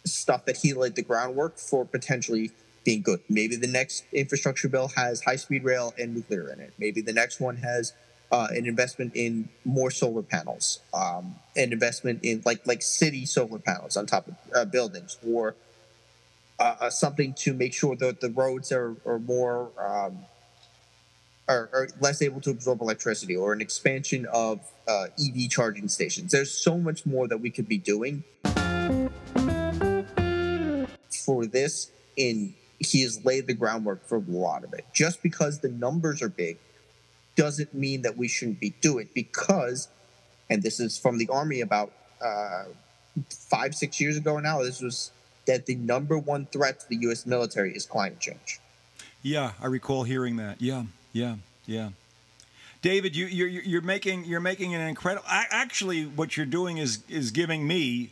stuff 0.05 0.45
that 0.45 0.57
he 0.57 0.73
laid 0.73 0.95
the 0.95 1.01
groundwork 1.01 1.57
for 1.57 1.85
potentially 1.85 2.51
being 2.83 3.01
good. 3.01 3.21
Maybe 3.29 3.55
the 3.55 3.67
next 3.67 4.03
infrastructure 4.13 4.67
bill 4.67 4.89
has 4.95 5.21
high 5.21 5.35
speed 5.35 5.63
rail 5.63 5.93
and 5.97 6.15
nuclear 6.15 6.49
in 6.51 6.59
it. 6.59 6.73
Maybe 6.77 7.01
the 7.01 7.13
next 7.13 7.39
one 7.39 7.57
has 7.57 7.93
uh, 8.32 8.47
an 8.51 8.65
investment 8.65 9.11
in 9.15 9.49
more 9.65 9.89
solar 9.89 10.21
panels, 10.21 10.80
um, 10.93 11.36
an 11.55 11.73
investment 11.73 12.19
in 12.23 12.41
like 12.45 12.65
like 12.67 12.82
city 12.82 13.25
solar 13.25 13.59
panels 13.59 13.97
on 13.97 14.05
top 14.05 14.27
of 14.27 14.36
uh, 14.55 14.65
buildings, 14.65 15.17
or 15.25 15.55
uh, 16.59 16.75
uh 16.82 16.89
something 16.89 17.34
to 17.34 17.53
make 17.53 17.73
sure 17.73 17.95
that 17.95 18.21
the 18.21 18.30
roads 18.30 18.71
are, 18.71 18.95
are 19.05 19.19
more 19.19 19.71
um, 19.80 20.19
are, 21.47 21.69
are, 21.73 21.88
less 21.99 22.21
able 22.21 22.39
to 22.41 22.51
absorb 22.51 22.82
electricity, 22.82 23.36
or 23.36 23.51
an 23.51 23.61
expansion 23.61 24.27
of 24.32 24.59
uh, 24.88 25.07
EV 25.19 25.49
charging 25.49 25.88
stations. 25.88 26.32
There's 26.32 26.51
so 26.51 26.77
much 26.77 27.05
more 27.07 27.27
that 27.27 27.39
we 27.39 27.49
could 27.49 27.67
be 27.67 27.80
doing 27.80 28.23
for 31.25 31.45
this. 31.45 31.91
In 32.15 32.53
he 32.80 33.01
has 33.01 33.25
laid 33.25 33.47
the 33.47 33.53
groundwork 33.53 34.05
for 34.05 34.17
a 34.17 34.23
lot 34.27 34.63
of 34.63 34.73
it. 34.73 34.86
Just 34.93 35.21
because 35.21 35.59
the 35.59 35.69
numbers 35.69 36.21
are 36.21 36.30
big 36.30 36.57
doesn't 37.39 37.73
mean 37.73 38.01
that 38.01 38.17
we 38.17 38.27
shouldn't 38.27 38.59
be 38.59 38.71
doing 38.81 39.05
it 39.05 39.13
because, 39.13 39.87
and 40.49 40.61
this 40.61 40.77
is 40.77 40.97
from 40.97 41.17
the 41.17 41.29
Army 41.29 41.61
about 41.61 41.89
uh, 42.21 42.65
five, 43.29 43.73
six 43.73 44.01
years 44.01 44.17
ago 44.17 44.39
now, 44.39 44.61
this 44.61 44.81
was 44.81 45.11
that 45.47 45.65
the 45.65 45.75
number 45.75 46.17
one 46.17 46.47
threat 46.47 46.81
to 46.81 46.89
the 46.89 46.97
U.S. 46.97 47.25
military 47.25 47.71
is 47.71 47.85
climate 47.85 48.19
change. 48.19 48.59
Yeah, 49.21 49.53
I 49.61 49.67
recall 49.67 50.03
hearing 50.03 50.35
that. 50.35 50.61
Yeah, 50.61 50.83
yeah, 51.13 51.35
yeah. 51.65 51.91
David, 52.81 53.15
you, 53.15 53.25
you're 53.25 53.47
you're 53.47 53.81
making 53.81 54.25
you're 54.25 54.41
making 54.41 54.75
an 54.75 54.81
incredible. 54.81 55.25
Actually, 55.29 56.03
what 56.03 56.35
you're 56.35 56.45
doing 56.45 56.77
is 56.77 57.03
is 57.07 57.31
giving 57.31 57.65
me 57.65 58.11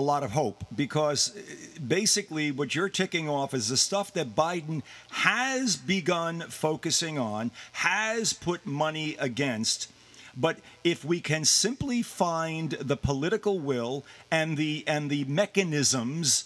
a 0.00 0.02
lot 0.02 0.22
of 0.22 0.30
hope 0.30 0.64
because 0.74 1.36
uh, 1.36 1.40
basically 1.86 2.50
what 2.50 2.74
you're 2.74 2.88
ticking 2.88 3.28
off 3.28 3.52
is 3.52 3.68
the 3.68 3.76
stuff 3.76 4.14
that 4.14 4.34
Biden 4.34 4.82
has 5.10 5.76
begun 5.76 6.40
focusing 6.48 7.18
on, 7.18 7.50
has 7.72 8.32
put 8.32 8.64
money 8.64 9.14
against. 9.20 9.92
But 10.34 10.60
if 10.84 11.04
we 11.04 11.20
can 11.20 11.44
simply 11.44 12.00
find 12.00 12.70
the 12.70 12.96
political 12.96 13.60
will 13.60 14.06
and 14.30 14.56
the 14.56 14.84
and 14.86 15.10
the 15.10 15.24
mechanisms 15.24 16.44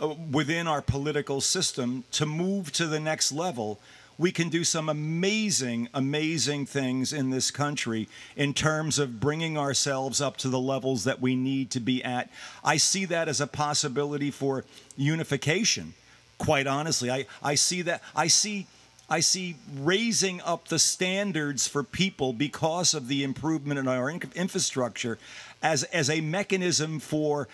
uh, 0.00 0.14
within 0.30 0.68
our 0.68 0.80
political 0.80 1.40
system 1.40 2.04
to 2.12 2.24
move 2.24 2.70
to 2.72 2.86
the 2.86 3.00
next 3.00 3.32
level, 3.32 3.80
we 4.18 4.32
can 4.32 4.48
do 4.48 4.64
some 4.64 4.88
amazing, 4.88 5.88
amazing 5.94 6.66
things 6.66 7.12
in 7.12 7.30
this 7.30 7.50
country 7.50 8.08
in 8.36 8.54
terms 8.54 8.98
of 8.98 9.20
bringing 9.20 9.56
ourselves 9.58 10.20
up 10.20 10.36
to 10.38 10.48
the 10.48 10.60
levels 10.60 11.04
that 11.04 11.20
we 11.20 11.34
need 11.34 11.70
to 11.70 11.80
be 11.80 12.02
at. 12.04 12.30
I 12.62 12.76
see 12.76 13.04
that 13.06 13.28
as 13.28 13.40
a 13.40 13.46
possibility 13.46 14.30
for 14.30 14.64
unification. 14.96 15.94
Quite 16.38 16.66
honestly, 16.66 17.10
I, 17.10 17.26
I 17.42 17.54
see 17.54 17.82
that. 17.82 18.02
I 18.14 18.26
see. 18.28 18.66
I 19.10 19.20
see 19.20 19.56
raising 19.80 20.40
up 20.40 20.68
the 20.68 20.78
standards 20.78 21.68
for 21.68 21.82
people 21.82 22.32
because 22.32 22.94
of 22.94 23.08
the 23.08 23.24
improvement 23.24 23.78
in 23.78 23.86
our 23.86 24.10
infrastructure 24.10 25.18
as, 25.62 25.82
as 25.84 26.08
a 26.08 26.20
mechanism 26.22 26.98
for 26.98 27.48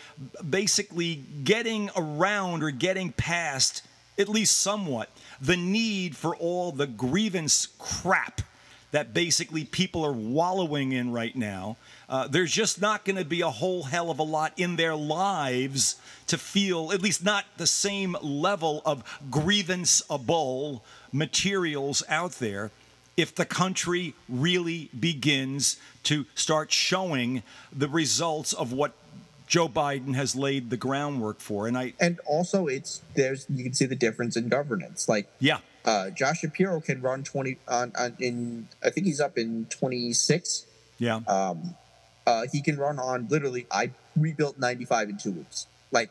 basically 0.48 1.16
getting 1.44 1.90
around 1.96 2.62
or 2.62 2.70
getting 2.70 3.12
past, 3.12 3.82
at 4.18 4.28
least 4.28 4.58
somewhat, 4.58 5.10
the 5.40 5.56
need 5.56 6.16
for 6.16 6.34
all 6.36 6.72
the 6.72 6.86
grievance 6.86 7.68
crap 7.78 8.42
that 8.90 9.12
basically 9.12 9.64
people 9.64 10.04
are 10.04 10.12
wallowing 10.12 10.92
in 10.92 11.12
right 11.12 11.36
now. 11.36 11.76
Uh, 12.08 12.26
there's 12.26 12.50
just 12.50 12.80
not 12.80 13.04
going 13.04 13.16
to 13.16 13.24
be 13.24 13.42
a 13.42 13.50
whole 13.50 13.82
hell 13.82 14.10
of 14.10 14.18
a 14.18 14.22
lot 14.22 14.52
in 14.56 14.76
their 14.76 14.96
lives 14.96 15.96
to 16.26 16.38
feel, 16.38 16.90
at 16.92 17.02
least 17.02 17.22
not 17.22 17.44
the 17.58 17.66
same 17.66 18.16
level 18.22 18.80
of 18.86 19.04
grievanceable 19.30 20.80
materials 21.12 22.02
out 22.08 22.32
there 22.32 22.70
if 23.18 23.34
the 23.34 23.44
country 23.44 24.14
really 24.28 24.88
begins 24.98 25.76
to 26.04 26.24
start 26.34 26.70
showing 26.70 27.42
the 27.72 27.88
results 27.88 28.52
of 28.52 28.72
what 28.72 28.92
Joe 29.48 29.68
Biden 29.68 30.14
has 30.14 30.36
laid 30.36 30.70
the 30.70 30.76
groundwork 30.76 31.40
for. 31.40 31.66
And 31.66 31.76
I 31.76 31.94
and 31.98 32.20
also 32.26 32.66
it's 32.66 33.02
there's 33.14 33.46
you 33.48 33.64
can 33.64 33.72
see 33.72 33.86
the 33.86 33.96
difference 33.96 34.36
in 34.36 34.48
governance. 34.48 35.08
Like 35.08 35.26
yeah, 35.40 35.58
uh, 35.84 36.10
Josh 36.10 36.40
Shapiro 36.40 36.80
can 36.80 37.00
run 37.00 37.24
twenty 37.24 37.58
on, 37.66 37.92
on 37.98 38.14
in 38.20 38.68
I 38.84 38.90
think 38.90 39.06
he's 39.06 39.20
up 39.20 39.38
in 39.38 39.64
twenty 39.66 40.12
six. 40.12 40.66
Yeah. 40.98 41.20
Um, 41.26 41.74
uh, 42.26 42.44
he 42.52 42.60
can 42.60 42.76
run 42.76 42.98
on 42.98 43.26
literally. 43.28 43.66
I 43.70 43.90
rebuilt 44.14 44.58
ninety 44.58 44.84
five 44.84 45.08
in 45.08 45.16
two 45.16 45.32
weeks. 45.32 45.66
Like, 45.90 46.10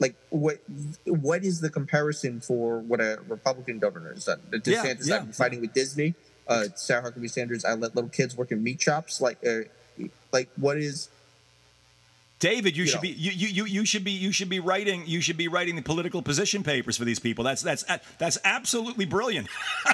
like 0.00 0.16
what? 0.30 0.58
What 1.04 1.44
is 1.44 1.60
the 1.60 1.70
comparison 1.70 2.40
for 2.40 2.80
what 2.80 3.00
a 3.00 3.20
Republican 3.28 3.78
governor 3.78 4.12
has 4.12 4.24
done? 4.24 4.40
DeSantis, 4.50 5.06
yeah, 5.06 5.14
yeah, 5.14 5.16
I've 5.20 5.36
fighting 5.36 5.60
with 5.60 5.72
Disney. 5.72 6.14
Uh, 6.48 6.64
Sarah 6.74 7.02
Huckabee 7.12 7.30
Sanders, 7.30 7.64
I 7.64 7.74
let 7.74 7.94
little 7.94 8.10
kids 8.10 8.36
work 8.36 8.50
in 8.50 8.64
meat 8.64 8.80
shops. 8.80 9.20
Like, 9.20 9.38
uh, 9.46 9.68
like 10.32 10.48
what 10.56 10.78
is 10.78 11.10
David, 12.38 12.76
you, 12.76 12.84
you 12.84 12.88
should 12.88 12.96
know. 12.96 13.02
be 13.02 13.08
you, 13.08 13.32
you 13.32 13.64
you 13.64 13.84
should 13.84 14.04
be 14.04 14.12
you 14.12 14.30
should 14.30 14.48
be 14.48 14.60
writing 14.60 15.04
you 15.06 15.20
should 15.20 15.36
be 15.36 15.48
writing 15.48 15.76
the 15.76 15.82
political 15.82 16.22
position 16.22 16.62
papers 16.62 16.96
for 16.96 17.04
these 17.04 17.18
people. 17.18 17.44
That's 17.44 17.62
that's 17.62 17.84
that's 18.18 18.38
absolutely 18.44 19.06
brilliant. 19.06 19.48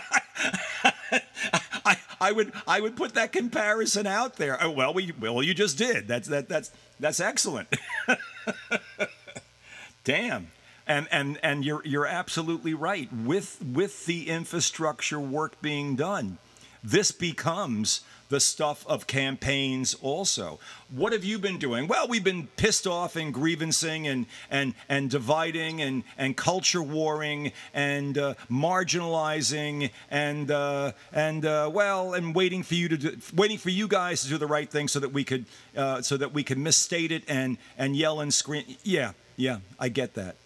I, 1.84 1.96
I 2.20 2.32
would 2.32 2.52
I 2.66 2.80
would 2.80 2.96
put 2.96 3.14
that 3.14 3.32
comparison 3.32 4.06
out 4.06 4.36
there. 4.36 4.58
Oh, 4.62 4.70
well, 4.70 4.92
we 4.92 5.12
well 5.18 5.42
you 5.42 5.54
just 5.54 5.78
did. 5.78 6.06
That's 6.06 6.28
that 6.28 6.48
that's 6.48 6.70
that's 7.00 7.20
excellent. 7.20 7.68
Damn. 10.04 10.48
And 10.86 11.08
and 11.10 11.38
and 11.42 11.64
you're 11.64 11.82
you're 11.86 12.06
absolutely 12.06 12.74
right. 12.74 13.10
With 13.10 13.62
with 13.64 14.04
the 14.04 14.28
infrastructure 14.28 15.18
work 15.18 15.62
being 15.62 15.96
done, 15.96 16.36
this 16.82 17.10
becomes 17.10 18.02
the 18.28 18.40
stuff 18.40 18.86
of 18.86 19.06
campaigns 19.06 19.94
also. 20.02 20.58
What 20.90 21.12
have 21.12 21.24
you 21.24 21.38
been 21.38 21.58
doing? 21.58 21.86
Well, 21.86 22.08
we've 22.08 22.24
been 22.24 22.46
pissed 22.56 22.86
off 22.86 23.16
and 23.16 23.34
grievancing 23.34 24.06
and 24.06 24.26
and 24.50 24.74
and 24.88 25.10
dividing 25.10 25.80
and 25.82 26.04
and 26.16 26.36
culture 26.36 26.82
warring 26.82 27.52
and 27.72 28.16
uh, 28.16 28.34
marginalizing 28.50 29.90
and 30.10 30.50
uh, 30.50 30.92
and 31.12 31.44
uh, 31.44 31.70
well 31.72 32.14
and 32.14 32.34
waiting 32.34 32.62
for 32.62 32.74
you 32.74 32.88
to 32.88 32.96
do, 32.96 33.16
waiting 33.34 33.58
for 33.58 33.70
you 33.70 33.88
guys 33.88 34.22
to 34.22 34.28
do 34.28 34.38
the 34.38 34.46
right 34.46 34.70
thing 34.70 34.88
so 34.88 35.00
that 35.00 35.12
we 35.12 35.24
could 35.24 35.44
uh, 35.76 36.02
so 36.02 36.16
that 36.16 36.32
we 36.32 36.42
could 36.42 36.58
misstate 36.58 37.12
it 37.12 37.24
and 37.28 37.58
and 37.76 37.96
yell 37.96 38.20
and 38.20 38.32
scream. 38.32 38.64
Yeah, 38.82 39.12
yeah, 39.36 39.58
I 39.78 39.88
get 39.88 40.14
that. 40.14 40.36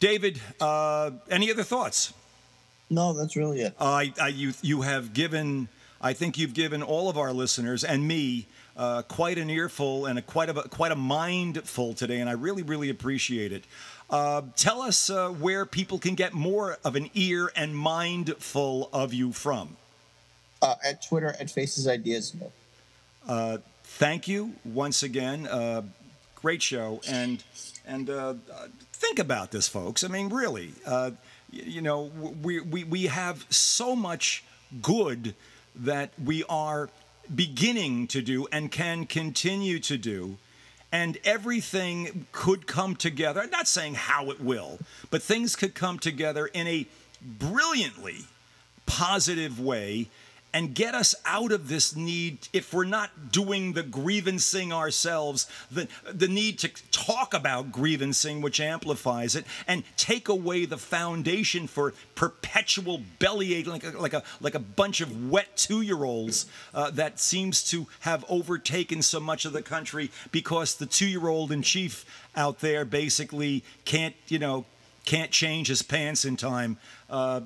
David, 0.00 0.40
uh, 0.60 1.12
any 1.30 1.50
other 1.50 1.62
thoughts? 1.62 2.12
No, 2.90 3.12
that's 3.12 3.36
really 3.36 3.60
it. 3.62 3.74
I, 3.80 4.12
I 4.20 4.28
you 4.28 4.52
you 4.62 4.82
have 4.82 5.14
given 5.14 5.68
I 6.04 6.12
think 6.12 6.36
you've 6.36 6.52
given 6.52 6.82
all 6.82 7.08
of 7.08 7.16
our 7.16 7.32
listeners 7.32 7.82
and 7.82 8.06
me 8.06 8.46
uh, 8.76 9.00
quite 9.02 9.38
an 9.38 9.48
earful 9.48 10.04
and 10.04 10.18
a, 10.18 10.22
quite 10.22 10.50
a 10.50 10.54
quite 10.68 10.92
a 10.92 10.96
mindful 10.96 11.94
today, 11.94 12.20
and 12.20 12.28
I 12.28 12.34
really 12.34 12.62
really 12.62 12.90
appreciate 12.90 13.52
it. 13.52 13.64
Uh, 14.10 14.42
tell 14.54 14.82
us 14.82 15.08
uh, 15.08 15.30
where 15.30 15.64
people 15.64 15.98
can 15.98 16.14
get 16.14 16.34
more 16.34 16.76
of 16.84 16.94
an 16.94 17.08
ear 17.14 17.50
and 17.56 17.74
mindful 17.74 18.90
of 18.92 19.14
you 19.14 19.32
from. 19.32 19.78
Uh, 20.60 20.74
at 20.84 21.02
Twitter 21.02 21.34
at 21.40 21.50
Faces 21.50 21.88
Ideas. 21.88 22.36
Uh, 23.26 23.56
thank 23.84 24.28
you 24.28 24.52
once 24.62 25.02
again. 25.02 25.46
Uh, 25.46 25.80
great 26.34 26.60
show, 26.60 27.00
and 27.08 27.42
and 27.86 28.08
think 28.92 29.18
about 29.18 29.52
this, 29.52 29.68
folks. 29.68 30.04
I 30.04 30.08
mean, 30.08 30.28
really, 30.28 30.74
you 31.50 31.80
know, 31.80 32.02
we, 32.42 32.60
we 32.60 32.84
we 32.84 33.06
have 33.06 33.46
so 33.48 33.96
much 33.96 34.44
good 34.82 35.34
that 35.74 36.10
we 36.22 36.44
are 36.44 36.90
beginning 37.34 38.06
to 38.08 38.22
do 38.22 38.46
and 38.52 38.70
can 38.70 39.06
continue 39.06 39.78
to 39.80 39.96
do. 39.96 40.36
And 40.92 41.18
everything 41.24 42.26
could 42.30 42.66
come 42.66 42.94
together. 42.94 43.40
I'm 43.40 43.50
not 43.50 43.66
saying 43.66 43.94
how 43.94 44.30
it 44.30 44.40
will, 44.40 44.78
but 45.10 45.22
things 45.22 45.56
could 45.56 45.74
come 45.74 45.98
together 45.98 46.46
in 46.46 46.68
a 46.68 46.86
brilliantly 47.20 48.26
positive 48.86 49.58
way 49.58 50.08
and 50.54 50.72
get 50.72 50.94
us 50.94 51.14
out 51.26 51.50
of 51.50 51.68
this 51.68 51.96
need 51.96 52.48
if 52.52 52.72
we're 52.72 52.84
not 52.84 53.32
doing 53.32 53.72
the 53.72 53.82
grievancing 53.82 54.72
ourselves 54.72 55.46
the 55.70 55.88
the 56.10 56.28
need 56.28 56.58
to 56.60 56.68
talk 56.92 57.34
about 57.34 57.72
grievancing 57.72 58.40
which 58.40 58.60
amplifies 58.60 59.34
it 59.34 59.44
and 59.66 59.82
take 59.96 60.28
away 60.28 60.64
the 60.64 60.78
foundation 60.78 61.66
for 61.66 61.92
perpetual 62.14 63.02
bellyaching 63.18 63.66
like 63.66 63.84
a, 63.84 63.90
like 63.98 64.14
a 64.14 64.22
like 64.40 64.54
a 64.54 64.60
bunch 64.60 65.00
of 65.00 65.30
wet 65.30 65.56
2-year-olds 65.56 66.46
uh, 66.72 66.90
that 66.90 67.18
seems 67.18 67.68
to 67.68 67.86
have 68.00 68.24
overtaken 68.28 69.02
so 69.02 69.18
much 69.18 69.44
of 69.44 69.52
the 69.52 69.62
country 69.62 70.10
because 70.30 70.76
the 70.76 70.86
2-year-old 70.86 71.50
in 71.50 71.60
chief 71.60 72.06
out 72.36 72.60
there 72.60 72.84
basically 72.84 73.64
can't 73.84 74.14
you 74.28 74.38
know 74.38 74.64
can't 75.04 75.30
change 75.30 75.68
his 75.68 75.82
pants 75.82 76.24
in 76.24 76.36
time. 76.36 76.78
Uh, 77.10 77.42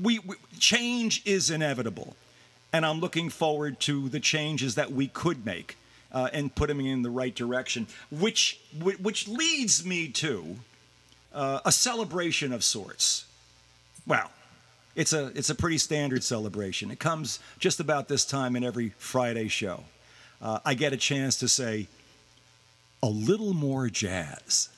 we, 0.00 0.18
we, 0.20 0.36
change 0.58 1.22
is 1.24 1.50
inevitable 1.50 2.16
and 2.72 2.86
I'm 2.86 3.00
looking 3.00 3.30
forward 3.30 3.80
to 3.80 4.08
the 4.08 4.20
changes 4.20 4.74
that 4.76 4.92
we 4.92 5.08
could 5.08 5.44
make 5.44 5.76
uh, 6.12 6.28
and 6.32 6.54
put 6.54 6.68
them 6.68 6.80
in 6.80 7.02
the 7.02 7.10
right 7.10 7.34
direction, 7.34 7.86
which 8.10 8.60
which 8.80 9.28
leads 9.28 9.84
me 9.84 10.08
to 10.08 10.56
uh, 11.32 11.60
a 11.64 11.72
celebration 11.72 12.52
of 12.52 12.62
sorts. 12.64 13.26
Well, 14.06 14.30
it's 14.94 15.12
a 15.12 15.26
it's 15.34 15.50
a 15.50 15.54
pretty 15.54 15.78
standard 15.78 16.22
celebration. 16.22 16.90
It 16.90 16.98
comes 16.98 17.40
just 17.58 17.80
about 17.80 18.08
this 18.08 18.24
time 18.24 18.56
in 18.56 18.64
every 18.64 18.92
Friday 18.98 19.48
show. 19.48 19.84
Uh, 20.40 20.58
I 20.64 20.74
get 20.74 20.92
a 20.92 20.96
chance 20.96 21.36
to 21.38 21.48
say 21.48 21.86
a 23.02 23.08
little 23.08 23.54
more 23.54 23.88
jazz. 23.88 24.68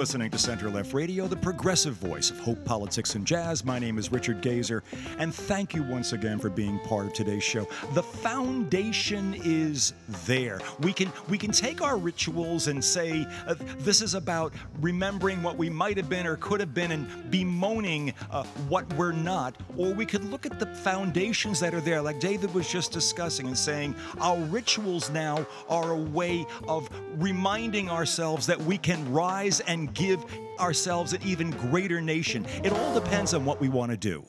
Listening 0.00 0.30
to 0.30 0.38
Center 0.38 0.70
Left 0.70 0.94
Radio, 0.94 1.26
the 1.26 1.36
progressive 1.36 1.92
voice 1.92 2.30
of 2.30 2.38
hope, 2.40 2.64
politics, 2.64 3.16
and 3.16 3.26
jazz. 3.26 3.66
My 3.66 3.78
name 3.78 3.98
is 3.98 4.10
Richard 4.10 4.40
Gazer, 4.40 4.82
and 5.18 5.34
thank 5.34 5.74
you 5.74 5.82
once 5.82 6.14
again 6.14 6.38
for 6.38 6.48
being 6.48 6.78
part 6.78 7.04
of 7.04 7.12
today's 7.12 7.44
show. 7.44 7.68
The 7.92 8.02
foundation 8.02 9.38
is 9.44 9.92
there. 10.24 10.58
We 10.80 10.94
can 10.94 11.12
we 11.28 11.36
can 11.36 11.50
take 11.50 11.82
our 11.82 11.98
rituals 11.98 12.68
and 12.68 12.82
say 12.82 13.26
uh, 13.46 13.56
this 13.80 14.00
is 14.00 14.14
about 14.14 14.54
remembering 14.80 15.42
what 15.42 15.56
we 15.56 15.70
might 15.70 15.96
have 15.96 16.08
been 16.08 16.26
or 16.26 16.36
could 16.36 16.60
have 16.60 16.74
been, 16.74 16.92
and 16.92 17.30
bemoaning 17.30 18.12
uh, 18.30 18.44
what 18.68 18.90
we're 18.94 19.12
not, 19.12 19.56
or 19.76 19.92
we 19.92 20.06
could 20.06 20.24
look 20.24 20.46
at 20.46 20.58
the 20.58 20.66
foundations 20.66 21.60
that 21.60 21.74
are 21.74 21.80
there, 21.80 22.00
like 22.00 22.20
David 22.20 22.52
was 22.54 22.70
just 22.70 22.92
discussing, 22.92 23.46
and 23.46 23.58
saying 23.58 23.94
our 24.20 24.38
rituals 24.44 25.10
now 25.10 25.46
are 25.68 25.92
a 25.92 25.96
way 25.96 26.46
of 26.66 26.88
reminding 27.16 27.88
ourselves 27.88 28.46
that 28.46 28.60
we 28.60 28.78
can 28.78 29.10
rise 29.12 29.60
and 29.60 29.92
give 29.94 30.24
ourselves 30.58 31.12
an 31.12 31.22
even 31.24 31.50
greater 31.50 32.00
nation. 32.00 32.46
It 32.62 32.72
all 32.72 32.94
depends 32.94 33.34
on 33.34 33.44
what 33.44 33.60
we 33.60 33.68
want 33.68 33.90
to 33.90 33.96
do. 33.96 34.24